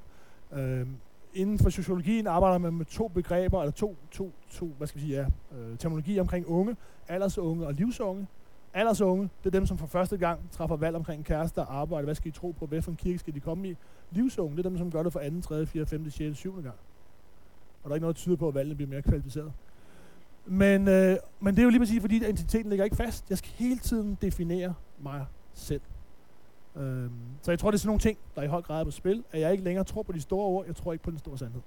Øh, 0.52 0.88
inden 1.34 1.60
for 1.60 1.70
sociologien 1.70 2.28
arbejder 2.28 2.58
man 2.58 2.74
med 2.74 2.86
to 2.86 3.08
begreber, 3.08 3.62
eller 3.62 3.72
to, 3.72 3.96
to, 4.12 4.32
to 4.52 4.66
hvad 4.78 4.88
skal 4.88 5.02
vi 5.02 5.08
sige, 5.08 5.20
ja, 5.20 5.58
øh, 5.58 5.78
terminologi 5.78 6.20
omkring 6.20 6.48
unge, 6.48 6.76
aldersunge 7.08 7.68
og 7.68 7.74
livsunge 7.74 8.28
aldersunge, 8.74 9.30
det 9.44 9.46
er 9.46 9.60
dem, 9.60 9.66
som 9.66 9.78
for 9.78 9.88
første 9.88 10.18
gang 10.18 10.52
træffer 10.52 10.76
valg 10.76 10.96
omkring 10.96 11.26
kærester 11.26 11.62
og 11.62 11.76
arbejde. 11.76 12.06
Hvad 12.06 12.16
skal 12.16 12.28
I 12.28 12.32
tro 12.32 12.52
på? 12.52 12.66
Hvad 12.66 12.82
for 12.82 12.92
en 12.92 12.98
kirke 12.98 13.20
skal 13.20 13.34
de 13.34 13.40
komme 13.40 13.70
i? 13.70 13.76
Livsunge, 14.12 14.58
det 14.58 14.66
er 14.66 14.70
dem, 14.70 14.78
som 14.78 14.92
gør 14.92 15.04
det 15.04 15.14
for 15.14 15.20
anden, 15.20 15.42
tredje, 15.42 15.66
fjerde, 15.66 15.86
femte, 15.86 16.12
sjette, 16.12 16.36
syvende 16.36 16.64
gang. 16.64 16.76
Og 17.84 17.90
der 17.90 17.90
er 17.90 17.96
ikke 17.96 18.04
noget, 18.04 18.16
der 18.16 18.22
tyder 18.22 18.36
på, 18.36 18.48
at 18.48 18.54
valgene 18.54 18.76
bliver 18.76 18.90
mere 18.90 19.02
kvalificeret. 19.02 19.52
Men, 20.46 20.88
øh, 20.88 21.18
men 21.40 21.56
det 21.56 21.60
er 21.60 21.64
jo 21.64 21.70
lige 21.70 21.80
præcis, 21.80 22.02
fordi 22.02 22.16
identiteten 22.16 22.70
ligger 22.70 22.86
ikke 22.86 22.96
fast. 22.96 23.30
Jeg 23.30 23.38
skal 23.38 23.52
hele 23.56 23.80
tiden 23.80 24.18
definere 24.22 24.74
mig 25.00 25.26
selv. 25.54 25.82
Øh, 26.76 27.10
så 27.42 27.52
jeg 27.52 27.60
tror, 27.60 27.72
det 27.72 27.78
er 27.78 27.80
sådan 27.80 27.88
nogle 27.88 28.00
ting, 28.00 28.18
der 28.36 28.42
i 28.42 28.48
høj 28.48 28.62
grad 28.62 28.80
er 28.80 28.84
på 28.84 28.92
spil, 28.92 29.24
at 29.32 29.42
jeg 29.42 29.52
ikke 29.52 29.64
længere 29.64 29.84
tror 29.84 30.04
på 30.04 30.12
de 30.12 30.22
store 30.22 30.46
ord, 30.46 30.66
jeg 30.66 30.76
tror 30.76 30.94
ikke 30.94 31.04
på 31.04 31.12
den 31.12 31.20
store 31.20 31.38
sandhed. 31.38 31.62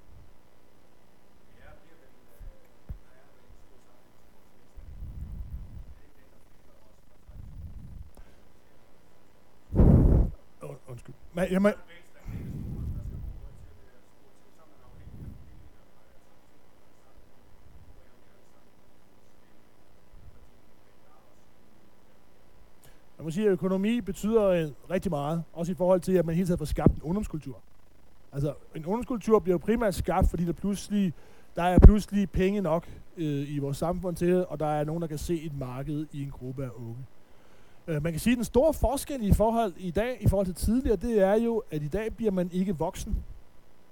Hvad, 11.40 11.50
Men, 11.50 11.62
må... 11.62 11.68
jeg 11.68 11.76
må 23.24 23.30
sige, 23.30 23.46
at 23.46 23.52
økonomi 23.52 24.00
betyder 24.00 24.44
øh, 24.44 24.68
rigtig 24.90 25.10
meget, 25.10 25.42
også 25.52 25.72
i 25.72 25.74
forhold 25.74 26.00
til, 26.00 26.12
at 26.12 26.26
man 26.26 26.34
hele 26.34 26.46
tiden 26.46 26.58
får 26.58 26.64
skabt 26.64 26.94
en 26.94 27.02
ungdomskultur. 27.02 27.60
Altså, 28.32 28.54
en 28.74 28.86
ungdomskultur 28.86 29.38
bliver 29.38 29.54
jo 29.54 29.58
primært 29.58 29.94
skabt, 29.94 30.30
fordi 30.30 30.44
der 30.44 30.52
pludselig 30.52 31.14
der 31.56 31.62
er 31.62 31.78
pludselig 31.78 32.30
penge 32.30 32.60
nok 32.60 32.86
øh, 33.16 33.50
i 33.50 33.58
vores 33.58 33.76
samfund 33.76 34.16
til 34.16 34.46
og 34.46 34.60
der 34.60 34.66
er 34.66 34.84
nogen, 34.84 35.02
der 35.02 35.08
kan 35.08 35.18
se 35.18 35.42
et 35.42 35.58
marked 35.58 36.06
i 36.12 36.22
en 36.22 36.30
gruppe 36.30 36.64
af 36.64 36.70
unge. 36.76 37.06
Øh, 37.86 38.02
man 38.02 38.12
kan 38.12 38.20
sige, 38.20 38.32
at 38.32 38.36
den 38.36 38.44
store 38.44 38.74
forskel 38.74 39.26
i 39.26 39.32
forhold 39.34 39.72
i 39.76 39.90
dag, 39.90 40.18
i 40.20 40.28
forhold 40.28 40.46
til 40.46 40.54
tidligere, 40.54 40.96
det 40.96 41.18
er 41.22 41.34
jo, 41.34 41.62
at 41.70 41.82
i 41.82 41.88
dag 41.88 42.14
bliver 42.16 42.32
man 42.32 42.50
ikke 42.52 42.78
voksen. 42.78 43.16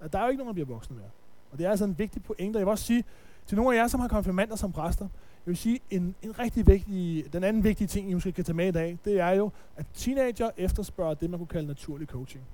At 0.01 0.13
der 0.13 0.19
er 0.19 0.23
jo 0.23 0.29
ikke 0.29 0.39
nogen, 0.39 0.49
der 0.49 0.65
bliver 0.65 0.67
voksne 0.75 0.97
mere. 0.97 1.11
Og 1.53 1.59
det 1.59 1.67
er 1.67 1.71
altså 1.71 1.85
en 1.85 1.99
vigtig 1.99 2.23
pointe. 2.23 2.59
Jeg 2.59 2.67
vil 2.67 2.71
også 2.71 2.85
sige 2.85 3.05
til 3.47 3.57
nogle 3.57 3.77
af 3.77 3.83
jer, 3.83 3.89
som 3.89 4.01
har 4.01 4.09
konfirmander 4.09 4.57
som 4.57 4.73
præster, 4.73 5.09
jeg 5.49 5.51
vil 5.51 5.57
sige, 5.57 5.81
en, 5.91 6.15
en 6.23 6.39
rigtig 6.39 6.67
vigtig, 6.67 7.33
den 7.33 7.45
anden 7.45 7.65
vigtige 7.65 7.89
ting, 7.89 8.11
I 8.11 8.15
måske 8.15 8.33
kan 8.33 8.45
tage 8.45 8.57
med 8.57 8.69
i 8.69 8.71
dag, 8.71 8.99
det 9.05 9.21
er 9.21 9.31
jo, 9.31 9.51
at 9.77 9.87
teenager 9.95 10.51
efterspørger 10.57 11.15
det, 11.15 11.31
man 11.31 11.39
kunne 11.39 11.47
kalde 11.47 11.67
naturlig 11.67 12.09
coaching. 12.09 12.45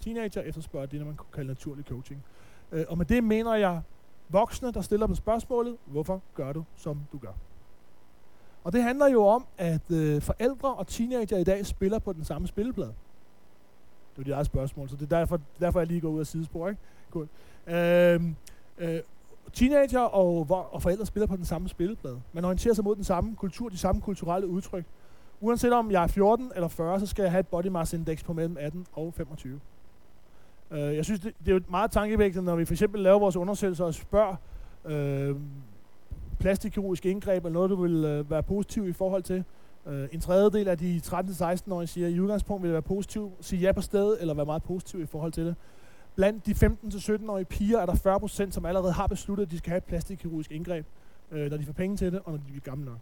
Teenager 0.00 0.42
efterspørger 0.42 0.86
det, 0.86 1.06
man 1.06 1.16
kunne 1.16 1.32
kalde 1.32 1.48
naturlig 1.48 1.84
coaching. 1.84 2.24
Øh, 2.72 2.84
og 2.88 2.98
med 2.98 3.06
det 3.06 3.24
mener 3.24 3.54
jeg 3.54 3.80
voksne, 4.28 4.72
der 4.72 4.80
stiller 4.80 5.06
dem 5.06 5.14
spørgsmålet, 5.14 5.76
hvorfor 5.86 6.22
gør 6.34 6.52
du, 6.52 6.64
som 6.76 7.00
du 7.12 7.18
gør? 7.18 7.32
Og 8.68 8.72
det 8.72 8.82
handler 8.82 9.08
jo 9.08 9.26
om, 9.26 9.46
at 9.58 9.90
øh, 9.90 10.22
forældre 10.22 10.74
og 10.74 10.86
teenager 10.86 11.38
i 11.38 11.44
dag 11.44 11.66
spiller 11.66 11.98
på 11.98 12.12
den 12.12 12.24
samme 12.24 12.48
spilleplade. 12.48 12.94
Det 14.14 14.20
er 14.20 14.24
dit 14.24 14.32
eget 14.32 14.46
spørgsmål, 14.46 14.88
så 14.88 14.96
det 14.96 15.12
er 15.12 15.18
derfor, 15.18 15.40
derfor 15.60 15.80
jeg 15.80 15.86
lige 15.86 16.00
går 16.00 16.08
ud 16.08 16.20
af 16.20 16.26
sidespor. 16.26 16.68
Ikke? 16.68 16.80
Cool. 17.10 17.28
Øh, 17.66 18.22
øh, 18.78 19.00
teenager 19.52 20.00
og, 20.00 20.46
og 20.72 20.82
forældre 20.82 21.06
spiller 21.06 21.26
på 21.26 21.36
den 21.36 21.44
samme 21.44 21.68
spilleplade. 21.68 22.20
Man 22.32 22.44
orienterer 22.44 22.74
sig 22.74 22.84
mod 22.84 22.96
den 22.96 23.04
samme 23.04 23.36
kultur, 23.36 23.68
de 23.68 23.78
samme 23.78 24.00
kulturelle 24.00 24.46
udtryk. 24.46 24.84
Uanset 25.40 25.72
om 25.72 25.90
jeg 25.90 26.02
er 26.02 26.06
14 26.06 26.52
eller 26.54 26.68
40, 26.68 27.00
så 27.00 27.06
skal 27.06 27.22
jeg 27.22 27.30
have 27.30 27.40
et 27.40 27.48
body 27.48 27.66
mass 27.66 27.92
index 27.92 28.24
på 28.24 28.32
mellem 28.32 28.56
18 28.60 28.86
og 28.92 29.14
25. 29.14 29.60
Øh, 30.70 30.78
jeg 30.80 31.04
synes, 31.04 31.20
det, 31.20 31.34
det 31.38 31.48
er 31.48 31.54
jo 31.54 31.60
meget 31.68 31.90
tankevækkende, 31.90 32.44
når 32.44 32.56
vi 32.56 32.64
for 32.64 32.74
eksempel 32.74 33.00
laver 33.00 33.18
vores 33.18 33.36
undersøgelser 33.36 33.84
og 33.84 33.94
spørger 33.94 34.36
øh, 34.84 35.36
plastikkirurgisk 36.38 37.06
indgreb 37.06 37.44
er 37.44 37.48
noget, 37.48 37.70
du 37.70 37.82
vil 37.82 38.04
øh, 38.04 38.30
være 38.30 38.42
positiv 38.42 38.88
i 38.88 38.92
forhold 38.92 39.22
til. 39.22 39.44
Øh, 39.86 40.08
en 40.12 40.20
tredjedel 40.20 40.68
af 40.68 40.78
de 40.78 41.00
13-16-årige 41.06 41.86
siger, 41.86 42.06
at 42.06 42.12
i 42.12 42.20
udgangspunkt 42.20 42.62
vil 42.62 42.68
det 42.68 42.72
være 42.72 42.82
positiv, 42.82 43.32
sige 43.40 43.60
ja 43.60 43.72
på 43.72 43.80
stedet, 43.80 44.16
eller 44.20 44.34
være 44.34 44.46
meget 44.46 44.62
positiv 44.62 45.00
i 45.00 45.06
forhold 45.06 45.32
til 45.32 45.46
det. 45.46 45.56
Blandt 46.14 46.46
de 46.46 46.52
15-17-årige 46.52 47.44
piger 47.44 47.78
er 47.78 47.86
der 47.86 47.94
40 47.94 48.20
procent, 48.20 48.54
som 48.54 48.66
allerede 48.66 48.92
har 48.92 49.06
besluttet, 49.06 49.44
at 49.44 49.50
de 49.50 49.58
skal 49.58 49.70
have 49.70 49.78
et 49.78 49.84
plastikkirurgisk 49.84 50.52
indgreb, 50.52 50.86
øh, 51.30 51.50
når 51.50 51.56
de 51.56 51.64
får 51.66 51.72
penge 51.72 51.96
til 51.96 52.12
det, 52.12 52.20
og 52.24 52.32
når 52.32 52.38
de 52.38 52.44
bliver 52.44 52.60
gamle 52.60 52.84
nok. 52.84 52.98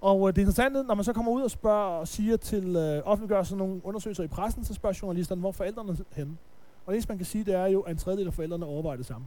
Og 0.00 0.28
øh, 0.28 0.34
det 0.34 0.40
interessante, 0.40 0.82
når 0.82 0.94
man 0.94 1.04
så 1.04 1.12
kommer 1.12 1.32
ud 1.32 1.42
og 1.42 1.50
spørger 1.50 1.98
og 1.98 2.08
siger 2.08 2.36
til, 2.36 2.76
øh, 2.76 3.02
offentliggør 3.04 3.42
sådan 3.42 3.58
nogle 3.58 3.80
undersøgelser 3.84 4.24
i 4.24 4.26
pressen, 4.26 4.64
så 4.64 4.74
spørger 4.74 4.98
journalisterne, 5.02 5.40
hvor 5.40 5.52
forældrene 5.52 5.92
er 5.92 5.96
henne. 6.12 6.36
Og 6.86 6.92
det 6.92 6.96
eneste, 6.96 7.10
man 7.10 7.18
kan 7.18 7.26
sige, 7.26 7.44
det 7.44 7.54
er 7.54 7.66
jo, 7.66 7.80
at 7.80 7.90
en 7.90 7.98
tredjedel 7.98 8.26
af 8.26 8.34
forældrene 8.34 8.66
overvejer 8.66 8.96
det 8.96 9.06
samme. 9.06 9.26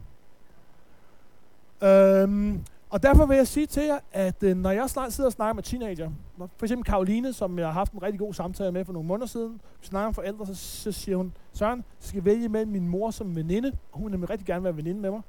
Øhm, 1.82 2.64
og 2.90 3.02
derfor 3.02 3.26
vil 3.26 3.36
jeg 3.36 3.46
sige 3.46 3.66
til 3.66 3.82
jer, 3.82 3.98
at 4.12 4.42
øh, 4.42 4.56
når 4.56 4.70
jeg 4.70 4.90
snart 4.90 5.12
sidder 5.12 5.28
og 5.28 5.32
snakker 5.32 5.54
med 5.54 5.62
teenager, 5.62 6.10
for 6.36 6.64
eksempel 6.66 6.84
Karoline, 6.84 7.32
som 7.32 7.58
jeg 7.58 7.66
har 7.66 7.72
haft 7.72 7.92
en 7.92 8.02
rigtig 8.02 8.18
god 8.18 8.34
samtale 8.34 8.72
med 8.72 8.84
for 8.84 8.92
nogle 8.92 9.08
måneder 9.08 9.26
siden, 9.26 9.60
vi 9.80 9.86
snakker 9.86 10.06
om 10.06 10.14
forældre, 10.14 10.46
så, 10.46 10.54
så 10.54 10.92
siger 10.92 11.16
hun, 11.16 11.32
Søren, 11.52 11.78
jeg 11.78 11.84
skal 12.08 12.24
vælge 12.24 12.48
mellem 12.48 12.72
min 12.72 12.88
mor 12.88 13.10
som 13.10 13.36
veninde, 13.36 13.76
og 13.92 13.98
hun 13.98 14.04
vil 14.04 14.10
nemlig 14.10 14.30
rigtig 14.30 14.46
gerne 14.46 14.64
være 14.64 14.76
veninde 14.76 15.00
med 15.00 15.10
mig. 15.10 15.22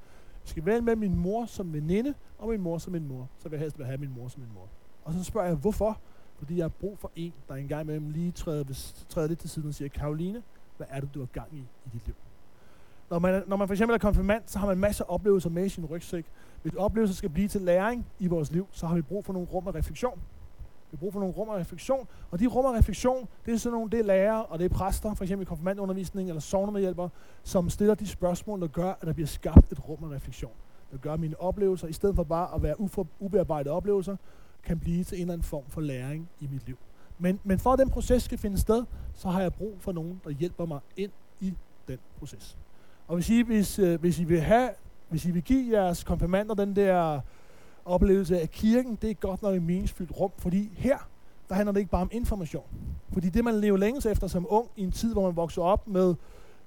Jeg 0.44 0.50
skal 0.50 0.66
vælge 0.66 0.82
mellem 0.82 1.00
min 1.00 1.16
mor 1.16 1.46
som 1.46 1.74
veninde, 1.74 2.14
og 2.40 2.50
min 2.50 2.62
mor 2.62 2.78
som 2.78 2.94
min 2.94 3.08
mor. 3.08 3.30
Så 3.40 3.50
vil 3.50 3.58
jeg 3.58 3.62
helst 3.62 3.78
have 3.78 3.98
min 3.98 4.14
mor 4.18 4.28
som 4.28 4.42
min 4.42 4.54
mor. 4.54 4.68
Og 5.04 5.14
så 5.14 5.24
spørger 5.24 5.48
jeg, 5.48 5.56
hvorfor? 5.56 6.00
Fordi 6.38 6.58
jeg 6.58 6.64
har 6.64 6.70
brug 6.70 6.98
for 6.98 7.12
en, 7.16 7.34
der 7.48 7.56
engang 7.56 7.82
imellem 7.82 8.10
lige 8.10 8.32
træder, 8.32 8.94
træder 9.10 9.28
lidt 9.28 9.40
til 9.40 9.50
siden 9.50 9.68
og 9.68 9.74
siger, 9.74 9.90
Karoline, 9.90 10.44
hvad 10.78 10.88
er 10.90 11.00
det, 11.00 11.14
du 11.14 11.20
har 11.20 11.26
gang 11.26 11.48
i 11.54 11.60
i 11.60 11.90
dit 11.94 12.06
liv? 12.06 12.16
Når 13.12 13.20
man, 13.20 13.44
når 13.48 13.56
man 13.58 13.68
for 13.68 13.74
eksempel 13.74 13.96
er 13.96 14.00
konfirmand, 14.00 14.44
så 14.46 14.60
har 14.60 14.68
man 14.68 14.78
masser 14.78 15.04
af 15.04 15.14
oplevelser 15.14 15.50
med 15.50 15.66
i 15.66 15.70
sin 15.70 15.86
rygsæk. 15.86 16.26
Hvis 16.62 16.74
oplevelser 16.74 17.16
skal 17.16 17.30
blive 17.30 17.48
til 17.48 17.62
læring 17.62 18.06
i 18.20 18.28
vores 18.28 18.52
liv, 18.52 18.68
så 18.72 18.88
har 18.88 18.96
vi 18.96 19.02
brug 19.02 19.26
for 19.26 19.34
nogle 19.34 19.48
rum 19.54 19.68
af 19.68 19.76
refleksion. 19.76 20.20
Vi 20.92 20.96
har 20.96 20.98
brug 20.98 21.14
for 21.14 21.20
nogle 21.20 21.34
rum 21.36 21.50
af 21.50 21.56
refleksion, 21.56 22.08
og 22.32 22.40
de 22.40 22.48
rum 22.48 22.66
af 22.66 22.78
refleksion, 22.78 23.28
det 23.46 23.54
er 23.54 23.58
sådan 23.58 23.74
nogle, 23.74 23.92
det 23.92 24.00
er 24.00 24.04
lærere, 24.04 24.46
og 24.46 24.60
det 24.60 24.66
er 24.66 24.70
præster, 24.70 25.14
for 25.14 25.24
eksempel 25.24 25.46
i 25.46 25.48
konfirmandundervisning 25.48 26.30
eller 26.30 26.40
sovnemedhjælpere, 26.40 27.10
som 27.44 27.70
stiller 27.70 27.96
de 27.96 28.08
spørgsmål, 28.08 28.62
der 28.62 28.68
gør, 28.68 28.92
at 28.92 29.08
der 29.08 29.14
bliver 29.14 29.28
skabt 29.28 29.72
et 29.72 29.90
rum 29.90 30.04
af 30.04 30.16
refleksion. 30.16 30.52
Der 30.92 30.98
gør 30.98 31.18
mine 31.18 31.42
oplevelser, 31.42 31.88
i 31.88 31.94
stedet 31.94 32.16
for 32.16 32.24
bare 32.24 32.56
at 32.56 32.64
være 32.64 32.80
ufor, 32.80 33.08
ubearbejdede 33.20 33.74
oplevelser, 33.74 34.16
kan 34.64 34.80
blive 34.80 35.04
til 35.04 35.18
en 35.18 35.22
eller 35.22 35.34
anden 35.34 35.46
form 35.46 35.64
for 35.68 35.82
læring 35.82 36.30
i 36.40 36.48
mit 36.52 36.66
liv. 36.66 36.78
Men, 37.20 37.40
men 37.44 37.60
for 37.60 37.74
at 37.74 37.80
den 37.80 37.90
proces 37.90 38.24
skal 38.24 38.38
finde 38.38 38.58
sted, 38.58 38.84
så 39.14 39.30
har 39.30 39.42
jeg 39.42 39.54
brug 39.54 39.76
for 39.80 39.92
nogen, 39.92 40.22
der 40.24 40.30
hjælper 40.30 40.66
mig 40.66 40.80
ind 40.98 41.12
i 41.40 41.54
den 41.88 41.98
proces. 42.20 42.58
Og 43.12 43.18
hvis 43.18 43.30
I, 43.30 43.42
hvis, 43.42 43.80
øh, 43.80 44.00
hvis 44.00 44.20
I 44.20 44.24
vil 44.24 44.42
have, 44.42 44.70
hvis 45.10 45.26
I 45.26 45.32
vil 45.32 45.44
give 45.44 45.78
jeres 45.78 46.04
konfirmander 46.04 46.56
den 46.56 46.76
der 46.76 47.20
oplevelse 47.86 48.42
af 48.42 48.52
kirken, 48.52 48.98
det 49.02 49.10
er 49.10 49.14
godt 49.14 49.42
nok 49.42 49.56
et 49.56 49.64
meningsfyldt 49.64 50.20
rum, 50.20 50.32
fordi 50.38 50.72
her, 50.76 50.98
der 51.50 51.56
handler 51.56 51.72
det 51.72 51.80
ikke 51.80 51.92
bare 51.92 52.02
om 52.02 52.10
information. 52.12 52.64
Fordi 53.14 53.30
det, 53.30 53.44
man 53.44 53.56
lever 53.56 53.78
længes 53.78 54.06
efter 54.06 54.28
som 54.28 54.46
ung, 54.50 54.70
i 54.76 54.84
en 54.84 54.92
tid, 54.92 55.14
hvor 55.14 55.26
man 55.26 55.36
vokser 55.36 55.62
op 55.62 55.88
med 55.88 56.16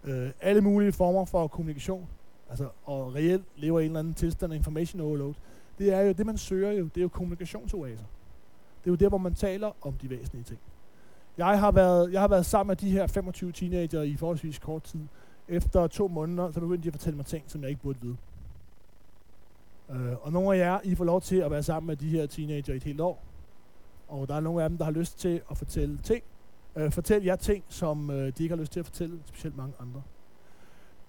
øh, 0.04 0.30
alle 0.40 0.61
mulige 0.61 0.92
former 0.92 1.24
for 1.24 1.46
kommunikation, 1.46 2.07
altså, 2.50 2.68
og 2.85 3.14
reelt 3.14 3.44
lever 3.57 3.80
i 3.80 3.85
en 3.85 3.90
eller 3.90 4.00
anden 4.00 4.14
tilstand 4.14 4.52
af 4.52 4.57
information 4.57 5.00
overload, 5.00 5.35
det 5.78 5.92
er 5.92 6.00
jo 6.00 6.12
det, 6.12 6.26
man 6.26 6.38
søger 6.38 6.72
jo, 6.72 6.85
det 6.85 6.96
er 6.96 7.02
jo 7.02 7.09
kommunikationsoaser. 7.09 8.04
Det 8.85 8.87
er 8.87 8.92
jo 8.92 8.96
der, 8.96 9.09
hvor 9.09 9.18
man 9.18 9.35
taler 9.35 9.70
om 9.83 9.92
de 9.92 10.11
væsentlige 10.11 10.44
ting. 10.44 10.61
Jeg 11.38 11.61
har 11.61 11.70
været, 11.70 12.12
jeg 12.12 12.20
har 12.20 12.28
været 12.28 12.46
sammen 12.46 12.68
med 12.68 12.76
de 12.76 12.90
her 12.90 13.07
25 13.07 13.52
teenager 13.52 14.02
i 14.02 14.16
forholdsvis 14.16 14.59
kort 14.59 14.83
tid. 14.83 15.00
Efter 15.48 15.87
to 15.87 16.09
måneder, 16.09 16.50
så 16.50 16.61
begyndte 16.61 16.83
de 16.83 16.88
at 16.88 16.94
fortælle 16.94 17.16
mig 17.16 17.26
ting, 17.26 17.44
som 17.46 17.61
jeg 17.61 17.70
ikke 17.70 17.83
burde 17.83 17.98
vide. 18.02 18.16
Øh, 19.90 20.12
og 20.22 20.33
nogle 20.33 20.57
af 20.57 20.59
jer, 20.59 20.80
I 20.85 20.94
får 20.94 21.04
lov 21.04 21.20
til 21.20 21.37
at 21.37 21.50
være 21.50 21.62
sammen 21.62 21.87
med 21.87 21.96
de 21.96 22.09
her 22.09 22.26
teenager 22.26 22.72
i 22.72 22.76
et 22.76 22.85
helt 22.85 23.00
år. 23.00 23.22
Og 24.09 24.28
der 24.28 24.35
er 24.35 24.40
nogle 24.40 24.62
af 24.62 24.68
dem, 24.68 24.78
der 24.78 24.85
har 24.85 24.92
lyst 24.92 25.18
til 25.18 25.40
at 25.50 25.59
fortælle 25.59 25.98
ting. 25.98 26.22
Øh, 26.76 26.92
fortælle 26.92 27.26
jer 27.26 27.37
ting, 27.37 27.64
som 27.68 28.11
øh, 28.11 28.33
de 28.38 28.42
ikke 28.42 28.54
har 28.54 28.61
lyst 28.61 28.72
til 28.72 28.80
at 28.80 28.87
fortælle 28.87 29.20
specielt 29.26 29.57
mange 29.57 29.74
andre. 29.80 30.02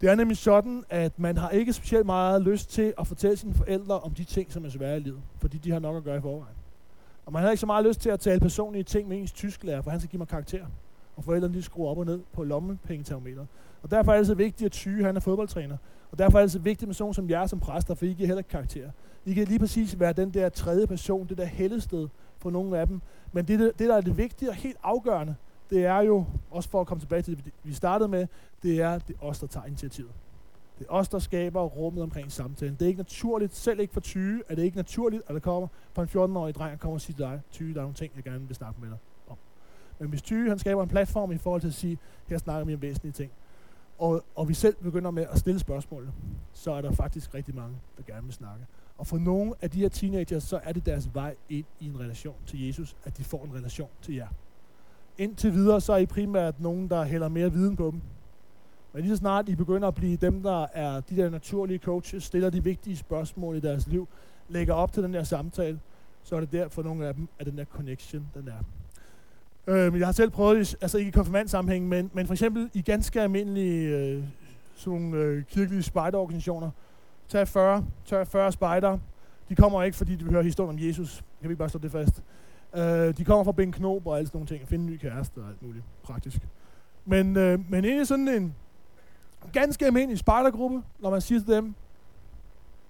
Det 0.02 0.10
er 0.10 0.16
nemlig 0.16 0.38
sådan, 0.38 0.84
at 0.90 1.20
man 1.20 1.38
har 1.38 1.50
ikke 1.50 1.74
specielt 1.74 2.06
meget 2.06 2.42
lyst 2.42 2.70
til 2.70 2.94
at 3.00 3.08
fortælle 3.08 3.38
sine 3.38 3.54
forældre 3.54 4.00
om 4.00 4.14
de 4.14 4.24
ting, 4.24 4.52
som 4.52 4.66
er 4.66 4.70
svære 4.70 4.98
i 4.98 5.00
livet. 5.00 5.22
Fordi 5.38 5.58
de 5.58 5.72
har 5.72 5.80
nok 5.80 5.96
at 5.96 6.04
gøre 6.04 6.18
i 6.18 6.22
forvejen. 6.22 6.56
Og 7.26 7.34
man 7.34 7.44
har 7.44 7.50
ikke 7.50 7.60
så 7.60 7.66
meget 7.66 7.86
lyst 7.86 8.02
til 8.02 8.10
at 8.10 8.20
tale 8.20 8.40
personlige 8.40 8.84
ting 8.84 9.08
med 9.08 9.18
ens 9.18 9.32
tysklærer, 9.32 9.82
for 9.82 9.92
han 9.92 10.00
skal 10.00 10.10
give 10.10 10.18
mig 10.18 10.28
karakter. 10.28 10.66
Og 11.16 11.24
forældrene 11.24 11.54
de 11.54 11.62
skruer 11.62 11.92
op 11.92 11.98
og 11.98 12.06
ned 12.06 12.20
på 12.34 12.44
lommepengetermometeret. 12.44 13.48
Og 13.86 13.92
derfor 13.92 14.14
er 14.14 14.18
det 14.18 14.28
så 14.28 14.34
vigtigt, 14.36 14.66
at 14.66 14.72
Tyge 14.72 15.04
han 15.04 15.16
er 15.16 15.20
fodboldtræner. 15.20 15.78
Og 16.12 16.20
derfor 16.20 16.38
er 16.38 16.42
det 16.42 16.52
så 16.52 16.60
vigtigt 16.60 16.88
med 16.88 16.96
sådan 16.96 17.04
nogen 17.04 17.14
som 17.14 17.30
jer 17.30 17.48
som 17.48 17.60
præster, 17.60 17.94
for 17.94 18.06
I 18.06 18.14
giver 18.14 18.28
heller 18.28 18.38
ikke 18.38 18.50
karakter. 18.50 18.90
I 19.26 19.34
kan 19.34 19.48
lige 19.48 19.60
præcis 19.60 20.00
være 20.00 20.14
den 20.14 20.34
der 20.34 20.50
tredje 20.50 20.88
person, 20.88 21.28
det 21.28 21.38
der 21.38 21.46
hellested 21.46 22.08
for 22.38 22.50
nogle 22.50 22.80
af 22.80 22.88
dem. 22.88 23.02
Men 23.32 23.48
det, 23.48 23.60
det, 23.60 23.80
der 23.80 23.96
er 23.96 24.02
det 24.02 24.18
vigtige 24.18 24.50
og 24.50 24.56
helt 24.56 24.78
afgørende, 24.84 25.36
det 25.70 25.86
er 25.86 26.00
jo, 26.00 26.26
også 26.52 26.70
for 26.70 26.82
at 26.82 26.88
komme 26.88 27.02
tilbage 27.02 27.22
til 27.22 27.38
det, 27.38 27.54
vi 27.64 27.74
startede 27.74 28.10
med, 28.10 28.28
det 28.64 28.82
er, 28.82 29.00
det 29.00 29.16
er 29.22 29.26
os, 29.26 29.40
der 29.40 29.48
tager 29.48 29.66
initiativet. 29.66 30.12
Det 30.80 30.88
er 30.90 30.92
os, 30.92 31.10
der 31.10 31.20
skaber 31.20 31.62
rummet 31.62 32.04
omkring 32.04 32.32
samtalen. 32.32 32.76
Det 32.76 32.82
er 32.82 32.88
ikke 32.88 33.00
naturligt, 33.00 33.56
selv 33.56 33.80
ikke 33.80 33.94
for 33.94 34.02
Tyge, 34.02 34.42
er 34.50 34.56
det 34.56 34.64
ikke 34.64 34.78
naturligt, 34.78 35.24
at 35.28 35.34
der 35.34 35.40
kommer 35.40 35.68
på 35.94 36.02
en 36.02 36.08
14-årig 36.08 36.56
dreng 36.56 36.74
og 36.74 36.80
kommer 36.80 36.96
og 36.96 37.02
siger 37.02 37.18
til 37.18 37.26
dig, 37.26 37.42
Tyge, 37.52 37.74
der 37.74 37.80
er 37.80 37.84
nogle 37.84 37.96
ting, 37.96 38.12
jeg 38.16 38.24
gerne 38.24 38.48
vil 38.48 38.56
snakke 38.56 38.82
med 38.82 38.90
dig 38.90 38.98
om. 39.28 39.38
Men 40.00 40.10
hvis 40.10 40.22
Tyge, 40.22 40.50
han 40.50 40.60
skaber 40.60 40.84
en 40.84 40.90
platform 40.90 41.32
i 41.32 41.38
forhold 41.38 41.62
til 41.62 41.68
at 41.68 41.74
sige, 41.74 41.98
her 42.28 42.38
snakker 42.38 42.66
vi 42.66 42.74
om 42.74 42.82
væsentlige 42.82 43.14
ting, 43.14 43.32
og, 43.98 44.24
og 44.36 44.50
vi 44.50 44.54
selv 44.54 44.76
begynder 44.76 45.12
med 45.12 45.26
at 45.32 45.40
stille 45.40 45.60
spørgsmål, 45.60 46.10
så 46.54 46.72
er 46.72 46.82
der 46.82 46.92
faktisk 46.92 47.34
rigtig 47.34 47.56
mange, 47.56 47.76
der 47.98 48.04
gerne 48.04 48.24
vil 48.24 48.34
snakke. 48.34 48.66
Og 48.98 49.08
for 49.08 49.18
nogle 49.18 49.54
af 49.62 49.72
de 49.72 49.80
her 49.80 49.90
teenagers, 49.90 50.44
så 50.44 50.60
er 50.64 50.74
det 50.74 50.86
deres 50.86 51.10
vej 51.14 51.36
ind 51.50 51.66
i 51.80 51.86
en 51.86 52.00
relation 52.00 52.36
til 52.46 52.66
Jesus, 52.66 52.96
at 53.04 53.18
de 53.18 53.24
får 53.24 53.46
en 53.46 53.54
relation 53.54 53.90
til 54.02 54.16
jer. 54.16 54.28
Indtil 55.18 55.54
videre, 55.54 55.82
så 55.82 55.94
er 55.94 55.98
I 55.98 56.06
primært 56.06 56.60
nogen, 56.60 56.90
der 56.90 57.04
hælder 57.04 57.30
mere 57.30 57.52
viden 57.52 57.76
på 57.76 57.92
dem. 57.92 58.02
Men 58.94 59.02
lige 59.02 59.12
så 59.12 59.18
snart 59.18 59.50
I 59.50 59.56
begynder 59.56 59.88
at 59.88 59.96
blive 59.96 60.18
dem, 60.18 60.44
der 60.44 60.68
er 60.74 61.00
de 61.00 61.16
der 61.16 61.30
naturlige 61.30 61.80
coaches, 61.80 62.24
stiller 62.24 62.50
de 62.50 62.64
vigtige 62.64 62.98
spørgsmål 62.98 63.56
i 63.56 63.60
deres 63.60 63.88
liv, 63.88 64.08
lægger 64.50 64.74
op 64.74 64.94
til 64.94 65.04
den 65.04 65.14
der 65.14 65.24
samtale, 65.24 65.80
så 66.24 66.36
er 66.36 66.40
det 66.40 66.52
der 66.52 66.68
for 66.68 66.84
nogle 66.84 67.08
af 67.08 67.14
dem, 67.14 67.28
at 67.40 67.46
den 67.46 67.58
der 67.58 67.66
connection, 67.66 68.28
den 68.34 68.48
er. 68.48 68.64
Øh, 69.68 70.00
jeg 70.00 70.08
har 70.08 70.12
selv 70.12 70.30
prøvet 70.30 70.58
det, 70.58 70.76
altså 70.82 70.98
ikke 70.98 71.10
i 71.10 71.12
konfirmandsammenhæng, 71.12 71.88
men, 71.88 72.12
men 72.14 72.28
for 72.28 72.34
eksempel 72.34 72.70
i 72.74 72.82
ganske 72.82 73.22
almindelige 73.22 73.98
øh, 73.98 74.24
sådan 74.76 75.00
nogle 75.00 75.18
øh, 75.18 75.44
kirkelige 75.44 75.84
spejderorganisationer. 75.84 76.70
Tag 77.28 77.48
40, 77.48 77.86
tag 78.06 78.28
40 78.28 78.52
spejder. 78.52 78.98
De 79.50 79.56
kommer 79.56 79.84
ikke, 79.84 79.98
fordi 79.98 80.16
de 80.16 80.24
vil 80.24 80.34
høre 80.34 80.44
historien 80.44 80.80
om 80.80 80.88
Jesus. 80.88 81.24
Kan 81.42 81.50
vi 81.50 81.56
bare 81.56 81.70
slå 81.70 81.80
det 81.80 81.92
fast? 81.92 82.24
Øh, 82.76 83.18
de 83.18 83.26
kommer 83.26 83.44
fra 83.44 83.52
Ben 83.52 83.72
Knob 83.72 84.08
og 84.08 84.18
alle 84.18 84.28
sådan 84.28 84.38
nogle 84.38 84.48
ting. 84.48 84.68
Finde 84.68 84.86
en 84.86 84.92
ny 84.92 84.98
kæreste 84.98 85.38
og 85.38 85.48
alt 85.48 85.62
muligt 85.62 85.86
praktisk. 86.04 86.48
Men, 87.06 87.38
øh, 87.38 87.60
men 87.70 87.86
egentlig 87.86 88.08
sådan 88.08 88.28
en 88.28 88.56
ganske 89.54 89.86
almindelig 89.86 90.20
spejdergruppe, 90.20 90.82
når 91.00 91.10
man 91.10 91.22
siger 91.22 91.40
til 91.40 91.48
dem, 91.48 91.76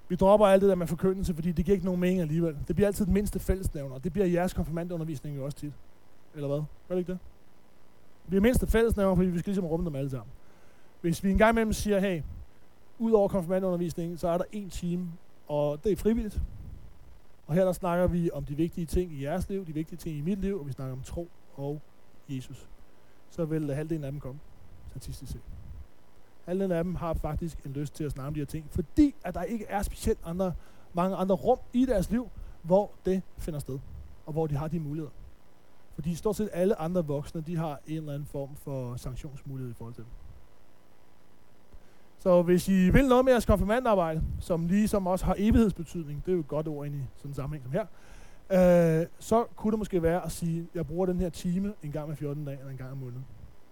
vi 0.09 0.15
dropper 0.15 0.47
alt 0.47 0.61
det 0.61 0.69
der 0.69 0.75
med 0.75 0.87
forkyndelse, 0.87 1.33
fordi 1.33 1.51
det 1.51 1.65
giver 1.65 1.75
ikke 1.75 1.85
nogen 1.85 2.01
mening 2.01 2.21
alligevel. 2.21 2.57
Det 2.67 2.75
bliver 2.75 2.87
altid 2.87 3.05
den 3.05 3.13
mindste 3.13 3.39
fællesnævner. 3.39 3.97
Det 3.97 4.13
bliver 4.13 4.27
jeres 4.27 4.53
konfirmandundervisning 4.53 5.37
jo 5.37 5.45
også 5.45 5.57
tit. 5.57 5.73
Eller 6.35 6.47
hvad? 6.47 6.63
Gør 6.87 6.95
det 6.95 6.99
ikke 6.99 7.11
det? 7.11 7.19
Det 8.21 8.29
bliver 8.29 8.41
mindste 8.41 8.67
fællesnævner, 8.67 9.15
fordi 9.15 9.29
vi 9.29 9.39
skal 9.39 9.49
ligesom 9.49 9.65
rumme 9.65 9.85
dem 9.85 9.95
alle 9.95 10.09
sammen. 10.09 10.31
Hvis 11.01 11.23
vi 11.23 11.31
engang 11.31 11.53
imellem 11.53 11.73
siger, 11.73 11.99
hey, 11.99 12.21
ud 12.99 13.11
over 13.11 13.27
konfirmandundervisningen, 13.27 14.17
så 14.17 14.27
er 14.27 14.37
der 14.37 14.45
en 14.51 14.69
time, 14.69 15.11
og 15.47 15.83
det 15.83 15.91
er 15.91 15.95
frivilligt. 15.95 16.41
Og 17.47 17.53
her 17.53 17.65
der 17.65 17.71
snakker 17.71 18.07
vi 18.07 18.29
om 18.33 18.45
de 18.45 18.55
vigtige 18.55 18.85
ting 18.85 19.11
i 19.11 19.23
jeres 19.23 19.49
liv, 19.49 19.65
de 19.65 19.73
vigtige 19.73 19.97
ting 19.97 20.17
i 20.17 20.21
mit 20.21 20.39
liv, 20.39 20.59
og 20.59 20.67
vi 20.67 20.71
snakker 20.71 20.93
om 20.93 21.01
tro 21.01 21.29
og 21.55 21.81
Jesus. 22.29 22.69
Så 23.29 23.45
vil 23.45 23.73
halvdelen 23.73 24.03
af 24.03 24.11
dem 24.11 24.19
komme, 24.19 24.39
statistisk 24.89 25.31
set. 25.31 25.41
Halvdelen 26.45 26.71
af 26.71 26.83
dem 26.83 26.95
har 26.95 27.13
faktisk 27.13 27.65
en 27.65 27.73
lyst 27.73 27.95
til 27.95 28.03
at 28.03 28.11
snakke 28.11 28.27
om 28.27 28.33
de 28.33 28.39
her 28.39 28.45
ting, 28.45 28.65
fordi 28.69 29.15
at 29.23 29.35
der 29.35 29.43
ikke 29.43 29.65
er 29.65 29.81
specielt 29.81 30.19
andre, 30.25 30.53
mange 30.93 31.15
andre 31.15 31.35
rum 31.35 31.59
i 31.73 31.85
deres 31.85 32.11
liv, 32.11 32.29
hvor 32.63 32.91
det 33.05 33.21
finder 33.37 33.59
sted, 33.59 33.79
og 34.25 34.33
hvor 34.33 34.47
de 34.47 34.55
har 34.55 34.67
de 34.67 34.79
muligheder. 34.79 35.11
Fordi 35.95 36.15
stort 36.15 36.35
set 36.35 36.49
alle 36.53 36.81
andre 36.81 37.05
voksne, 37.05 37.41
de 37.41 37.55
har 37.57 37.79
en 37.87 37.97
eller 37.97 38.13
anden 38.13 38.27
form 38.27 38.55
for 38.55 38.95
sanktionsmulighed 38.95 39.71
i 39.71 39.73
forhold 39.73 39.93
til 39.93 40.03
dem. 40.03 40.11
Så 42.19 42.41
hvis 42.41 42.69
I 42.69 42.89
vil 42.89 43.07
noget 43.07 43.25
med 43.25 43.33
jeres 43.33 43.45
konfirmandarbejde, 43.45 44.23
som 44.39 44.67
ligesom 44.67 45.07
også 45.07 45.25
har 45.25 45.35
evighedsbetydning, 45.37 46.25
det 46.25 46.31
er 46.31 46.35
jo 46.35 46.39
et 46.39 46.47
godt 46.47 46.67
ord 46.67 46.85
ind 46.85 46.95
i 46.95 47.03
sådan 47.15 47.31
en 47.31 47.35
sammenhæng 47.35 47.63
som 47.63 47.71
her, 47.71 47.85
øh, 49.01 49.07
så 49.19 49.45
kunne 49.55 49.71
det 49.71 49.79
måske 49.79 50.03
være 50.03 50.25
at 50.25 50.31
sige, 50.31 50.59
at 50.59 50.75
jeg 50.75 50.87
bruger 50.87 51.05
den 51.05 51.19
her 51.19 51.29
time 51.29 51.73
en 51.83 51.91
gang 51.91 52.07
med 52.07 52.15
14 52.15 52.45
dage 52.45 52.57
eller 52.57 52.71
en 52.71 52.77
gang 52.77 52.91
om 52.91 52.97
måneden. 52.97 53.25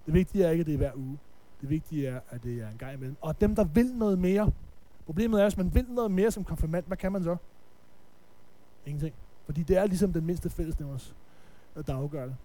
Det 0.05 0.13
vigtige 0.13 0.43
er 0.45 0.49
ikke, 0.49 0.61
at 0.61 0.67
det 0.67 0.74
er 0.74 0.78
hver 0.78 0.91
uge. 0.95 1.17
Det 1.61 1.69
vigtige 1.69 2.07
er, 2.07 2.19
at 2.30 2.43
det 2.43 2.61
er 2.61 2.69
en 2.69 2.78
gang 2.78 2.93
imellem. 2.93 3.15
Og 3.21 3.41
dem, 3.41 3.55
der 3.55 3.63
vil 3.63 3.95
noget 3.95 4.19
mere, 4.19 4.51
problemet 5.05 5.39
er, 5.39 5.45
hvis 5.45 5.57
man 5.57 5.74
vil 5.74 5.86
noget 5.89 6.11
mere 6.11 6.32
som 6.32 6.43
konfirmand, 6.43 6.86
hvad 6.88 6.97
kan 6.97 7.11
man 7.11 7.24
så? 7.24 7.36
Ingenting. 8.86 9.15
Fordi 9.45 9.63
det 9.63 9.78
er 9.78 9.86
ligesom 9.86 10.13
den 10.13 10.26
mindste 10.26 10.49
fællesnævners, 10.49 11.15
der 11.82 11.95
afgør 11.95 12.26
det. 12.26 12.36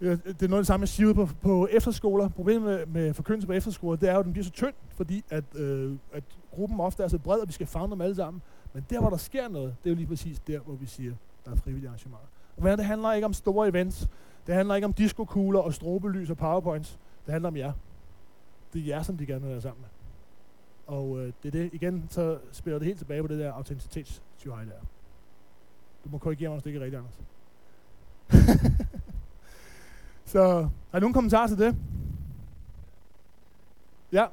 Øh, 0.00 0.18
det 0.24 0.42
er 0.42 0.48
noget 0.48 0.58
af 0.58 0.62
det 0.62 0.66
samme, 0.66 0.82
jeg 0.82 0.88
siger 0.88 1.14
på, 1.14 1.28
på 1.40 1.68
efterskoler. 1.70 2.28
Problemet 2.28 2.62
med, 2.62 2.86
med 2.86 3.14
forkyndelse 3.14 3.46
på 3.46 3.52
efterskoler, 3.52 3.96
det 3.96 4.08
er 4.08 4.12
jo, 4.12 4.18
at 4.18 4.24
den 4.24 4.32
bliver 4.32 4.44
så 4.44 4.50
tynd, 4.50 4.74
fordi 4.90 5.24
at, 5.30 5.44
øh, 5.56 5.96
at 6.12 6.24
gruppen 6.50 6.80
ofte 6.80 7.02
er 7.02 7.08
så 7.08 7.18
bred, 7.18 7.40
og 7.40 7.48
vi 7.48 7.52
skal 7.52 7.66
favne 7.66 7.92
dem 7.92 8.00
alle 8.00 8.16
sammen. 8.16 8.42
Men 8.72 8.86
der, 8.90 9.00
hvor 9.00 9.10
der 9.10 9.16
sker 9.16 9.48
noget, 9.48 9.76
det 9.84 9.90
er 9.90 9.94
jo 9.94 9.96
lige 9.96 10.06
præcis 10.06 10.38
der, 10.38 10.60
hvor 10.60 10.74
vi 10.74 10.86
siger, 10.86 11.14
der 11.44 11.50
er 11.50 11.56
frivillige 11.56 11.88
arrangementer. 11.88 12.26
Og 12.56 12.78
det 12.78 12.84
handler 12.84 13.12
ikke 13.12 13.24
om 13.24 13.32
store 13.32 13.68
events. 13.68 14.08
Det 14.46 14.54
handler 14.54 14.74
ikke 14.74 14.84
om 14.84 14.92
diskokugler 14.92 15.60
og 15.60 15.74
strobelys 15.74 16.30
og 16.30 16.36
powerpoints. 16.36 16.98
Det 17.26 17.32
handler 17.32 17.48
om 17.48 17.56
jer. 17.56 17.72
Det 18.72 18.82
er 18.82 18.86
jer, 18.86 19.02
som 19.02 19.16
de 19.16 19.26
gerne 19.26 19.40
vil 19.40 19.50
være 19.50 19.60
sammen 19.60 19.80
med. 19.80 19.88
Og 20.86 21.18
øh, 21.18 21.32
det 21.42 21.48
er 21.48 21.52
det, 21.52 21.70
igen, 21.72 22.06
så 22.10 22.38
spiller 22.52 22.78
det 22.78 22.86
helt 22.86 22.98
tilbage 22.98 23.22
på 23.22 23.28
det 23.28 23.38
der 23.38 23.52
autenticitets 23.52 24.22
der. 24.44 24.52
Du 26.04 26.08
må 26.08 26.18
korrigere 26.18 26.48
mig, 26.48 26.56
hvis 26.56 26.62
det 26.62 26.70
ikke 26.70 26.80
er 26.80 26.84
rigtigt, 26.84 26.98
Anders. 26.98 27.20
Så 30.32 30.68
har 30.90 30.98
I 30.98 31.00
nogen 31.00 31.14
kommentarer 31.14 31.46
til 31.46 31.58
det? 31.58 31.76
Ja. 34.12 34.26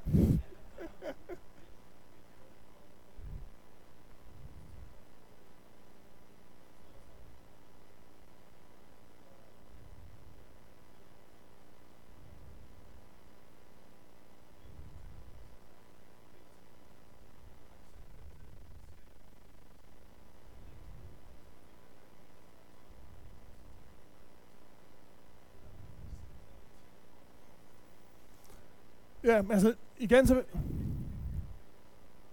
Ja, 29.25 29.41
men 29.41 29.51
altså, 29.51 29.73
igen 29.97 30.27
så... 30.27 30.43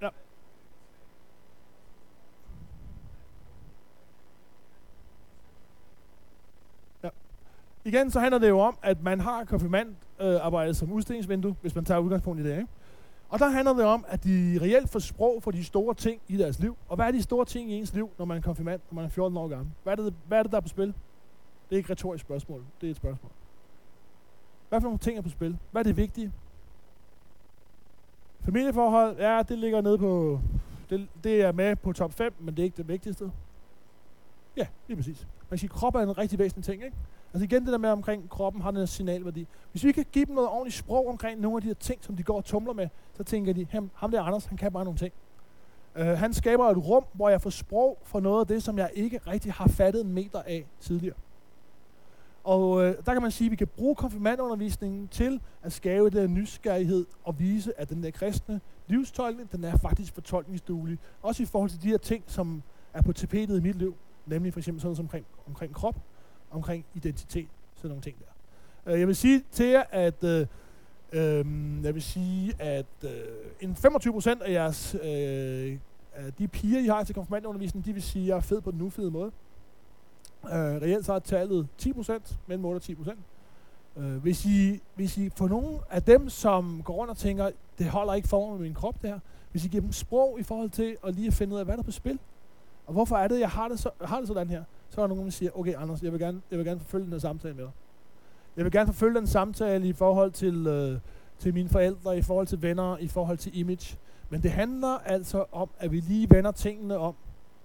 Ja. 0.01 0.09
Ja. 7.03 7.09
Igen 7.85 8.11
så 8.11 8.21
handler 8.21 8.39
det 8.39 8.49
jo 8.49 8.59
om, 8.59 8.79
at 8.83 9.03
man 9.03 9.21
har 9.21 9.45
konfirmandarbejdet 9.45 10.69
øh, 10.69 10.75
som 10.75 10.93
udstillingsvindue, 10.93 11.57
hvis 11.61 11.75
man 11.75 11.85
tager 11.85 12.01
udgangspunkt 12.01 12.41
i 12.41 12.45
det, 12.45 12.57
ikke? 12.57 12.69
Og 13.29 13.39
der 13.39 13.49
handler 13.49 13.73
det 13.73 13.85
om, 13.85 14.05
at 14.09 14.25
de 14.25 14.59
reelt 14.63 14.91
får 14.91 14.99
sprog 14.99 15.43
for 15.43 15.51
de 15.51 15.65
store 15.65 15.95
ting 15.95 16.21
i 16.29 16.37
deres 16.37 16.59
liv. 16.59 16.77
Og 16.89 16.97
hvad 16.97 17.07
er 17.07 17.11
de 17.11 17.23
store 17.23 17.45
ting 17.45 17.71
i 17.71 17.75
ens 17.75 17.95
liv, 17.95 18.11
når 18.19 18.25
man 18.25 18.37
er 18.37 18.43
konfirmand, 18.43 18.81
når 18.91 18.95
man 18.95 19.05
er 19.05 19.09
14 19.09 19.37
år 19.39 19.49
gammel? 19.49 19.71
Hvad 19.83 19.93
er 19.93 19.97
det, 19.97 20.15
hvad 20.29 20.39
er 20.39 20.43
det 20.43 20.53
der 20.53 20.57
er 20.57 20.63
på 20.63 20.69
spil? 20.69 20.87
Det 20.87 20.95
er 21.71 21.77
ikke 21.77 21.87
et 21.87 21.91
retorisk 21.91 22.25
spørgsmål, 22.25 22.65
det 22.81 22.87
er 22.87 22.91
et 22.91 22.97
spørgsmål. 22.97 23.33
Hvad 24.69 24.81
for 24.81 24.87
nogle 24.87 24.99
ting 24.99 25.19
er 25.19 25.23
på 25.23 25.29
spil? 25.29 25.59
Hvad 25.71 25.83
er 25.83 25.85
det 25.85 25.97
vigtige? 25.97 26.33
Familieforhold, 28.45 29.17
ja, 29.19 29.43
det 29.49 29.59
ligger 29.59 29.81
nede 29.81 29.99
på... 29.99 30.41
Det, 30.91 31.09
det 31.25 31.43
er 31.43 31.53
med 31.53 31.77
på 31.77 31.93
top 31.93 32.13
5, 32.13 32.35
men 32.41 32.55
det 32.55 32.63
er 32.63 32.65
ikke 32.65 32.77
det 32.77 32.89
vigtigste. 32.89 33.33
Ja, 34.57 34.67
lige 34.89 34.97
præcis. 34.97 35.27
Man 35.51 35.59
siger, 35.59 35.73
krop 35.73 35.95
er 35.95 36.01
en 36.01 36.19
rigtig 36.19 36.39
væsentlig 36.39 36.65
ting, 36.65 36.85
ikke? 36.85 36.97
Altså 37.33 37.45
igen 37.45 37.65
det 37.65 37.73
der 37.73 37.79
med 37.79 37.91
omkring 37.91 38.31
kroppen 38.31 38.63
har 38.63 38.71
den 38.71 38.87
signalværdi. 38.87 39.47
Hvis 39.71 39.85
vi 39.85 39.93
kan 39.93 40.07
give 40.13 40.25
dem 40.25 40.35
noget 40.35 40.51
ordentligt 40.51 40.77
sprog 40.77 41.09
omkring 41.09 41.41
nogle 41.41 41.57
af 41.57 41.63
de 41.63 41.67
her 41.67 41.75
ting, 41.75 42.05
som 42.05 42.17
de 42.17 42.23
går 42.23 42.37
og 42.37 42.45
tumler 42.45 42.73
med, 42.73 42.89
så 43.15 43.25
tænker 43.25 43.53
de, 43.53 43.67
ham, 43.71 43.91
ham 43.95 44.11
der 44.11 44.23
Anders, 44.23 44.45
han 44.45 44.59
kan 44.59 44.73
bare 44.73 44.85
nogle 44.85 44.99
ting. 44.99 45.13
Uh, 46.01 46.07
han 46.07 46.35
skaber 46.35 46.71
et 46.71 46.77
rum, 46.77 47.05
hvor 47.13 47.29
jeg 47.29 47.43
får 47.43 47.51
sprog 47.51 47.99
for 48.05 48.21
noget 48.21 48.41
af 48.41 48.47
det, 48.47 48.63
som 48.63 48.79
jeg 48.79 48.91
ikke 48.95 49.21
rigtig 49.27 49.53
har 49.53 49.69
fattet 49.69 50.05
en 50.05 50.13
meter 50.13 50.43
af 50.43 50.67
tidligere. 50.81 51.17
Og 52.45 52.85
øh, 52.85 52.97
der 53.07 53.13
kan 53.13 53.23
man 53.23 53.31
sige, 53.31 53.47
at 53.47 53.51
vi 53.51 53.57
kan 53.57 53.67
bruge 53.67 53.95
konfirmandundervisningen 53.95 55.09
til 55.09 55.41
at 55.63 55.73
skabe 55.73 56.11
den 56.11 56.35
nysgerrighed 56.35 57.07
og 57.25 57.39
vise, 57.39 57.81
at 57.81 57.89
den 57.91 58.03
der 58.03 58.11
kristne 58.11 58.61
livstolkning, 58.87 59.53
den 59.53 59.65
er 59.65 59.77
faktisk 59.77 60.15
fortolkningsduelig. 60.15 60.99
Også 61.23 61.43
i 61.43 61.47
forhold 61.47 61.71
til 61.71 61.83
de 61.83 61.89
her 61.89 61.99
ting, 61.99 62.25
som 62.27 62.63
er 62.95 63.03
på 63.03 63.13
tapetet 63.13 63.59
i 63.59 63.61
mit 63.61 63.77
liv. 63.77 63.95
Nemlig 64.27 64.53
for 64.53 64.61
eksempel 64.61 64.81
sådan 64.81 64.97
som 64.97 65.05
omkring, 65.05 65.27
omkring 65.47 65.75
krop, 65.75 65.97
omkring 66.51 66.85
identitet, 66.95 67.49
sådan 67.77 67.89
nogle 67.89 68.03
ting 68.03 68.17
der. 68.19 68.93
Øh, 68.93 69.01
jeg 69.01 69.07
vil 69.07 69.17
sige 69.17 69.43
til 69.51 69.67
jer, 69.67 69.83
at 69.91 70.25
øh, 70.25 70.47
øh, 71.13 71.45
jeg 71.85 71.95
vil 71.95 72.03
sige, 72.03 72.53
at 72.59 72.87
øh, 73.05 73.11
en 73.61 73.77
25% 73.87 74.43
af 74.43 74.53
jeres 74.53 74.95
øh, 74.95 75.79
af 76.15 76.33
de 76.39 76.49
piger, 76.49 76.81
I 76.81 76.87
har 76.87 77.05
til 77.05 77.15
konfirmandundervisning, 77.15 77.85
de 77.85 77.93
vil 77.93 78.03
sige, 78.03 78.23
at 78.23 78.29
jeg 78.29 78.37
er 78.37 78.41
fed 78.41 78.61
på 78.61 78.71
den 78.71 78.83
ufede 78.83 79.11
måde. 79.11 79.33
Øh, 80.45 80.83
reelt 80.83 81.07
så 81.07 81.13
er 81.13 81.19
tallet 81.19 81.69
10%, 81.83 82.35
mellem 82.47 82.65
8 82.65 82.77
og 82.77 83.15
10%. 83.97 84.03
Øh, 84.03 84.17
hvis, 84.17 84.47
I, 84.47 84.81
hvis 84.95 85.19
I 85.19 85.31
for 85.37 85.49
nogle 85.49 85.79
af 85.91 86.03
dem, 86.03 86.29
som 86.29 86.83
går 86.85 86.95
rundt 86.95 87.11
og 87.11 87.17
tænker, 87.17 87.51
det 87.79 87.87
holder 87.87 88.15
ikke 88.15 88.29
formen 88.29 88.59
med 88.59 88.63
min 88.63 88.75
krop 88.75 89.03
det 89.03 89.11
her, 89.11 89.19
hvis 89.51 89.65
I 89.65 89.69
giver 89.69 89.81
dem 89.81 89.93
sprog 89.93 90.41
i 90.41 90.43
forhold 90.43 90.71
til 90.71 90.97
at 91.07 91.15
lige 91.15 91.33
finde 91.33 91.55
ud 91.55 91.59
af, 91.59 91.65
hvad 91.65 91.75
der 91.75 91.83
er 91.83 91.85
på 91.85 91.91
spil, 91.91 92.19
og 92.87 92.93
hvorfor 92.93 93.17
er 93.17 93.29
det, 93.29 93.41
jeg 93.41 93.49
har 93.49 93.69
det, 93.69 93.79
så, 93.79 93.91
har 94.05 94.19
det 94.19 94.29
sådan 94.29 94.51
her, 94.51 94.65
så 94.91 95.01
er 95.01 95.07
der 95.07 95.15
nogen, 95.15 95.25
der 95.25 95.31
siger, 95.31 95.59
okay 95.59 95.75
Anders, 95.77 96.03
jeg 96.03 96.13
vil 96.13 96.21
gerne, 96.21 96.41
jeg 96.51 96.59
vil 96.59 96.67
gerne 96.67 96.81
forfølge 96.81 97.05
den 97.05 97.13
her 97.13 97.21
samtale 97.21 97.55
med 97.55 97.65
dig. 97.65 97.73
Jeg 98.57 98.65
vil 98.65 98.73
gerne 98.73 98.87
forfølge 98.87 99.19
den 99.19 99.27
samtale 99.27 99.89
i 99.89 99.93
forhold 99.93 100.31
til, 100.31 100.67
øh, 100.67 100.99
til 101.39 101.55
mine 101.55 101.69
forældre, 101.69 102.19
i 102.19 102.23
forhold 102.23 102.47
til 102.47 102.63
venner, 102.63 102.99
i 102.99 103.09
forhold 103.09 103.39
til 103.39 103.59
image. 103.59 103.99
Men 104.31 104.43
det 104.43 104.51
handler 104.51 104.99
altså 104.99 105.45
om, 105.53 105.71
at 105.79 105.93
vi 105.93 106.01
lige 106.01 106.31
vender 106.31 106.51
tingene 106.51 106.99
om, 106.99 107.15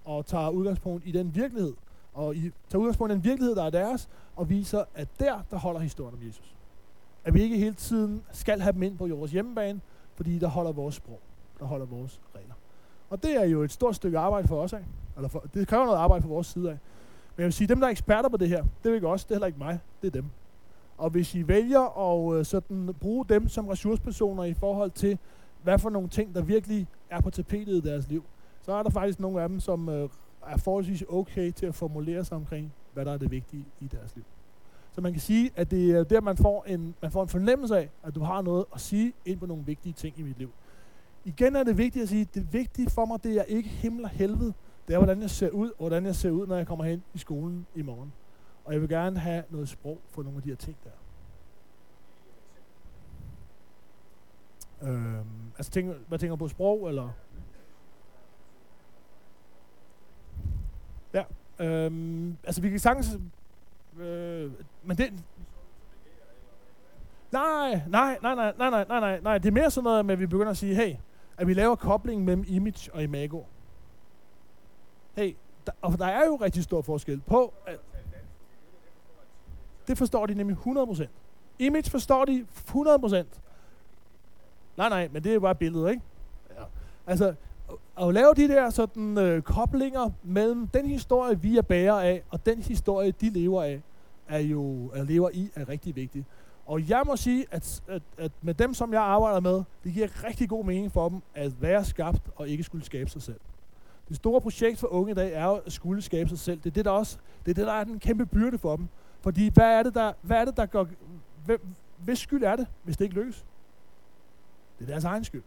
og 0.04 0.26
tager 0.26 0.48
udgangspunkt 0.48 1.06
i 1.06 1.12
den 1.12 1.34
virkelighed, 1.34 1.74
og 2.18 2.36
I 2.36 2.50
tager 2.68 2.80
udgangspunkt 2.80 3.12
i 3.12 3.14
den 3.14 3.24
virkelighed, 3.24 3.56
der 3.56 3.64
er 3.64 3.70
deres, 3.70 4.08
og 4.36 4.50
viser, 4.50 4.84
at 4.94 5.08
der, 5.20 5.40
der 5.50 5.56
holder 5.56 5.80
historien 5.80 6.14
om 6.14 6.26
Jesus. 6.26 6.56
At 7.24 7.34
vi 7.34 7.42
ikke 7.42 7.58
hele 7.58 7.74
tiden 7.74 8.22
skal 8.32 8.60
have 8.60 8.72
dem 8.72 8.82
ind 8.82 8.98
på 8.98 9.06
vores 9.06 9.32
hjemmebane, 9.32 9.80
fordi 10.14 10.38
der 10.38 10.46
holder 10.46 10.72
vores 10.72 10.94
sprog, 10.94 11.20
der 11.58 11.64
holder 11.64 11.86
vores 11.86 12.20
regler. 12.34 12.54
Og 13.10 13.22
det 13.22 13.36
er 13.36 13.44
jo 13.44 13.62
et 13.62 13.72
stort 13.72 13.96
stykke 13.96 14.18
arbejde 14.18 14.48
for 14.48 14.62
os 14.62 14.72
af. 14.72 14.84
Eller 15.16 15.28
for, 15.28 15.44
det 15.54 15.68
kræver 15.68 15.84
noget 15.84 15.98
arbejde 15.98 16.22
fra 16.22 16.28
vores 16.28 16.46
side 16.46 16.70
af. 16.70 16.78
Men 17.36 17.42
jeg 17.42 17.44
vil 17.44 17.52
sige, 17.52 17.68
dem 17.68 17.80
der 17.80 17.86
er 17.86 17.90
eksperter 17.90 18.28
på 18.28 18.36
det 18.36 18.48
her, 18.48 18.64
det 18.82 18.90
er 18.90 18.94
ikke 18.94 19.08
også, 19.08 19.26
det 19.28 19.30
er 19.30 19.34
heller 19.34 19.46
ikke 19.46 19.58
mig, 19.58 19.80
det 20.02 20.06
er 20.06 20.12
dem. 20.12 20.24
Og 20.96 21.10
hvis 21.10 21.34
I 21.34 21.48
vælger 21.48 21.98
at 21.98 22.38
øh, 22.38 22.44
sådan, 22.44 22.94
bruge 23.00 23.24
dem 23.28 23.48
som 23.48 23.68
ressourcepersoner 23.68 24.44
i 24.44 24.54
forhold 24.54 24.90
til, 24.90 25.18
hvad 25.62 25.78
for 25.78 25.90
nogle 25.90 26.08
ting, 26.08 26.34
der 26.34 26.42
virkelig 26.42 26.86
er 27.10 27.20
på 27.20 27.30
tapetet 27.30 27.84
i 27.84 27.88
deres 27.88 28.08
liv, 28.08 28.24
så 28.62 28.72
er 28.72 28.82
der 28.82 28.90
faktisk 28.90 29.20
nogle 29.20 29.42
af 29.42 29.48
dem, 29.48 29.60
som 29.60 29.88
øh, 29.88 30.08
er 30.46 30.56
forholdsvis 30.56 31.04
okay 31.08 31.52
til 31.52 31.66
at 31.66 31.74
formulere 31.74 32.24
sig 32.24 32.36
omkring, 32.36 32.72
hvad 32.92 33.04
der 33.04 33.12
er 33.12 33.18
det 33.18 33.30
vigtige 33.30 33.64
i 33.80 33.86
deres 33.86 34.14
liv. 34.14 34.24
Så 34.90 35.00
man 35.00 35.12
kan 35.12 35.20
sige, 35.20 35.50
at 35.56 35.70
det 35.70 35.90
er 35.90 36.04
der, 36.04 36.20
man 36.20 36.36
får 36.36 36.64
en, 36.64 36.94
man 37.02 37.10
får 37.10 37.22
en 37.22 37.28
fornemmelse 37.28 37.78
af, 37.78 37.90
at 38.02 38.14
du 38.14 38.20
har 38.20 38.42
noget 38.42 38.64
at 38.74 38.80
sige 38.80 39.12
ind 39.24 39.38
på 39.40 39.46
nogle 39.46 39.64
vigtige 39.64 39.92
ting 39.92 40.18
i 40.18 40.22
mit 40.22 40.38
liv. 40.38 40.50
Igen 41.24 41.56
er 41.56 41.62
det 41.62 41.78
vigtigt 41.78 42.02
at 42.02 42.08
sige, 42.08 42.20
at 42.20 42.34
det 42.34 42.52
vigtige 42.52 42.90
for 42.90 43.04
mig, 43.04 43.24
det 43.24 43.36
er 43.36 43.42
ikke 43.42 43.68
himmel 43.68 44.04
og 44.04 44.10
helvede. 44.10 44.52
Det 44.88 44.94
er, 44.94 44.98
hvordan 44.98 45.22
jeg 45.22 45.30
ser 45.30 45.50
ud, 45.50 45.70
og 45.70 45.76
hvordan 45.78 46.06
jeg 46.06 46.14
ser 46.14 46.30
ud, 46.30 46.46
når 46.46 46.56
jeg 46.56 46.66
kommer 46.66 46.84
hen 46.84 47.02
i 47.14 47.18
skolen 47.18 47.66
i 47.74 47.82
morgen. 47.82 48.12
Og 48.64 48.72
jeg 48.72 48.80
vil 48.80 48.88
gerne 48.88 49.18
have 49.18 49.44
noget 49.50 49.68
sprog 49.68 49.98
for 50.08 50.22
nogle 50.22 50.36
af 50.36 50.42
de 50.42 50.48
her 50.48 50.56
ting 50.56 50.76
der. 50.84 50.90
Øhm, 54.88 55.52
altså, 55.58 55.72
tænk, 55.72 55.96
hvad 56.08 56.18
tænker 56.18 56.36
du 56.36 56.38
på 56.38 56.48
sprog, 56.48 56.88
eller? 56.88 57.10
Øhm, 61.60 62.36
altså, 62.44 62.62
vi 62.62 62.70
kan 62.70 62.78
sagtens... 62.78 63.18
Øh, 63.98 64.52
men 64.84 64.96
det... 64.96 65.12
Nej, 67.32 67.82
nej, 67.88 68.18
nej, 68.22 68.34
nej, 68.34 68.52
nej, 68.58 68.70
nej, 68.70 69.00
nej, 69.00 69.20
nej. 69.20 69.38
Det 69.38 69.48
er 69.48 69.52
mere 69.52 69.70
sådan 69.70 69.84
noget 69.84 70.06
med, 70.06 70.12
at 70.12 70.20
vi 70.20 70.26
begynder 70.26 70.50
at 70.50 70.56
sige, 70.56 70.74
hey, 70.74 70.94
at 71.36 71.46
vi 71.46 71.54
laver 71.54 71.76
koblingen 71.76 72.26
mellem 72.26 72.44
image 72.48 72.94
og 72.94 73.02
imago. 73.02 73.42
Hey, 75.16 75.36
der, 75.66 75.72
og 75.82 75.98
der 75.98 76.06
er 76.06 76.26
jo 76.26 76.36
rigtig 76.36 76.64
stor 76.64 76.82
forskel 76.82 77.20
på... 77.20 77.54
At 77.66 77.78
det 79.88 79.98
forstår 79.98 80.26
de 80.26 80.34
nemlig 80.34 80.56
100%. 80.66 81.06
Image 81.58 81.90
forstår 81.90 82.24
de 82.24 82.46
100%. 82.68 83.16
Nej, 84.76 84.88
nej, 84.88 85.08
men 85.12 85.24
det 85.24 85.30
er 85.30 85.34
jo 85.34 85.40
bare 85.40 85.54
billedet, 85.54 85.90
ikke? 85.90 86.02
Ja. 86.50 86.62
Altså, 87.06 87.34
at 88.00 88.14
lave 88.14 88.34
de 88.36 88.48
der 88.48 88.70
sådan 88.70 89.18
øh, 89.18 89.42
koblinger 89.42 90.10
mellem 90.22 90.66
den 90.66 90.86
historie, 90.86 91.40
vi 91.40 91.56
er 91.56 91.62
bærer 91.62 92.00
af, 92.00 92.22
og 92.30 92.46
den 92.46 92.62
historie, 92.62 93.10
de 93.10 93.30
lever 93.30 93.62
af, 93.62 93.82
er 94.28 94.38
jo, 94.38 94.90
er 94.94 95.04
lever 95.04 95.30
i, 95.32 95.50
er 95.54 95.68
rigtig 95.68 95.96
vigtigt. 95.96 96.26
Og 96.66 96.88
jeg 96.88 97.02
må 97.06 97.16
sige, 97.16 97.46
at, 97.50 97.82
at, 97.88 98.02
at 98.18 98.32
med 98.42 98.54
dem, 98.54 98.74
som 98.74 98.92
jeg 98.92 99.02
arbejder 99.02 99.40
med, 99.40 99.62
det 99.84 99.92
giver 99.94 100.24
rigtig 100.24 100.48
god 100.48 100.64
mening 100.64 100.92
for 100.92 101.08
dem 101.08 101.22
at 101.34 101.62
være 101.62 101.84
skabt 101.84 102.22
og 102.36 102.48
ikke 102.48 102.64
skulle 102.64 102.84
skabe 102.84 103.10
sig 103.10 103.22
selv. 103.22 103.40
Det 104.08 104.16
store 104.16 104.40
projekt 104.40 104.78
for 104.78 104.86
unge 104.92 105.10
i 105.10 105.14
dag 105.14 105.32
er 105.32 105.44
jo 105.44 105.54
at 105.66 105.72
skulle 105.72 106.02
skabe 106.02 106.28
sig 106.28 106.38
selv. 106.38 106.58
Det 106.58 106.66
er 106.66 106.74
det, 106.74 106.84
der 106.84 106.90
også, 106.90 107.18
det 107.44 107.50
er 107.50 107.54
det, 107.54 107.66
der 107.66 107.72
er 107.72 107.84
den 107.84 107.98
kæmpe 107.98 108.26
byrde 108.26 108.58
for 108.58 108.76
dem. 108.76 108.88
Fordi 109.20 109.50
hvad 109.54 109.78
er 109.78 109.82
det, 109.82 109.94
der, 109.94 110.12
hvad 110.22 110.36
er 110.36 110.44
det, 110.44 110.56
der 110.56 110.66
går... 110.66 110.88
Hvem, 111.44 111.60
hvis 111.98 112.18
skyld 112.18 112.42
er 112.42 112.56
det, 112.56 112.66
hvis 112.82 112.96
det 112.96 113.04
ikke 113.04 113.16
lykkes? 113.16 113.46
Det 114.78 114.84
er 114.84 114.88
deres 114.88 115.04
egen 115.04 115.24
skyld. 115.24 115.42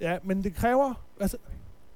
Ja, 0.00 0.18
men 0.22 0.44
det 0.44 0.54
kræver... 0.54 0.94
Altså, 1.20 1.36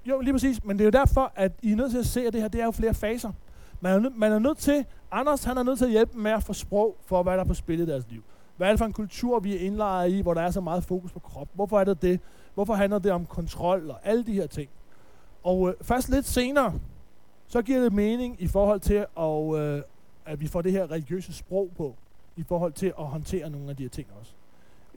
jo, 0.05 0.20
lige 0.20 0.32
præcis. 0.34 0.64
Men 0.64 0.78
det 0.78 0.84
er 0.84 0.86
jo 0.86 0.90
derfor, 0.90 1.32
at 1.36 1.53
I 1.62 1.72
er 1.72 1.76
nødt 1.76 1.90
til 1.90 1.98
at 1.98 2.07
se, 2.07 2.26
at 2.26 2.32
det 2.32 2.40
her 2.40 2.48
det 2.48 2.61
er 2.61 2.64
jo 2.64 2.70
flere 2.70 2.94
faser. 2.94 3.32
Man 3.80 3.92
er, 3.92 3.98
nød, 3.98 4.11
man 4.11 4.32
er 4.32 4.38
nødt 4.38 4.59
til... 4.59 4.86
Anders, 5.11 5.44
han 5.44 5.59
er 5.59 5.62
nødt 5.62 5.78
til 5.78 5.84
at 5.84 5.90
hjælpe 5.90 6.18
med 6.18 6.30
at 6.30 6.42
få 6.42 6.53
sprog 6.53 6.96
for, 7.07 7.22
hvad 7.22 7.32
der 7.32 7.40
er 7.40 7.44
på 7.44 7.55
spil 7.55 7.80
i 7.80 7.86
deres 7.86 8.05
liv. 8.11 8.22
Hvad 8.57 8.66
er 8.66 8.72
det 8.72 8.78
for 8.78 8.86
en 8.86 8.92
kultur, 8.92 9.40
vi 9.40 9.57
er 9.57 9.61
indlejret 9.61 10.11
i, 10.11 10.20
hvor 10.20 10.34
der 10.34 10.40
er 10.40 10.50
så 10.50 10.61
meget 10.61 10.84
fokus 10.84 11.12
på 11.12 11.18
krop? 11.18 11.48
Hvorfor 11.55 11.80
er 11.80 11.84
det 11.84 12.03
det? 12.03 12.20
Hvorfor 12.55 12.74
handler 12.74 12.98
det 12.98 13.12
om 13.12 13.26
kontrol 13.26 13.90
og 13.90 13.98
alle 14.05 14.24
de 14.24 14.32
her 14.32 14.46
ting? 14.46 14.70
Og 15.42 15.68
øh, 15.68 15.74
først 15.82 16.09
lidt 16.09 16.26
senere, 16.26 16.74
så 17.48 17.62
giver 17.62 17.80
det 17.80 17.92
mening 17.92 18.36
i 18.38 18.46
forhold 18.46 18.80
til, 18.80 19.07
at, 19.18 19.61
øh, 19.61 19.82
at 20.26 20.40
vi 20.40 20.46
får 20.46 20.62
det 20.62 20.72
her 20.72 20.90
religiøse 20.90 21.32
sprog 21.32 21.70
på, 21.76 21.94
i 22.36 22.42
forhold 22.42 22.72
til 22.72 22.86
at 22.98 23.05
håndtere 23.05 23.50
nogle 23.50 23.70
af 23.70 23.76
de 23.76 23.82
her 23.82 23.90
ting 23.90 24.09
også. 24.20 24.32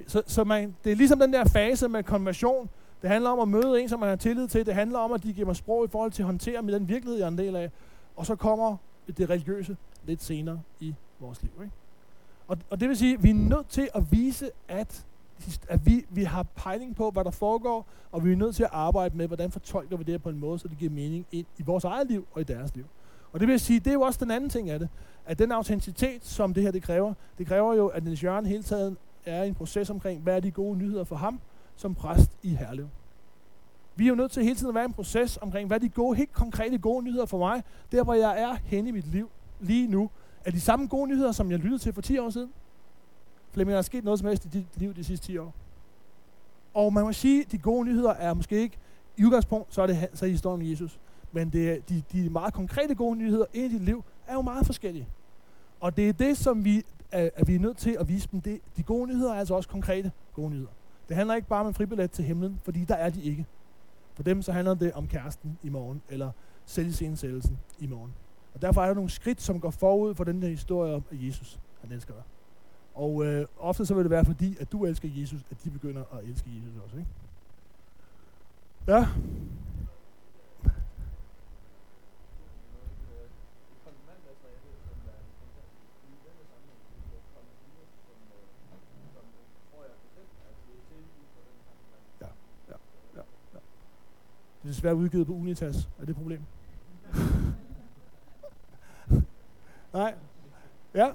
Så, 0.08 0.22
så 0.28 0.44
man, 0.44 0.76
det 0.84 0.92
er 0.92 0.96
ligesom 0.96 1.20
den 1.20 1.34
der 1.34 1.46
fase 1.46 1.88
med 1.88 2.04
konversion. 2.04 2.70
Det 3.02 3.10
handler 3.10 3.30
om 3.30 3.40
at 3.40 3.48
møde 3.48 3.82
en, 3.82 3.90
som 3.90 4.00
man 4.00 4.10
har 4.10 4.16
tillid 4.16 4.48
til. 4.48 4.66
Det 4.66 4.74
handler 4.74 5.00
om, 5.00 5.12
at 5.12 5.24
de 5.24 5.34
giver 5.34 5.48
mig 5.48 5.56
sprog 5.56 5.86
i 5.86 5.88
forhold 5.88 6.12
til 6.12 6.22
at 6.22 6.26
håndtere 6.26 6.62
med 6.62 6.74
den 6.74 6.88
virkelighed, 6.88 7.18
jeg 7.18 7.26
er 7.26 7.32
en 7.32 7.38
del 7.38 7.56
af. 7.56 7.72
Og 8.16 8.26
så 8.26 8.36
kommer 8.36 8.78
det 9.18 9.30
religiøse 9.30 9.78
lidt 10.06 10.24
senere 10.24 10.62
i 10.80 10.96
vores 11.20 11.42
liv. 11.42 11.52
Ikke? 11.62 11.74
Og, 12.48 12.58
og 12.70 12.80
det 12.80 12.90
vil 12.90 12.98
sige, 12.98 13.14
at 13.14 13.24
vi 13.24 13.30
er 13.30 13.34
nødt 13.34 13.70
til 13.70 13.90
at 13.96 14.12
vise, 14.12 14.50
at, 14.68 15.06
at 15.70 15.86
vi, 15.86 16.06
vi 16.10 16.24
har 16.24 16.44
pejling 16.44 16.96
på, 16.96 17.12
hvad 17.12 17.24
der 17.24 17.32
foregår, 17.32 17.86
og 18.12 18.26
vi 18.26 18.32
er 18.32 18.36
nødt 18.36 18.56
til 18.56 18.64
at 18.64 18.70
arbejde 18.72 19.18
med, 19.18 19.28
hvordan 19.28 19.52
fortolker 19.52 19.98
vi 19.98 20.04
det 20.04 20.14
her 20.14 20.20
på 20.20 20.30
en 20.30 20.40
måde, 20.40 20.60
så 20.60 20.68
det 20.68 20.78
giver 20.78 20.92
mening 20.92 21.26
ind 21.32 21.46
i 21.58 21.64
vores 21.64 21.84
eget 21.84 22.08
liv 22.08 22.28
og 22.34 22.42
i 22.42 22.44
deres 22.44 22.76
liv. 22.76 22.86
Og 23.34 23.40
det 23.40 23.48
vil 23.48 23.60
sige, 23.60 23.80
det 23.80 23.88
er 23.88 23.94
jo 23.94 24.02
også 24.02 24.20
den 24.24 24.32
anden 24.32 24.50
ting 24.50 24.70
af 24.70 24.80
det, 24.80 24.90
at 25.26 25.40
den 25.40 25.52
autenticitet, 25.52 26.26
som 26.26 26.54
det 26.54 26.64
her 26.64 26.72
det 26.72 26.84
kræver, 26.84 27.14
det 27.38 27.48
kræver 27.48 27.74
jo, 27.74 27.88
at 27.88 28.04
Niels 28.04 28.24
Jørgen 28.24 28.46
hele 28.46 28.64
tiden 28.64 28.98
er 29.26 29.44
i 29.44 29.48
en 29.48 29.56
proces 29.56 29.90
omkring, 29.90 30.22
hvad 30.22 30.36
er 30.36 30.40
de 30.40 30.52
gode 30.52 30.78
nyheder 30.78 31.04
for 31.04 31.16
ham 31.16 31.40
som 31.76 31.96
præst 31.96 32.32
i 32.44 32.50
Herlev. 32.50 32.88
Vi 33.96 34.06
er 34.06 34.10
jo 34.10 34.16
nødt 34.16 34.32
til 34.32 34.44
hele 34.44 34.56
tiden 34.56 34.70
at 34.70 34.76
være 34.76 34.84
i 34.84 34.88
en 34.88 34.94
proces 34.94 35.38
omkring, 35.42 35.68
hvad 35.68 35.78
er 35.78 35.82
de 35.82 35.90
gode, 35.90 36.18
helt 36.18 36.34
konkrete 36.34 36.78
gode 36.78 37.04
nyheder 37.04 37.26
for 37.26 37.38
mig, 37.38 37.64
der 37.92 38.04
hvor 38.04 38.14
jeg 38.14 38.42
er 38.42 38.56
henne 38.64 38.90
i 38.90 38.92
mit 38.92 39.08
liv 39.08 39.30
lige 39.60 39.88
nu, 39.88 40.10
er 40.46 40.52
de 40.52 40.62
samme 40.62 40.88
gode 40.88 41.10
nyheder, 41.10 41.32
som 41.32 41.52
jeg 41.52 41.60
lyttede 41.60 41.82
til 41.82 41.94
for 41.94 42.02
10 42.02 42.18
år 42.18 42.30
siden? 42.30 42.54
Flemming, 43.52 43.72
der 43.72 43.78
er 43.78 43.82
sket 43.82 44.04
noget 44.04 44.20
som 44.20 44.28
helst 44.28 44.46
i 44.46 44.48
dit 44.48 44.68
liv 44.76 44.94
de 44.94 45.04
sidste 45.04 45.28
10 45.28 45.38
år. 45.38 45.54
Og 46.74 46.94
man 46.94 47.04
må 47.04 47.14
sige, 47.14 47.42
at 47.42 47.52
de 47.52 47.58
gode 47.58 47.86
nyheder 47.86 48.10
er 48.10 48.34
måske 48.34 48.62
ikke, 48.62 48.78
i 49.18 49.26
udgangspunkt, 49.26 49.74
så 49.74 49.82
er 49.82 49.88
det 49.88 50.08
så 50.14 50.26
er 50.26 50.30
historien 50.30 50.62
om 50.62 50.68
Jesus. 50.70 51.00
Men 51.32 51.50
det, 51.50 51.90
de, 51.90 52.04
de 52.12 52.30
meget 52.30 52.54
konkrete 52.54 52.96
gode 52.96 53.16
nyheder 53.16 53.46
ind 53.54 53.74
i 53.74 53.78
dit 53.78 53.86
liv, 53.86 54.04
er 54.28 54.34
jo 54.34 54.42
meget 54.42 54.66
forskellige. 54.66 55.08
Og 55.80 55.98
det 55.98 56.10
er 56.10 56.14
det, 56.14 56.38
som 56.38 56.66
vi 56.66 56.84
er, 57.12 57.30
er 57.36 57.46
vi 57.46 57.56
er 57.56 57.60
nødt 57.60 57.78
til 57.78 57.98
at 58.00 58.08
vise 58.08 58.28
dem. 58.32 58.42
Det, 58.42 58.60
de 58.78 58.84
gode 58.84 59.08
nyheder 59.08 59.34
er 59.34 59.40
altså 59.40 59.54
også 59.54 59.70
konkrete 59.70 60.12
gode 60.34 60.50
nyheder. 60.50 60.70
Det 61.10 61.18
handler 61.18 61.36
ikke 61.36 61.48
bare 61.48 61.62
om 61.62 61.68
en 61.68 61.74
fribillet 61.74 62.12
til 62.12 62.26
himlen, 62.26 62.60
fordi 62.64 62.86
der 62.86 62.96
er 62.96 63.10
de 63.10 63.22
ikke. 63.22 63.46
For 64.14 64.24
dem 64.24 64.42
så 64.42 64.52
handler 64.52 64.74
det 64.74 64.94
om 64.94 65.08
kæresten 65.08 65.58
i 65.64 65.70
morgen, 65.70 66.02
eller 66.10 66.32
selvsensættelsen 66.66 67.58
i 67.80 67.88
morgen. 67.88 68.14
Og 68.54 68.62
derfor 68.62 68.82
er 68.82 68.88
der 68.88 68.94
nogle 68.94 69.10
skridt, 69.10 69.42
som 69.42 69.60
går 69.60 69.70
forud 69.70 70.16
for 70.16 70.24
den 70.24 70.42
her 70.42 70.50
historie 70.50 70.94
om, 70.94 71.04
at 71.12 71.24
Jesus, 71.24 71.60
han 71.82 71.92
elsker 71.92 72.14
dig. 72.14 72.24
Og 72.96 73.26
øh, 73.26 73.46
ofte 73.60 73.86
så 73.86 73.94
vil 73.94 74.04
det 74.04 74.12
være 74.12 74.26
fordi, 74.26 74.58
at 74.60 74.72
du 74.72 74.86
elsker 74.86 75.10
Jesus, 75.12 75.42
at 75.52 75.64
de 75.64 75.70
begynder 75.70 76.02
at 76.02 76.24
elske 76.24 76.50
Jesus 76.56 76.84
også. 76.84 76.98
Ikke? 76.98 77.10
Ja, 78.88 79.08
Det 94.66 94.72
er 94.72 94.74
desværre 94.74 94.96
udgivet 94.96 95.28
på 95.28 95.34
Unitas. 95.34 95.90
Er 96.00 96.02
det 96.02 96.10
et 96.10 96.16
problem? 96.16 96.42
Nej. 99.94 100.16
Ja. 100.94 101.12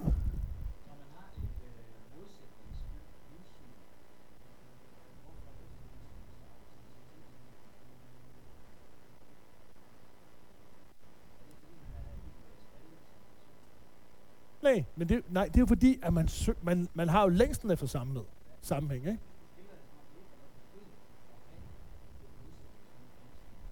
Nej, 14.62 14.84
men 14.96 15.08
det, 15.08 15.22
nej, 15.30 15.46
det 15.46 15.56
er 15.56 15.60
jo 15.60 15.66
fordi, 15.66 15.98
at 16.02 16.12
man, 16.12 16.28
man, 16.62 16.88
man 16.94 17.08
har 17.08 17.22
jo 17.22 17.28
længsten 17.28 17.70
efter 17.70 17.86
samlet 17.86 18.24
sammenhæng, 18.60 19.06
ikke? 19.06 19.18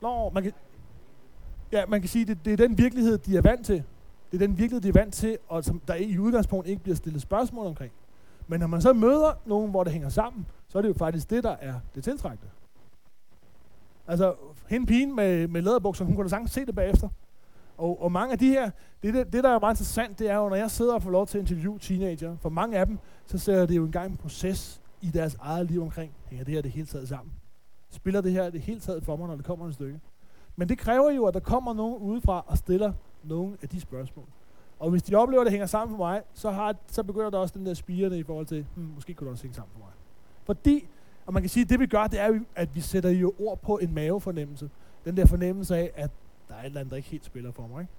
Nå, 0.09 0.31
man 0.31 0.43
kan, 0.43 0.53
ja, 1.73 1.87
man 1.87 2.01
kan 2.01 2.09
sige, 2.09 2.25
det, 2.25 2.39
det 2.45 2.53
er 2.53 2.57
den 2.57 2.79
virkelighed, 2.79 3.19
de 3.19 3.37
er 3.37 3.43
vant 3.43 3.67
til. 3.67 3.83
Det 4.33 4.43
er 4.43 4.47
den 4.47 4.59
virkelighed, 4.59 4.81
de 4.81 4.89
er 4.89 4.93
vant 4.93 5.15
til, 5.15 5.39
og 5.49 5.65
som 5.65 5.81
der 5.89 5.95
i 5.95 6.19
udgangspunkt 6.19 6.67
ikke 6.67 6.83
bliver 6.83 6.97
stillet 6.97 7.23
spørgsmål 7.23 7.67
omkring. 7.67 7.93
Men 8.47 8.61
når 8.61 8.67
man 8.67 8.83
så 8.83 8.93
møder 8.93 9.33
nogen, 9.47 9.71
hvor 9.71 9.85
det 9.85 9.93
hænger 9.93 10.09
sammen, 10.09 10.47
så 10.69 10.79
er 10.79 10.83
det 10.83 10.89
jo 10.89 10.95
faktisk 10.95 11.31
det, 11.31 11.45
der 11.45 11.57
er 11.61 11.75
det 11.95 12.05
tiltrækkende. 12.05 12.51
Altså, 14.07 14.35
hende 14.69 14.87
pigen 14.87 15.17
med, 15.17 15.49
med 15.49 15.63
læderbukser, 15.63 16.05
hun 16.05 16.15
kunne 16.15 16.25
da 16.25 16.29
sagtens 16.29 16.51
se 16.51 16.67
det 16.67 16.75
bagefter. 16.75 17.09
Og, 17.79 18.03
og 18.03 18.13
mange 18.13 18.33
af 18.33 18.39
de 18.39 18.49
her, 18.49 18.71
det, 19.03 19.15
det, 19.15 19.33
det 19.33 19.45
der 19.45 19.51
er 19.51 19.61
meget 19.61 19.75
interessant, 19.75 20.19
det 20.19 20.31
er 20.31 20.37
jo, 20.37 20.49
når 20.49 20.57
jeg 20.57 20.71
sidder 20.71 20.95
og 20.95 21.03
får 21.03 21.11
lov 21.11 21.27
til 21.27 21.39
at 21.39 21.43
interviewe 21.43 21.79
teenager, 21.79 22.37
for 22.37 22.49
mange 22.49 22.79
af 22.79 22.87
dem, 22.87 22.99
så 23.27 23.39
ser 23.39 23.67
det 23.67 23.77
jo 23.77 23.85
engang 23.85 24.11
en 24.11 24.17
proces 24.17 24.81
i 25.01 25.07
deres 25.07 25.37
eget 25.41 25.67
liv 25.67 25.83
omkring, 25.83 26.13
hænger 26.27 26.45
det 26.45 26.55
her 26.55 26.63
det 26.63 26.71
hele 26.71 26.87
taget 26.87 27.09
sammen? 27.09 27.33
Spiller 27.91 28.21
det 28.21 28.33
her 28.33 28.51
det 28.51 28.61
hele 28.61 28.81
taget 28.81 29.05
for 29.05 29.17
mig, 29.17 29.29
når 29.29 29.37
det 29.37 29.45
kommer 29.45 29.67
et 29.69 29.75
stykke? 29.75 30.01
Men 30.57 30.69
det 30.69 30.79
kræver 30.79 31.11
jo, 31.11 31.27
at 31.27 31.35
der 31.35 31.41
kommer 31.41 31.75
nogen 31.75 31.97
udefra 32.03 32.45
og 32.47 32.59
stiller 32.59 32.93
nogle 33.25 33.57
af 33.63 33.69
de 33.69 33.81
spørgsmål. 33.81 34.27
Og 34.79 34.91
hvis 34.91 35.03
de 35.03 35.15
oplever, 35.15 35.41
at 35.41 35.45
det 35.45 35.53
hænger 35.53 35.67
sammen 35.67 35.97
for 35.97 36.05
mig, 36.05 36.23
så, 36.33 36.51
har, 36.51 36.77
så 36.87 37.03
begynder 37.03 37.31
der 37.31 37.39
også 37.39 37.55
den 37.59 37.67
der 37.67 37.75
spirende 37.75 38.19
i 38.19 38.23
forhold 38.23 38.47
til, 38.47 38.67
hmm, 38.75 38.91
måske 38.95 39.15
kunne 39.15 39.25
det 39.25 39.33
også 39.33 39.45
hænge 39.45 39.55
sammen 39.55 39.73
for 39.73 39.79
mig. 39.79 39.93
Fordi, 40.45 40.89
og 41.27 41.33
man 41.33 41.43
kan 41.43 41.51
sige, 41.51 41.65
at 41.65 41.71
det 41.71 41.81
vi 41.81 41.87
gør, 41.87 42.07
det 42.07 42.21
er 42.21 42.41
at 42.57 42.75
vi 42.75 42.81
sætter 42.81 43.11
jo 43.11 43.35
ord 43.39 43.59
på 43.59 43.79
en 43.79 43.95
mavefornemmelse. 43.95 44.71
Den 45.05 45.17
der 45.17 45.27
fornemmelse 45.27 45.77
af, 45.77 45.93
at 45.95 46.11
der 46.49 46.55
er 46.55 46.61
et 46.61 46.67
eller 46.67 46.81
andet, 46.81 46.91
der 46.91 46.97
ikke 46.97 47.09
helt 47.09 47.25
spiller 47.25 47.53
for 47.53 47.67
mig. 47.67 47.81
Ikke? 47.81 47.93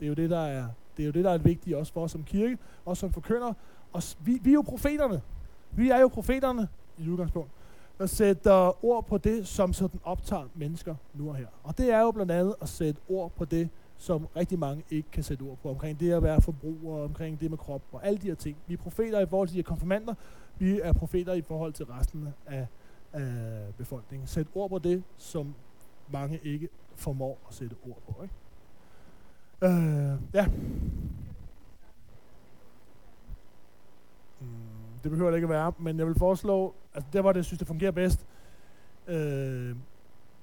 Det 0.00 0.06
er 0.06 0.08
jo 0.08 0.14
det, 0.14 0.30
der 0.30 0.40
er, 0.40 0.68
det 0.96 1.02
er 1.02 1.06
jo 1.06 1.12
det, 1.12 1.24
der 1.24 1.30
er 1.30 1.38
vigtigt 1.38 1.76
også 1.76 1.92
for 1.92 2.04
os 2.04 2.10
som 2.10 2.24
kirke, 2.24 2.58
og 2.84 2.96
som 2.96 3.12
forkynder. 3.12 3.52
Og 3.92 4.02
vi, 4.20 4.40
vi 4.42 4.50
er 4.50 4.54
jo 4.54 4.62
profeterne. 4.62 5.22
Vi 5.70 5.90
er 5.90 5.98
jo 5.98 6.08
profeterne 6.08 6.68
i 6.98 7.08
udgangspunkt, 7.08 7.50
at 7.98 8.10
sætter 8.10 8.66
øh, 8.66 8.72
ord 8.82 9.06
på 9.06 9.18
det, 9.18 9.48
som 9.48 9.72
sådan 9.72 10.00
optager 10.04 10.48
mennesker 10.54 10.94
nu 11.14 11.28
og 11.28 11.36
her. 11.36 11.46
Og 11.62 11.78
det 11.78 11.90
er 11.90 12.00
jo 12.00 12.10
blandt 12.10 12.32
andet 12.32 12.54
at 12.62 12.68
sætte 12.68 13.00
ord 13.08 13.32
på 13.36 13.44
det, 13.44 13.68
som 13.96 14.28
rigtig 14.36 14.58
mange 14.58 14.84
ikke 14.90 15.10
kan 15.10 15.22
sætte 15.22 15.42
ord 15.42 15.58
på, 15.62 15.70
omkring 15.70 16.00
det 16.00 16.12
at 16.12 16.22
være 16.22 16.42
forbruger, 16.42 17.04
omkring 17.04 17.40
det 17.40 17.50
med 17.50 17.58
krop 17.58 17.82
og 17.92 18.06
alle 18.06 18.18
de 18.18 18.26
her 18.26 18.34
ting. 18.34 18.56
Vi 18.66 18.74
er 18.74 18.78
profeter 18.78 19.20
i 19.20 19.26
forhold 19.26 19.48
til 19.48 19.54
de 19.54 19.58
her 19.58 19.64
konfirmander, 19.64 20.14
vi 20.58 20.80
er 20.80 20.92
profeter 20.92 21.32
i 21.32 21.42
forhold 21.42 21.72
til 21.72 21.84
resten 21.84 22.28
af, 22.46 22.66
af 23.12 23.74
befolkningen. 23.78 24.26
Sæt 24.26 24.46
ord 24.54 24.70
på 24.70 24.78
det, 24.78 25.02
som 25.16 25.54
mange 26.12 26.40
ikke 26.42 26.68
formår 26.96 27.38
at 27.48 27.54
sætte 27.54 27.76
ord 27.86 28.02
på. 28.08 28.22
Ikke? 28.22 28.34
Øh, 29.62 30.18
ja. 30.34 30.46
Mm, 34.40 34.73
det 35.04 35.10
behøver 35.10 35.30
det 35.30 35.36
ikke 35.36 35.44
at 35.46 35.50
være, 35.50 35.72
men 35.78 35.98
jeg 35.98 36.06
vil 36.06 36.14
foreslå, 36.18 36.74
altså 36.94 37.08
der 37.12 37.20
hvor 37.20 37.32
det 37.32 37.36
jeg 37.36 37.44
synes, 37.44 37.58
det 37.58 37.66
fungerer 37.66 37.90
bedst, 37.90 38.26
øh, 39.06 39.76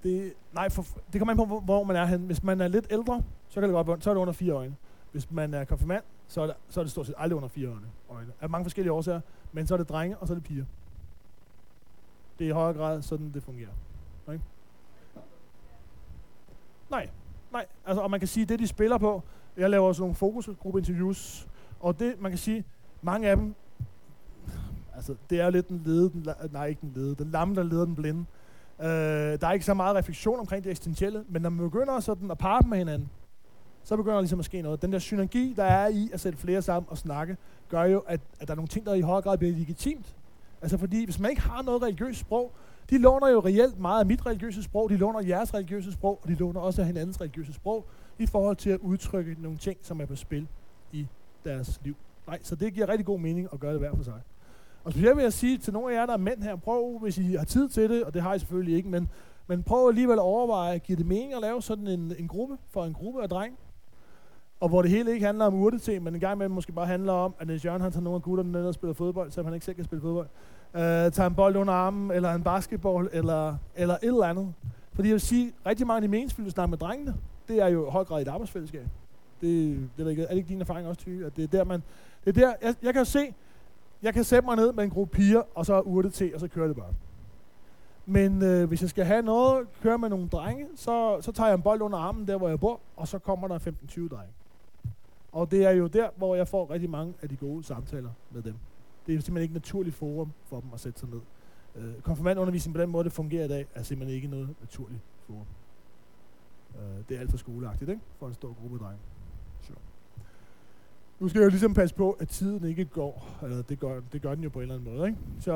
det, 0.03 0.33
nej, 0.53 0.69
for, 0.69 0.85
det 1.13 1.19
kommer 1.21 1.31
an 1.31 1.37
på, 1.37 1.45
hvor- 1.45 1.59
hvor 1.59 1.83
man 1.83 1.95
er 1.95 2.05
hen. 2.05 2.21
Hvis 2.25 2.43
man 2.43 2.61
er 2.61 2.67
lidt 2.67 2.87
ældre, 2.89 3.23
så 3.47 3.59
kan 3.59 3.69
det 3.69 3.73
godt 3.73 3.87
være, 3.87 4.01
så 4.01 4.09
er 4.09 4.13
det 4.13 4.21
under 4.21 4.33
fire 4.33 4.53
øjne. 4.53 4.75
Hvis 5.11 5.31
man 5.31 5.53
er 5.53 5.63
konfirmand, 5.65 6.03
så 6.27 6.41
er 6.41 6.45
det, 6.45 6.55
så 6.69 6.79
er 6.79 6.83
det 6.83 6.91
stort 6.91 7.05
set 7.05 7.15
aldrig 7.17 7.37
under 7.37 7.49
fire 7.49 7.67
øjne. 7.67 7.85
øjne. 8.09 8.31
Af 8.41 8.49
mange 8.49 8.65
forskellige 8.65 8.91
årsager, 8.93 9.21
men 9.51 9.67
så 9.67 9.73
er 9.73 9.77
det 9.77 9.89
drenge, 9.89 10.17
og 10.17 10.27
så 10.27 10.33
er 10.33 10.35
det 10.35 10.43
piger. 10.43 10.65
Det 12.39 12.45
er 12.45 12.49
i 12.49 12.53
højere 12.53 12.73
grad 12.77 13.01
sådan, 13.01 13.31
det 13.33 13.43
fungerer. 13.43 13.69
Ikke? 14.31 14.43
Nej, 16.91 17.09
nej. 17.51 17.65
Altså, 17.85 18.01
og 18.01 18.11
man 18.11 18.19
kan 18.19 18.27
sige, 18.27 18.45
det 18.45 18.59
de 18.59 18.67
spiller 18.67 18.97
på, 18.97 19.23
jeg 19.57 19.69
laver 19.69 19.93
sådan 19.93 20.01
nogle 20.01 20.15
fokusgruppeinterviews, 20.15 21.47
og 21.79 21.99
det, 21.99 22.21
man 22.21 22.31
kan 22.31 22.37
sige, 22.37 22.63
mange 23.01 23.29
af 23.29 23.35
dem, 23.37 23.55
altså, 24.95 25.15
det 25.29 25.41
er 25.41 25.49
lidt 25.49 25.69
den 25.69 25.81
lede, 25.85 26.09
den, 26.09 26.27
nej, 26.51 26.65
ikke 26.65 26.81
den 26.81 26.91
lede, 26.95 27.15
den 27.15 27.31
lamme, 27.31 27.55
der 27.55 27.63
leder 27.63 27.85
den 27.85 27.95
blinde. 27.95 28.25
Øh, 28.81 28.87
der 28.87 29.47
er 29.47 29.51
ikke 29.51 29.65
så 29.65 29.73
meget 29.73 29.95
refleksion 29.95 30.39
omkring 30.39 30.63
det 30.63 30.69
eksistentielle, 30.69 31.23
men 31.29 31.41
når 31.41 31.49
man 31.49 31.69
begynder 31.69 31.99
sådan 31.99 32.31
at 32.31 32.37
parre 32.37 32.67
med 32.67 32.77
hinanden, 32.77 33.09
så 33.83 33.97
begynder 33.97 34.15
der 34.15 34.21
ligesom 34.21 34.39
at 34.39 34.45
ske 34.45 34.61
noget. 34.61 34.81
Den 34.81 34.93
der 34.93 34.99
synergi, 34.99 35.53
der 35.57 35.63
er 35.63 35.87
i 35.87 36.09
at 36.13 36.19
sætte 36.19 36.37
flere 36.37 36.61
sammen 36.61 36.89
og 36.89 36.97
snakke, 36.97 37.37
gør 37.69 37.83
jo, 37.83 37.99
at, 37.99 38.21
at 38.39 38.47
der 38.47 38.53
er 38.53 38.55
nogle 38.55 38.67
ting, 38.67 38.85
der 38.85 38.93
i 38.93 39.01
højere 39.01 39.21
grad 39.21 39.37
bliver 39.37 39.53
legitimt. 39.53 40.15
Altså 40.61 40.77
fordi, 40.77 41.05
hvis 41.05 41.19
man 41.19 41.29
ikke 41.29 41.41
har 41.41 41.61
noget 41.61 41.81
religiøst 41.81 42.19
sprog, 42.19 42.51
de 42.89 42.97
låner 42.97 43.27
jo 43.27 43.39
reelt 43.39 43.79
meget 43.79 43.99
af 43.99 44.05
mit 44.05 44.25
religiøse 44.25 44.63
sprog, 44.63 44.89
de 44.89 44.97
låner 44.97 45.21
jeres 45.27 45.53
religiøse 45.53 45.91
sprog, 45.91 46.19
og 46.23 46.29
de 46.29 46.35
låner 46.35 46.59
også 46.59 46.81
af 46.81 46.87
hinandens 46.87 47.21
religiøse 47.21 47.53
sprog, 47.53 47.85
i 48.19 48.25
forhold 48.25 48.55
til 48.55 48.69
at 48.69 48.79
udtrykke 48.79 49.35
nogle 49.39 49.57
ting, 49.57 49.77
som 49.81 50.01
er 50.01 50.05
på 50.05 50.15
spil 50.15 50.47
i 50.91 51.07
deres 51.45 51.79
liv. 51.83 51.95
Nej, 52.27 52.39
så 52.41 52.55
det 52.55 52.73
giver 52.73 52.89
rigtig 52.89 53.05
god 53.05 53.19
mening 53.19 53.47
at 53.53 53.59
gøre 53.59 53.71
det 53.71 53.79
hver 53.79 53.95
for 53.95 54.03
sig. 54.03 54.21
Og 54.83 54.91
specielt 54.91 55.17
vil 55.17 55.23
jeg 55.23 55.33
sige 55.33 55.57
til 55.57 55.73
nogle 55.73 55.93
af 55.93 55.99
jer, 55.99 56.05
der 56.05 56.13
er 56.13 56.17
mænd 56.17 56.43
her, 56.43 56.55
prøv, 56.55 56.99
hvis 56.99 57.17
I 57.17 57.33
har 57.33 57.45
tid 57.45 57.69
til 57.69 57.89
det, 57.89 58.03
og 58.03 58.13
det 58.13 58.21
har 58.21 58.33
I 58.33 58.39
selvfølgelig 58.39 58.75
ikke, 58.75 58.89
men, 58.89 59.09
men 59.47 59.63
prøv 59.63 59.87
alligevel 59.87 60.13
at 60.13 60.21
overveje, 60.21 60.77
giver 60.77 60.97
det 60.97 61.05
mening 61.05 61.33
at 61.33 61.41
lave 61.41 61.61
sådan 61.61 61.87
en, 61.87 62.13
en 62.19 62.27
gruppe 62.27 62.57
for 62.69 62.85
en 62.85 62.93
gruppe 62.93 63.23
af 63.23 63.29
drenge? 63.29 63.57
Og 64.59 64.69
hvor 64.69 64.81
det 64.81 64.91
hele 64.91 65.13
ikke 65.13 65.25
handler 65.25 65.45
om 65.45 65.53
urtete, 65.53 65.99
men 65.99 66.13
en 66.13 66.19
gang 66.19 66.35
imellem 66.35 66.55
måske 66.55 66.71
bare 66.71 66.85
handler 66.85 67.13
om, 67.13 67.33
at 67.39 67.47
Niels 67.47 67.65
Jørgen 67.65 67.81
han 67.81 67.91
tager 67.91 68.03
nogle 68.03 68.15
af 68.15 68.21
gutterne 68.21 68.51
ned 68.51 68.65
og 68.65 68.73
spiller 68.73 68.93
fodbold, 68.93 69.31
selvom 69.31 69.45
han 69.45 69.53
ikke 69.53 69.65
selv 69.65 69.75
kan 69.75 69.85
spille 69.85 70.01
fodbold. 70.01 70.27
Uh, 70.73 70.79
tager 70.81 71.25
en 71.27 71.35
bold 71.35 71.55
under 71.55 71.73
armen, 71.73 72.11
eller 72.11 72.33
en 72.33 72.43
basketball, 72.43 73.09
eller, 73.13 73.55
eller 73.75 73.93
et 73.95 74.03
eller 74.03 74.25
andet. 74.25 74.53
Fordi 74.93 75.07
jeg 75.07 75.13
vil 75.13 75.21
sige, 75.21 75.53
rigtig 75.65 75.87
mange 75.87 75.97
af 75.97 76.01
de 76.01 76.07
meningsfulde 76.07 76.51
snakker 76.51 76.69
med 76.69 76.77
drengene, 76.77 77.15
det 77.47 77.61
er 77.61 77.67
jo 77.67 77.87
i 77.87 77.91
høj 77.91 78.03
grad 78.03 78.21
et 78.21 78.27
arbejdsfællesskab. 78.27 78.87
Det, 79.41 79.77
det 79.97 80.05
ved 80.05 80.05
jeg 80.05 80.09
ikke, 80.09 80.23
er 80.23 80.27
det 80.27 80.37
ikke 80.37 80.49
din 80.49 80.61
erfaring 80.61 80.87
også, 80.87 81.01
Tyge? 81.01 81.25
At 81.25 81.35
det 81.35 81.43
er 81.43 81.47
der, 81.47 81.63
man... 81.63 81.83
Det 82.25 82.37
er 82.37 82.41
der, 82.41 82.53
jeg, 82.61 82.75
jeg 82.83 82.93
kan 82.93 83.01
jo 83.01 83.05
se, 83.05 83.33
jeg 84.03 84.13
kan 84.13 84.23
sætte 84.23 84.45
mig 84.45 84.55
ned 84.55 84.73
med 84.73 84.83
en 84.83 84.89
gruppe 84.89 85.17
piger, 85.17 85.41
og 85.55 85.65
så 85.65 85.79
urte 85.79 86.09
til, 86.09 86.33
og 86.33 86.39
så 86.39 86.47
kører 86.47 86.67
det 86.67 86.75
bare. 86.75 86.93
Men 88.05 88.43
øh, 88.43 88.67
hvis 88.67 88.81
jeg 88.81 88.89
skal 88.89 89.05
have 89.05 89.21
noget, 89.21 89.67
køre 89.81 89.97
med 89.97 90.09
nogle 90.09 90.27
drenge, 90.27 90.67
så, 90.75 91.21
så 91.21 91.31
tager 91.31 91.47
jeg 91.47 91.55
en 91.55 91.61
bold 91.61 91.81
under 91.81 91.97
armen, 91.97 92.27
der 92.27 92.37
hvor 92.37 92.49
jeg 92.49 92.59
bor, 92.59 92.79
og 92.95 93.07
så 93.07 93.19
kommer 93.19 93.47
der 93.47 93.59
15-20 93.59 94.07
drenge. 94.07 94.33
Og 95.31 95.51
det 95.51 95.65
er 95.65 95.71
jo 95.71 95.87
der, 95.87 96.09
hvor 96.17 96.35
jeg 96.35 96.47
får 96.47 96.71
rigtig 96.71 96.89
mange 96.89 97.13
af 97.21 97.29
de 97.29 97.35
gode 97.35 97.63
samtaler 97.63 98.09
med 98.31 98.41
dem. 98.41 98.55
Det 99.05 99.11
er 99.11 99.15
jo 99.15 99.21
simpelthen 99.21 99.43
ikke 99.43 99.51
et 99.51 99.61
naturligt 99.61 99.95
forum 99.95 100.31
for 100.45 100.59
dem 100.59 100.69
at 100.73 100.79
sætte 100.79 100.99
sig 100.99 101.09
ned. 101.09 101.21
Øh, 101.75 102.01
konfirmandundervisning 102.01 102.75
på 102.75 102.81
den 102.81 102.89
måde, 102.89 103.03
det 103.03 103.11
fungerer 103.11 103.45
i 103.45 103.47
dag, 103.47 103.67
er 103.75 103.83
simpelthen 103.83 104.15
ikke 104.15 104.27
noget 104.27 104.49
naturligt 104.59 105.01
forum. 105.27 105.45
Øh, 106.75 107.03
det 107.09 107.15
er 107.17 107.19
alt 107.19 107.31
for 107.31 107.37
skoleagtigt, 107.37 107.89
ikke? 107.89 108.01
For 108.19 108.27
en 108.27 108.33
stor 108.33 108.53
gruppe 108.61 108.77
drenge. 108.77 108.99
Nu 111.21 111.29
skal 111.29 111.39
jeg 111.39 111.45
jo 111.45 111.49
ligesom 111.49 111.73
passe 111.73 111.95
på, 111.95 112.11
at 112.11 112.27
tiden 112.27 112.67
ikke 112.67 112.85
går. 112.85 113.39
Eller 113.43 113.61
det 113.61 113.79
gør, 113.79 114.01
det 114.13 114.21
gør 114.21 114.35
den 114.35 114.43
jo 114.43 114.49
på 114.49 114.59
en 114.59 114.63
eller 114.63 114.75
anden 114.75 114.95
måde, 114.95 115.07
ikke? 115.07 115.19
Så 115.39 115.53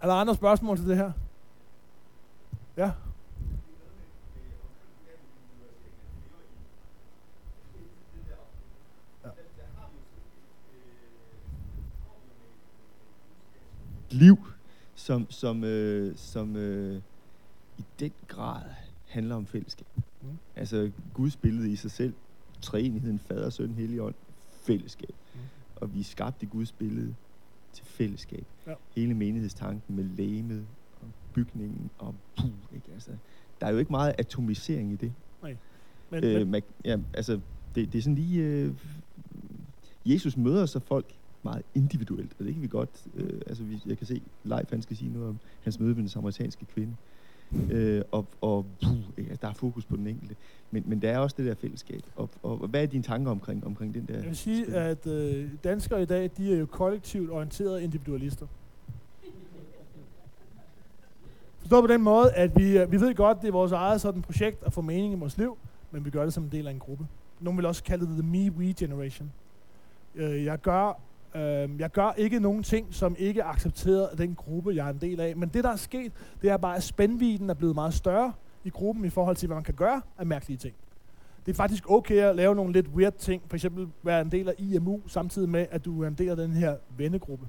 er 0.00 0.06
der 0.06 0.14
andre 0.14 0.34
spørgsmål 0.34 0.76
til 0.76 0.88
det 0.88 0.96
her? 0.96 1.12
Ja? 2.76 2.92
liv, 14.10 14.38
som, 14.94 15.26
som, 15.30 15.64
øh, 15.64 16.16
som 16.16 16.56
øh, 16.56 17.02
i 17.78 17.84
den 18.00 18.12
grad 18.28 18.62
handler 19.06 19.36
om 19.36 19.46
fællesskab. 19.46 19.86
Mm. 20.22 20.28
Altså 20.56 20.90
Guds 21.14 21.36
billede 21.36 21.72
i 21.72 21.76
sig 21.76 21.90
selv, 21.90 22.14
treenigheden, 22.62 23.18
fader, 23.18 23.50
søn, 23.50 23.74
helligånd, 23.74 24.14
fællesskab. 24.50 25.14
Mm. 25.34 25.40
Og 25.76 25.94
vi 25.94 26.00
er 26.00 26.04
skabt 26.04 26.42
i 26.42 26.46
Guds 26.46 26.72
billede 26.72 27.14
til 27.72 27.84
fællesskab. 27.86 28.46
Ja. 28.66 28.74
Hele 28.94 29.14
menighedstanken 29.14 29.96
med 29.96 30.04
lægemet 30.04 30.66
og 30.92 31.08
bygningen 31.32 31.90
og 31.98 32.14
puh, 32.36 32.50
ikke? 32.74 32.92
Altså, 32.92 33.10
der 33.60 33.66
er 33.66 33.70
jo 33.70 33.78
ikke 33.78 33.90
meget 33.90 34.14
atomisering 34.18 34.92
i 34.92 34.96
det. 34.96 35.14
Men, 36.10 36.24
Øh, 36.24 36.38
men, 36.38 36.50
man, 36.50 36.62
ja, 36.84 36.98
altså, 37.14 37.40
det, 37.74 37.92
det 37.92 37.98
er 37.98 38.02
sådan 38.02 38.14
lige... 38.14 38.42
Øh, 38.42 38.74
Jesus 40.06 40.36
møder 40.36 40.66
så 40.66 40.80
folk 40.80 41.18
meget 41.42 41.62
individuelt, 41.74 42.34
og 42.38 42.44
det 42.44 42.54
kan 42.54 42.62
vi 42.62 42.68
godt... 42.68 43.06
Øh, 43.14 43.40
altså, 43.46 43.64
vi, 43.64 43.82
jeg 43.86 43.98
kan 43.98 44.06
se, 44.06 44.22
Leif 44.44 44.70
han 44.70 44.82
skal 44.82 44.96
sige 44.96 45.10
noget 45.10 45.28
om 45.28 45.40
hans 45.60 45.80
møde 45.80 45.94
med 45.94 46.00
den 46.00 46.08
samaritanske 46.08 46.66
kvinde. 46.66 46.96
Øh, 47.70 48.02
og 48.12 48.26
og 48.40 48.66
puh, 48.82 48.96
ikke, 49.16 49.30
altså, 49.30 49.42
der 49.42 49.48
er 49.48 49.54
fokus 49.54 49.84
på 49.84 49.96
den 49.96 50.06
enkelte. 50.06 50.36
Men, 50.70 50.82
men 50.86 51.02
der 51.02 51.10
er 51.10 51.18
også 51.18 51.34
det 51.38 51.46
der 51.46 51.54
fællesskab. 51.54 52.02
Og, 52.16 52.30
og, 52.42 52.60
og 52.62 52.68
hvad 52.68 52.82
er 52.82 52.86
dine 52.86 53.02
tanker 53.02 53.30
omkring, 53.30 53.66
omkring 53.66 53.94
den 53.94 54.06
der... 54.08 54.14
jeg 54.14 54.24
vil 54.24 54.36
sige, 54.36 54.64
spil? 54.64 54.74
at 54.74 55.06
øh, 55.06 55.50
danskere 55.64 56.02
i 56.02 56.06
dag, 56.06 56.30
de 56.36 56.52
er 56.54 56.58
jo 56.58 56.66
kollektivt 56.66 57.30
orienterede 57.30 57.84
individualister. 57.84 58.46
Forstået 61.58 61.82
på 61.82 61.92
den 61.92 62.02
måde, 62.02 62.32
at 62.32 62.56
vi, 62.56 62.78
øh, 62.78 62.92
vi 62.92 63.00
ved 63.00 63.14
godt, 63.14 63.42
det 63.42 63.48
er 63.48 63.52
vores 63.52 63.72
eget 63.72 64.00
sådan 64.00 64.22
projekt 64.22 64.62
at 64.62 64.72
få 64.72 64.80
mening 64.80 65.12
i 65.14 65.16
vores 65.16 65.38
liv, 65.38 65.58
men 65.90 66.04
vi 66.04 66.10
gør 66.10 66.24
det 66.24 66.32
som 66.32 66.44
en 66.44 66.52
del 66.52 66.66
af 66.66 66.70
en 66.70 66.78
gruppe. 66.78 67.06
Nogle 67.40 67.56
vil 67.56 67.66
også 67.66 67.82
kalde 67.82 68.06
det 68.06 68.12
the 68.12 68.22
me-we 68.22 68.74
generation. 68.78 69.32
Øh, 70.14 70.44
jeg, 70.44 70.60
gør, 70.60 71.00
øh, 71.34 71.80
jeg 71.80 71.90
gør 71.92 72.12
ikke 72.16 72.40
nogen 72.40 72.62
ting, 72.62 72.94
som 72.94 73.16
ikke 73.18 73.40
er 73.40 73.44
accepteret 73.44 74.06
af 74.06 74.16
den 74.16 74.34
gruppe, 74.34 74.74
jeg 74.74 74.86
er 74.86 74.90
en 74.90 74.98
del 75.00 75.20
af. 75.20 75.36
Men 75.36 75.48
det, 75.48 75.64
der 75.64 75.70
er 75.70 75.76
sket, 75.76 76.12
det 76.42 76.50
er 76.50 76.56
bare, 76.56 76.76
at 76.76 76.82
spændviden 76.82 77.50
er 77.50 77.54
blevet 77.54 77.74
meget 77.74 77.94
større 77.94 78.32
i 78.64 78.70
gruppen 78.70 79.04
i 79.04 79.10
forhold 79.10 79.36
til, 79.36 79.46
hvad 79.46 79.56
man 79.56 79.64
kan 79.64 79.74
gøre 79.74 80.02
af 80.18 80.26
mærkelige 80.26 80.58
ting. 80.58 80.74
Det 81.46 81.52
er 81.52 81.56
faktisk 81.56 81.90
okay 81.90 82.16
at 82.16 82.36
lave 82.36 82.54
nogle 82.54 82.72
lidt 82.72 82.88
weird 82.88 83.12
ting. 83.12 83.42
For 83.48 83.56
eksempel 83.56 83.88
være 84.02 84.20
en 84.20 84.30
del 84.30 84.48
af 84.48 84.54
IMU, 84.58 85.00
samtidig 85.06 85.48
med, 85.48 85.66
at 85.70 85.84
du 85.84 86.02
er 86.02 86.08
en 86.08 86.14
del 86.14 86.28
af 86.28 86.36
den 86.36 86.50
her 86.50 86.76
vennegruppe. 86.96 87.46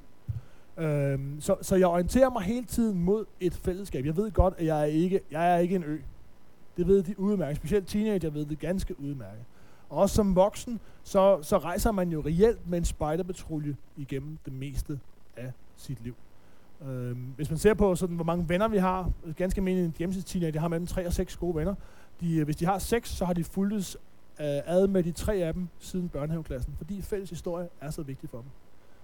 Øhm, 0.77 1.41
så, 1.41 1.55
så 1.61 1.75
jeg 1.75 1.87
orienterer 1.87 2.29
mig 2.29 2.41
hele 2.41 2.65
tiden 2.65 2.99
mod 2.99 3.25
et 3.39 3.53
fællesskab. 3.53 4.05
Jeg 4.05 4.17
ved 4.17 4.31
godt, 4.31 4.53
at 4.57 4.65
jeg 4.65 4.81
er 4.81 4.85
ikke, 4.85 5.19
jeg 5.31 5.53
er 5.53 5.57
ikke 5.57 5.75
en 5.75 5.83
ø. 5.83 5.97
Det 6.77 6.87
ved 6.87 7.03
de 7.03 7.19
udmærket. 7.19 7.57
Specielt 7.57 7.87
teenager 7.87 8.29
ved 8.29 8.45
det 8.45 8.59
ganske 8.59 8.99
udmærket. 8.99 9.43
Og 9.89 9.97
også 9.97 10.15
som 10.15 10.35
voksen, 10.35 10.79
så, 11.03 11.39
så 11.41 11.57
rejser 11.57 11.91
man 11.91 12.09
jo 12.09 12.21
reelt 12.25 12.69
med 12.69 12.77
en 12.77 12.85
spejderpatrulje 12.85 13.75
igennem 13.97 14.37
det 14.45 14.53
meste 14.53 14.99
af 15.37 15.51
sit 15.75 16.03
liv. 16.03 16.15
Øh, 16.87 17.17
hvis 17.35 17.49
man 17.49 17.59
ser 17.59 17.73
på, 17.73 17.95
sådan, 17.95 18.15
hvor 18.15 18.25
mange 18.25 18.49
venner 18.49 18.67
vi 18.67 18.77
har, 18.77 19.11
ganske 19.35 19.59
almindelige 19.59 19.85
en 19.85 19.93
gennemsnitsteenager, 19.97 20.51
de 20.51 20.59
har 20.59 20.67
mellem 20.67 20.87
3 20.87 21.07
og 21.07 21.13
6 21.13 21.37
gode 21.37 21.55
venner. 21.55 21.75
De, 22.21 22.35
øh, 22.35 22.45
hvis 22.45 22.55
de 22.55 22.65
har 22.65 22.79
6, 22.79 23.09
så 23.09 23.25
har 23.25 23.33
de 23.33 23.43
fuldtes 23.43 23.97
øh, 24.39 24.45
ad 24.65 24.87
med 24.87 25.03
de 25.03 25.11
tre 25.11 25.35
af 25.35 25.53
dem 25.53 25.67
siden 25.79 26.09
børnehaveklassen, 26.09 26.73
fordi 26.77 27.01
fælles 27.01 27.29
historie 27.29 27.67
er 27.81 27.89
så 27.89 28.01
vigtig 28.01 28.29
for 28.29 28.37
dem. 28.37 28.47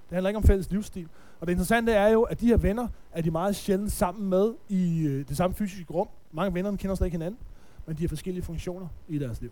Det 0.09 0.15
handler 0.15 0.29
ikke 0.29 0.37
om 0.37 0.43
fælles 0.43 0.71
livsstil. 0.71 1.07
Og 1.39 1.47
det 1.47 1.53
interessante 1.53 1.91
er 1.91 2.07
jo, 2.07 2.21
at 2.21 2.41
de 2.41 2.47
her 2.47 2.57
venner 2.57 2.87
er 3.11 3.21
de 3.21 3.31
meget 3.31 3.55
sjældent 3.55 3.91
sammen 3.91 4.29
med 4.29 4.53
i 4.69 5.07
øh, 5.07 5.27
det 5.27 5.37
samme 5.37 5.55
fysiske 5.55 5.93
rum. 5.93 6.07
Mange 6.31 6.47
af 6.47 6.53
vennerne 6.53 6.77
kender 6.77 6.95
slet 6.95 7.07
ikke 7.07 7.15
hinanden, 7.15 7.39
men 7.85 7.97
de 7.97 8.01
har 8.01 8.07
forskellige 8.07 8.43
funktioner 8.43 8.87
i 9.07 9.19
deres 9.19 9.41
liv. 9.41 9.51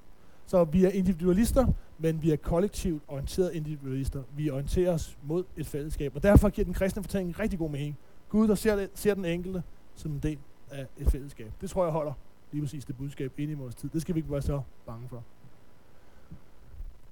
Så 0.51 0.63
vi 0.63 0.85
er 0.85 0.89
individualister, 0.89 1.67
men 1.97 2.21
vi 2.21 2.31
er 2.31 2.35
kollektivt 2.35 3.03
orienterede 3.07 3.55
individualister. 3.55 4.23
Vi 4.35 4.49
orienterer 4.49 4.93
os 4.93 5.17
mod 5.23 5.43
et 5.57 5.67
fællesskab, 5.67 6.15
og 6.15 6.23
derfor 6.23 6.49
giver 6.49 6.65
den 6.65 6.73
kristne 6.73 7.03
fortælling 7.03 7.39
rigtig 7.39 7.59
god 7.59 7.69
mening. 7.69 7.97
Gud, 8.29 8.47
der 8.47 8.55
ser, 8.55 8.75
det, 8.75 8.89
ser 8.93 9.13
den 9.13 9.25
enkelte 9.25 9.63
som 9.95 10.11
en 10.11 10.19
del 10.19 10.37
af 10.71 10.87
et 10.97 11.11
fællesskab. 11.11 11.51
Det 11.61 11.69
tror 11.69 11.83
jeg 11.83 11.91
holder 11.91 12.13
lige 12.51 12.61
præcis 12.61 12.85
det 12.85 12.97
budskab 12.97 13.39
ind 13.39 13.51
i 13.51 13.53
vores 13.53 13.75
tid. 13.75 13.89
Det 13.89 14.01
skal 14.01 14.15
vi 14.15 14.19
ikke 14.19 14.31
være 14.31 14.41
så 14.41 14.61
bange 14.85 15.07
for. 15.09 15.23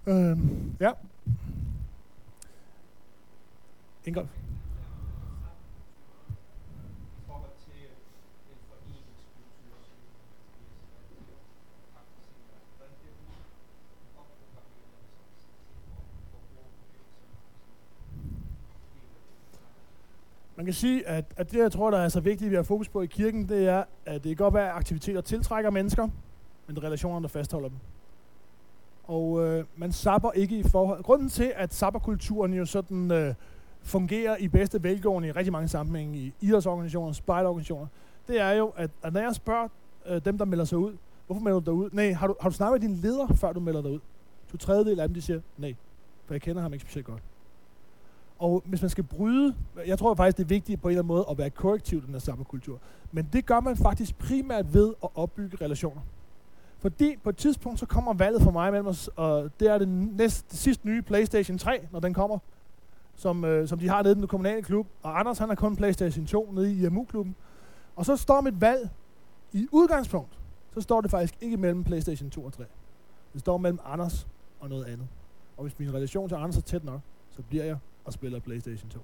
Øhm, 0.07 0.75
ja. 0.79 0.91
Ingolf. 4.05 4.29
Man 20.59 20.65
kan 20.65 20.73
sige, 20.73 21.07
at, 21.07 21.25
at 21.37 21.51
det, 21.51 21.57
jeg 21.57 21.71
tror, 21.71 21.91
der 21.91 21.97
er 21.97 22.09
så 22.09 22.19
vigtigt, 22.19 22.47
at 22.47 22.51
vi 22.51 22.55
har 22.55 22.63
fokus 22.63 22.89
på 22.89 23.01
i 23.01 23.05
kirken, 23.05 23.49
det 23.49 23.67
er, 23.67 23.83
at 24.05 24.23
det 24.23 24.37
kan 24.37 24.43
godt 24.43 24.53
være, 24.53 24.69
at 24.69 24.75
aktiviteter 24.75 25.21
tiltrækker 25.21 25.69
mennesker, 25.69 26.07
men 26.67 26.75
det 26.75 26.83
er 26.83 26.85
relationerne, 26.85 27.23
der 27.23 27.27
fastholder 27.27 27.69
dem. 27.69 27.77
Og 29.03 29.45
øh, 29.45 29.65
man 29.77 29.91
sapper 29.91 30.31
ikke 30.31 30.57
i 30.57 30.63
forhold... 30.63 31.03
Grunden 31.03 31.29
til, 31.29 31.53
at 31.55 31.73
sapperkulturen 31.73 32.53
jo 32.53 32.65
sådan 32.65 33.11
øh, 33.11 33.33
fungerer 33.81 34.37
i 34.37 34.47
bedste 34.47 34.83
velgående 34.83 35.27
i 35.27 35.31
rigtig 35.31 35.51
mange 35.51 35.67
sammenhænge, 35.67 36.17
i 36.17 36.33
idrætsorganisationer, 36.41 37.13
spejlorganisationer, 37.13 37.87
det 38.27 38.41
er 38.41 38.51
jo, 38.51 38.67
at, 38.67 38.91
at 39.03 39.13
når 39.13 39.21
jeg 39.21 39.35
spørger 39.35 39.67
øh, 40.05 40.25
dem, 40.25 40.37
der 40.37 40.45
melder 40.45 40.65
sig 40.65 40.77
ud, 40.77 40.97
hvorfor 41.27 41.41
melder 41.41 41.59
du 41.59 41.65
dig 41.65 41.73
ud? 41.73 41.89
Nej, 41.93 42.11
har 42.11 42.27
du, 42.27 42.35
har 42.41 42.49
du 42.49 42.55
snakket 42.55 42.81
med 42.81 42.89
din 42.89 42.97
leder, 42.97 43.27
før 43.27 43.53
du 43.53 43.59
melder 43.59 43.81
dig 43.81 43.91
ud? 43.91 43.99
To 44.51 44.57
tredjedel 44.57 44.99
af 44.99 45.07
dem, 45.07 45.15
de 45.15 45.21
siger, 45.21 45.41
nej, 45.57 45.75
for 46.25 46.33
jeg 46.33 46.41
kender 46.41 46.61
ham 46.61 46.73
ikke 46.73 46.81
specielt 46.81 47.07
godt. 47.07 47.23
Og 48.39 48.63
hvis 48.65 48.81
man 48.81 48.89
skal 48.89 49.03
bryde, 49.03 49.55
jeg 49.87 49.99
tror 49.99 50.15
faktisk, 50.15 50.37
det 50.37 50.43
er 50.43 50.47
vigtigt 50.47 50.81
på 50.81 50.87
en 50.87 50.91
eller 50.91 51.01
anden 51.01 51.07
måde 51.07 51.25
at 51.29 51.37
være 51.37 51.49
korrektiv 51.49 51.97
i 51.97 52.01
den 52.01 52.13
her 52.13 52.19
sabbatkultur. 52.19 52.79
Men 53.11 53.29
det 53.33 53.45
gør 53.45 53.59
man 53.59 53.77
faktisk 53.77 54.17
primært 54.17 54.73
ved 54.73 54.93
at 55.03 55.09
opbygge 55.15 55.57
relationer. 55.61 56.01
Fordi 56.79 57.17
på 57.23 57.29
et 57.29 57.37
tidspunkt, 57.37 57.79
så 57.79 57.85
kommer 57.85 58.13
valget 58.13 58.41
for 58.41 58.51
mig 58.51 58.71
mellem 58.71 58.87
os, 58.87 59.09
og 59.15 59.49
det 59.59 59.67
er 59.67 59.77
det, 59.77 59.87
næste, 59.87 60.49
det 60.51 60.59
sidste 60.59 60.87
nye 60.87 61.01
PlayStation 61.01 61.57
3, 61.57 61.87
når 61.91 61.99
den 61.99 62.13
kommer, 62.13 62.37
som, 63.15 63.45
øh, 63.45 63.67
som 63.67 63.79
de 63.79 63.89
har 63.89 64.03
nede 64.03 64.11
i 64.11 64.15
den 64.15 64.27
kommunale 64.27 64.61
klub. 64.61 64.87
Og 65.03 65.19
Anders, 65.19 65.37
han 65.37 65.49
har 65.49 65.55
kun 65.55 65.75
PlayStation 65.75 66.25
2 66.25 66.51
nede 66.51 66.73
i 66.73 66.85
IMU-klubben. 66.85 67.35
Og 67.95 68.05
så 68.05 68.15
står 68.15 68.41
mit 68.41 68.61
valg 68.61 68.89
i 69.53 69.67
udgangspunkt, 69.71 70.39
så 70.73 70.81
står 70.81 71.01
det 71.01 71.11
faktisk 71.11 71.37
ikke 71.41 71.57
mellem 71.57 71.83
PlayStation 71.83 72.29
2 72.29 72.45
og 72.45 72.53
3. 72.53 72.63
Det 73.33 73.41
står 73.41 73.57
mellem 73.57 73.79
Anders 73.85 74.27
og 74.59 74.69
noget 74.69 74.85
andet. 74.85 75.07
Og 75.57 75.63
hvis 75.63 75.79
min 75.79 75.93
relation 75.93 76.29
til 76.29 76.35
Anders 76.35 76.57
er 76.57 76.61
tæt 76.61 76.83
nok, 76.83 76.99
så 77.31 77.41
bliver 77.41 77.63
jeg 77.63 77.77
og 78.09 78.13
spiller 78.13 78.39
PlayStation 78.39 78.89
2. 78.89 78.99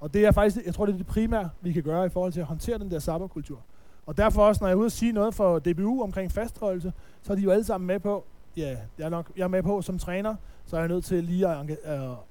Og 0.00 0.14
det 0.14 0.26
er 0.26 0.32
faktisk, 0.32 0.66
jeg 0.66 0.74
tror, 0.74 0.86
det 0.86 0.92
er 0.92 0.96
det 0.96 1.06
primære, 1.06 1.50
vi 1.60 1.72
kan 1.72 1.82
gøre 1.82 2.06
i 2.06 2.08
forhold 2.08 2.32
til 2.32 2.40
at 2.40 2.46
håndtere 2.46 2.78
den 2.78 2.90
der 2.90 2.98
sabberkultur. 2.98 3.60
Og 4.06 4.16
derfor 4.16 4.42
også, 4.42 4.58
når 4.62 4.68
jeg 4.68 4.72
er 4.72 4.78
ude 4.78 4.86
og 4.86 4.92
sige 4.92 5.12
noget 5.12 5.34
for 5.34 5.58
DBU 5.58 6.02
omkring 6.02 6.32
fastholdelse, 6.32 6.92
så 7.22 7.32
er 7.32 7.36
de 7.36 7.42
jo 7.42 7.50
alle 7.50 7.64
sammen 7.64 7.86
med 7.86 8.00
på, 8.00 8.24
ja, 8.56 8.78
jeg 8.98 9.04
er, 9.04 9.08
nok, 9.08 9.32
jeg 9.36 9.44
er 9.44 9.48
med 9.48 9.62
på 9.62 9.82
som 9.82 9.98
træner, 9.98 10.36
så 10.64 10.76
er 10.76 10.80
jeg 10.80 10.88
nødt 10.88 11.04
til 11.04 11.24
lige 11.24 11.48
at 11.48 11.60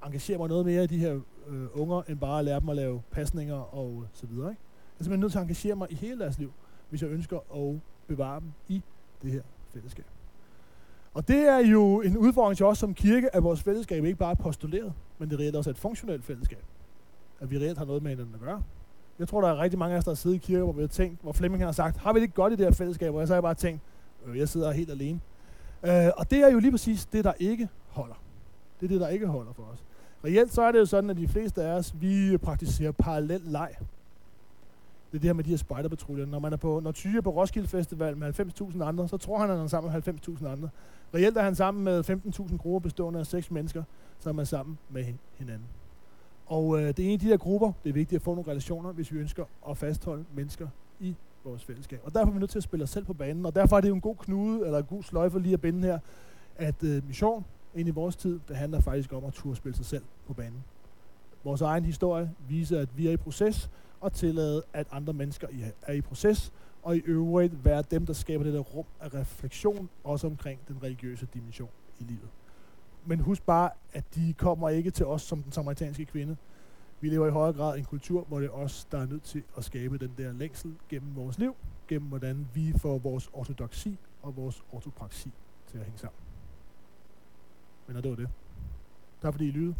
engagere 0.06 0.38
mig 0.38 0.48
noget 0.48 0.66
mere 0.66 0.84
i 0.84 0.86
de 0.86 0.98
her 0.98 1.20
øh, 1.48 1.66
unger, 1.74 2.02
end 2.08 2.18
bare 2.18 2.38
at 2.38 2.44
lære 2.44 2.60
dem 2.60 2.68
at 2.68 2.76
lave 2.76 3.02
pasninger 3.10 3.74
og 3.74 4.04
så 4.12 4.26
videre. 4.26 4.50
Ikke? 4.50 4.62
Jeg 4.94 5.00
er 5.00 5.04
simpelthen 5.04 5.20
nødt 5.20 5.32
til 5.32 5.38
at 5.38 5.42
engagere 5.42 5.76
mig 5.76 5.86
i 5.90 5.94
hele 5.94 6.18
deres 6.20 6.38
liv, 6.38 6.52
hvis 6.90 7.02
jeg 7.02 7.10
ønsker 7.10 7.38
at 7.54 7.80
bevare 8.06 8.40
dem 8.40 8.52
i 8.68 8.82
det 9.22 9.32
her 9.32 9.42
fællesskab. 9.72 10.04
Og 11.14 11.28
det 11.28 11.48
er 11.48 11.58
jo 11.58 12.00
en 12.00 12.16
udfordring 12.16 12.56
til 12.56 12.66
os 12.66 12.78
som 12.78 12.94
kirke, 12.94 13.36
at 13.36 13.42
vores 13.42 13.62
fællesskab 13.62 14.04
ikke 14.04 14.18
bare 14.18 14.30
er 14.30 14.34
postuleret, 14.34 14.92
men 15.18 15.30
det 15.30 15.38
reelt 15.38 15.56
også 15.56 15.70
er 15.70 15.74
et 15.74 15.78
funktionelt 15.78 16.24
fællesskab. 16.24 16.62
At 17.40 17.50
vi 17.50 17.58
reelt 17.58 17.78
har 17.78 17.84
noget 17.84 18.02
med 18.02 18.10
hinanden 18.10 18.34
at 18.34 18.40
gøre. 18.40 18.62
Jeg 19.18 19.28
tror, 19.28 19.40
der 19.40 19.48
er 19.48 19.58
rigtig 19.58 19.78
mange 19.78 19.94
af 19.94 19.98
os, 19.98 20.04
der 20.04 20.10
har 20.10 20.16
siddet 20.16 20.36
i 20.36 20.38
kirke, 20.38 20.62
hvor 20.62 20.72
vi 20.72 20.80
har 20.80 20.88
tænkt, 20.88 21.22
hvor 21.22 21.32
Flemming 21.32 21.64
har 21.64 21.72
sagt, 21.72 21.96
har 21.96 22.12
vi 22.12 22.18
det 22.18 22.22
ikke 22.22 22.34
godt 22.34 22.52
i 22.52 22.56
det 22.56 22.66
her 22.66 22.72
fællesskab? 22.72 23.14
Og 23.14 23.20
jeg 23.20 23.28
så 23.28 23.34
har 23.34 23.36
jeg 23.36 23.42
bare 23.42 23.54
tænkt, 23.54 23.80
øh, 24.26 24.38
jeg 24.38 24.48
sidder 24.48 24.72
helt 24.72 24.90
alene. 24.90 25.20
Øh, 25.86 26.10
og 26.16 26.30
det 26.30 26.38
er 26.38 26.48
jo 26.48 26.58
lige 26.58 26.70
præcis 26.70 27.06
det, 27.06 27.24
der 27.24 27.32
ikke 27.38 27.68
holder. 27.88 28.14
Det 28.80 28.86
er 28.86 28.88
det, 28.88 29.00
der 29.00 29.08
ikke 29.08 29.26
holder 29.26 29.52
for 29.52 29.62
os. 29.62 29.84
Reelt 30.24 30.52
så 30.52 30.62
er 30.62 30.72
det 30.72 30.78
jo 30.78 30.86
sådan, 30.86 31.10
at 31.10 31.16
de 31.16 31.28
fleste 31.28 31.62
af 31.62 31.72
os, 31.72 31.94
vi 32.00 32.36
praktiserer 32.36 32.92
parallel 32.92 33.40
leg. 33.44 33.74
Det 35.14 35.18
er 35.18 35.20
det 35.20 35.28
her 35.28 35.34
med 35.34 35.44
de 35.44 35.50
her 35.50 35.56
spejderpatruljer. 35.56 36.26
Når 36.26 36.38
man 36.38 36.52
er 36.52 36.56
på, 36.56 36.80
når 36.80 36.92
Tyge 36.92 37.16
er 37.16 37.20
på 37.20 37.30
Roskilde 37.30 37.68
Festival 37.68 38.16
med 38.16 38.40
90.000 38.40 38.82
andre, 38.82 39.08
så 39.08 39.16
tror 39.16 39.38
han, 39.38 39.50
at 39.50 39.56
han 39.56 39.64
er 39.64 39.68
sammen 39.68 39.92
med 39.92 40.14
90.000 40.28 40.46
andre. 40.46 40.68
Reelt 41.14 41.36
er 41.36 41.42
han 41.42 41.54
sammen 41.54 41.84
med 41.84 42.10
15.000 42.10 42.56
grupper 42.56 42.80
bestående 42.80 43.20
af 43.20 43.26
seks 43.26 43.50
mennesker, 43.50 43.82
som 44.18 44.38
er 44.38 44.44
sammen 44.44 44.78
med 44.90 45.04
hinanden. 45.34 45.66
Og 46.46 46.80
øh, 46.80 46.86
det 46.86 46.98
er 46.98 47.04
en 47.04 47.12
af 47.12 47.18
de 47.18 47.26
her 47.26 47.36
grupper, 47.36 47.72
det 47.84 47.88
er 47.88 47.94
vigtigt 47.94 48.18
at 48.18 48.22
få 48.22 48.34
nogle 48.34 48.50
relationer, 48.50 48.92
hvis 48.92 49.12
vi 49.12 49.18
ønsker 49.18 49.44
at 49.68 49.76
fastholde 49.76 50.24
mennesker 50.34 50.68
i 51.00 51.14
vores 51.44 51.64
fællesskab. 51.64 52.00
Og 52.04 52.14
derfor 52.14 52.28
er 52.28 52.32
vi 52.32 52.38
nødt 52.38 52.50
til 52.50 52.58
at 52.58 52.62
spille 52.62 52.82
os 52.82 52.90
selv 52.90 53.04
på 53.04 53.14
banen, 53.14 53.46
og 53.46 53.54
derfor 53.54 53.76
er 53.76 53.80
det 53.80 53.88
jo 53.88 53.94
en 53.94 54.00
god 54.00 54.16
knude, 54.16 54.66
eller 54.66 54.78
en 54.78 54.84
god 54.84 55.02
sløjfe 55.02 55.38
lige 55.38 55.52
at 55.52 55.60
binde 55.60 55.88
her, 55.88 55.98
at 56.56 56.84
øh, 56.84 57.06
mission 57.06 57.44
ind 57.74 57.88
i 57.88 57.92
vores 57.92 58.16
tid, 58.16 58.40
det 58.48 58.56
handler 58.56 58.80
faktisk 58.80 59.12
om 59.12 59.24
at 59.24 59.32
turde 59.32 59.56
spille 59.56 59.76
sig 59.76 59.86
selv 59.86 60.04
på 60.26 60.32
banen. 60.34 60.64
Vores 61.44 61.60
egen 61.60 61.84
historie 61.84 62.30
viser, 62.48 62.80
at 62.80 62.88
vi 62.96 63.06
er 63.06 63.12
i 63.12 63.16
proces, 63.16 63.70
og 64.04 64.12
tillade, 64.12 64.62
at 64.72 64.86
andre 64.90 65.12
mennesker 65.12 65.48
er 65.82 65.92
i 65.92 66.00
proces, 66.00 66.52
og 66.82 66.96
i 66.96 66.98
øvrigt 66.98 67.64
være 67.64 67.82
dem, 67.90 68.06
der 68.06 68.12
skaber 68.12 68.44
det 68.44 68.52
der 68.52 68.60
rum 68.60 68.84
af 69.00 69.14
refleksion, 69.14 69.88
også 70.04 70.26
omkring 70.26 70.60
den 70.68 70.82
religiøse 70.82 71.28
dimension 71.34 71.70
i 72.00 72.04
livet. 72.04 72.28
Men 73.06 73.20
husk 73.20 73.42
bare, 73.42 73.70
at 73.92 74.04
de 74.14 74.34
kommer 74.38 74.68
ikke 74.68 74.90
til 74.90 75.06
os 75.06 75.22
som 75.22 75.42
den 75.42 75.52
samaritanske 75.52 76.04
kvinde. 76.04 76.36
Vi 77.00 77.08
lever 77.08 77.26
i 77.26 77.30
højere 77.30 77.52
grad 77.52 77.76
i 77.76 77.78
en 77.78 77.84
kultur, 77.84 78.24
hvor 78.24 78.40
det 78.40 78.46
er 78.46 78.50
os, 78.50 78.84
der 78.84 78.98
er 78.98 79.06
nødt 79.06 79.22
til 79.22 79.42
at 79.56 79.64
skabe 79.64 79.98
den 79.98 80.14
der 80.18 80.32
længsel 80.32 80.74
gennem 80.88 81.16
vores 81.16 81.38
liv, 81.38 81.56
gennem 81.88 82.08
hvordan 82.08 82.48
vi 82.54 82.72
får 82.78 82.98
vores 82.98 83.30
ortodoksi 83.32 83.98
og 84.22 84.36
vores 84.36 84.64
ortopraksi 84.72 85.32
til 85.66 85.78
at 85.78 85.84
hænge 85.84 85.98
sammen. 85.98 86.18
Men 87.86 87.96
det 87.96 88.10
var 88.10 88.16
det. 88.16 88.28
Tak 89.22 89.32
fordi 89.32 89.48
I 89.48 89.50
lyttede. 89.50 89.74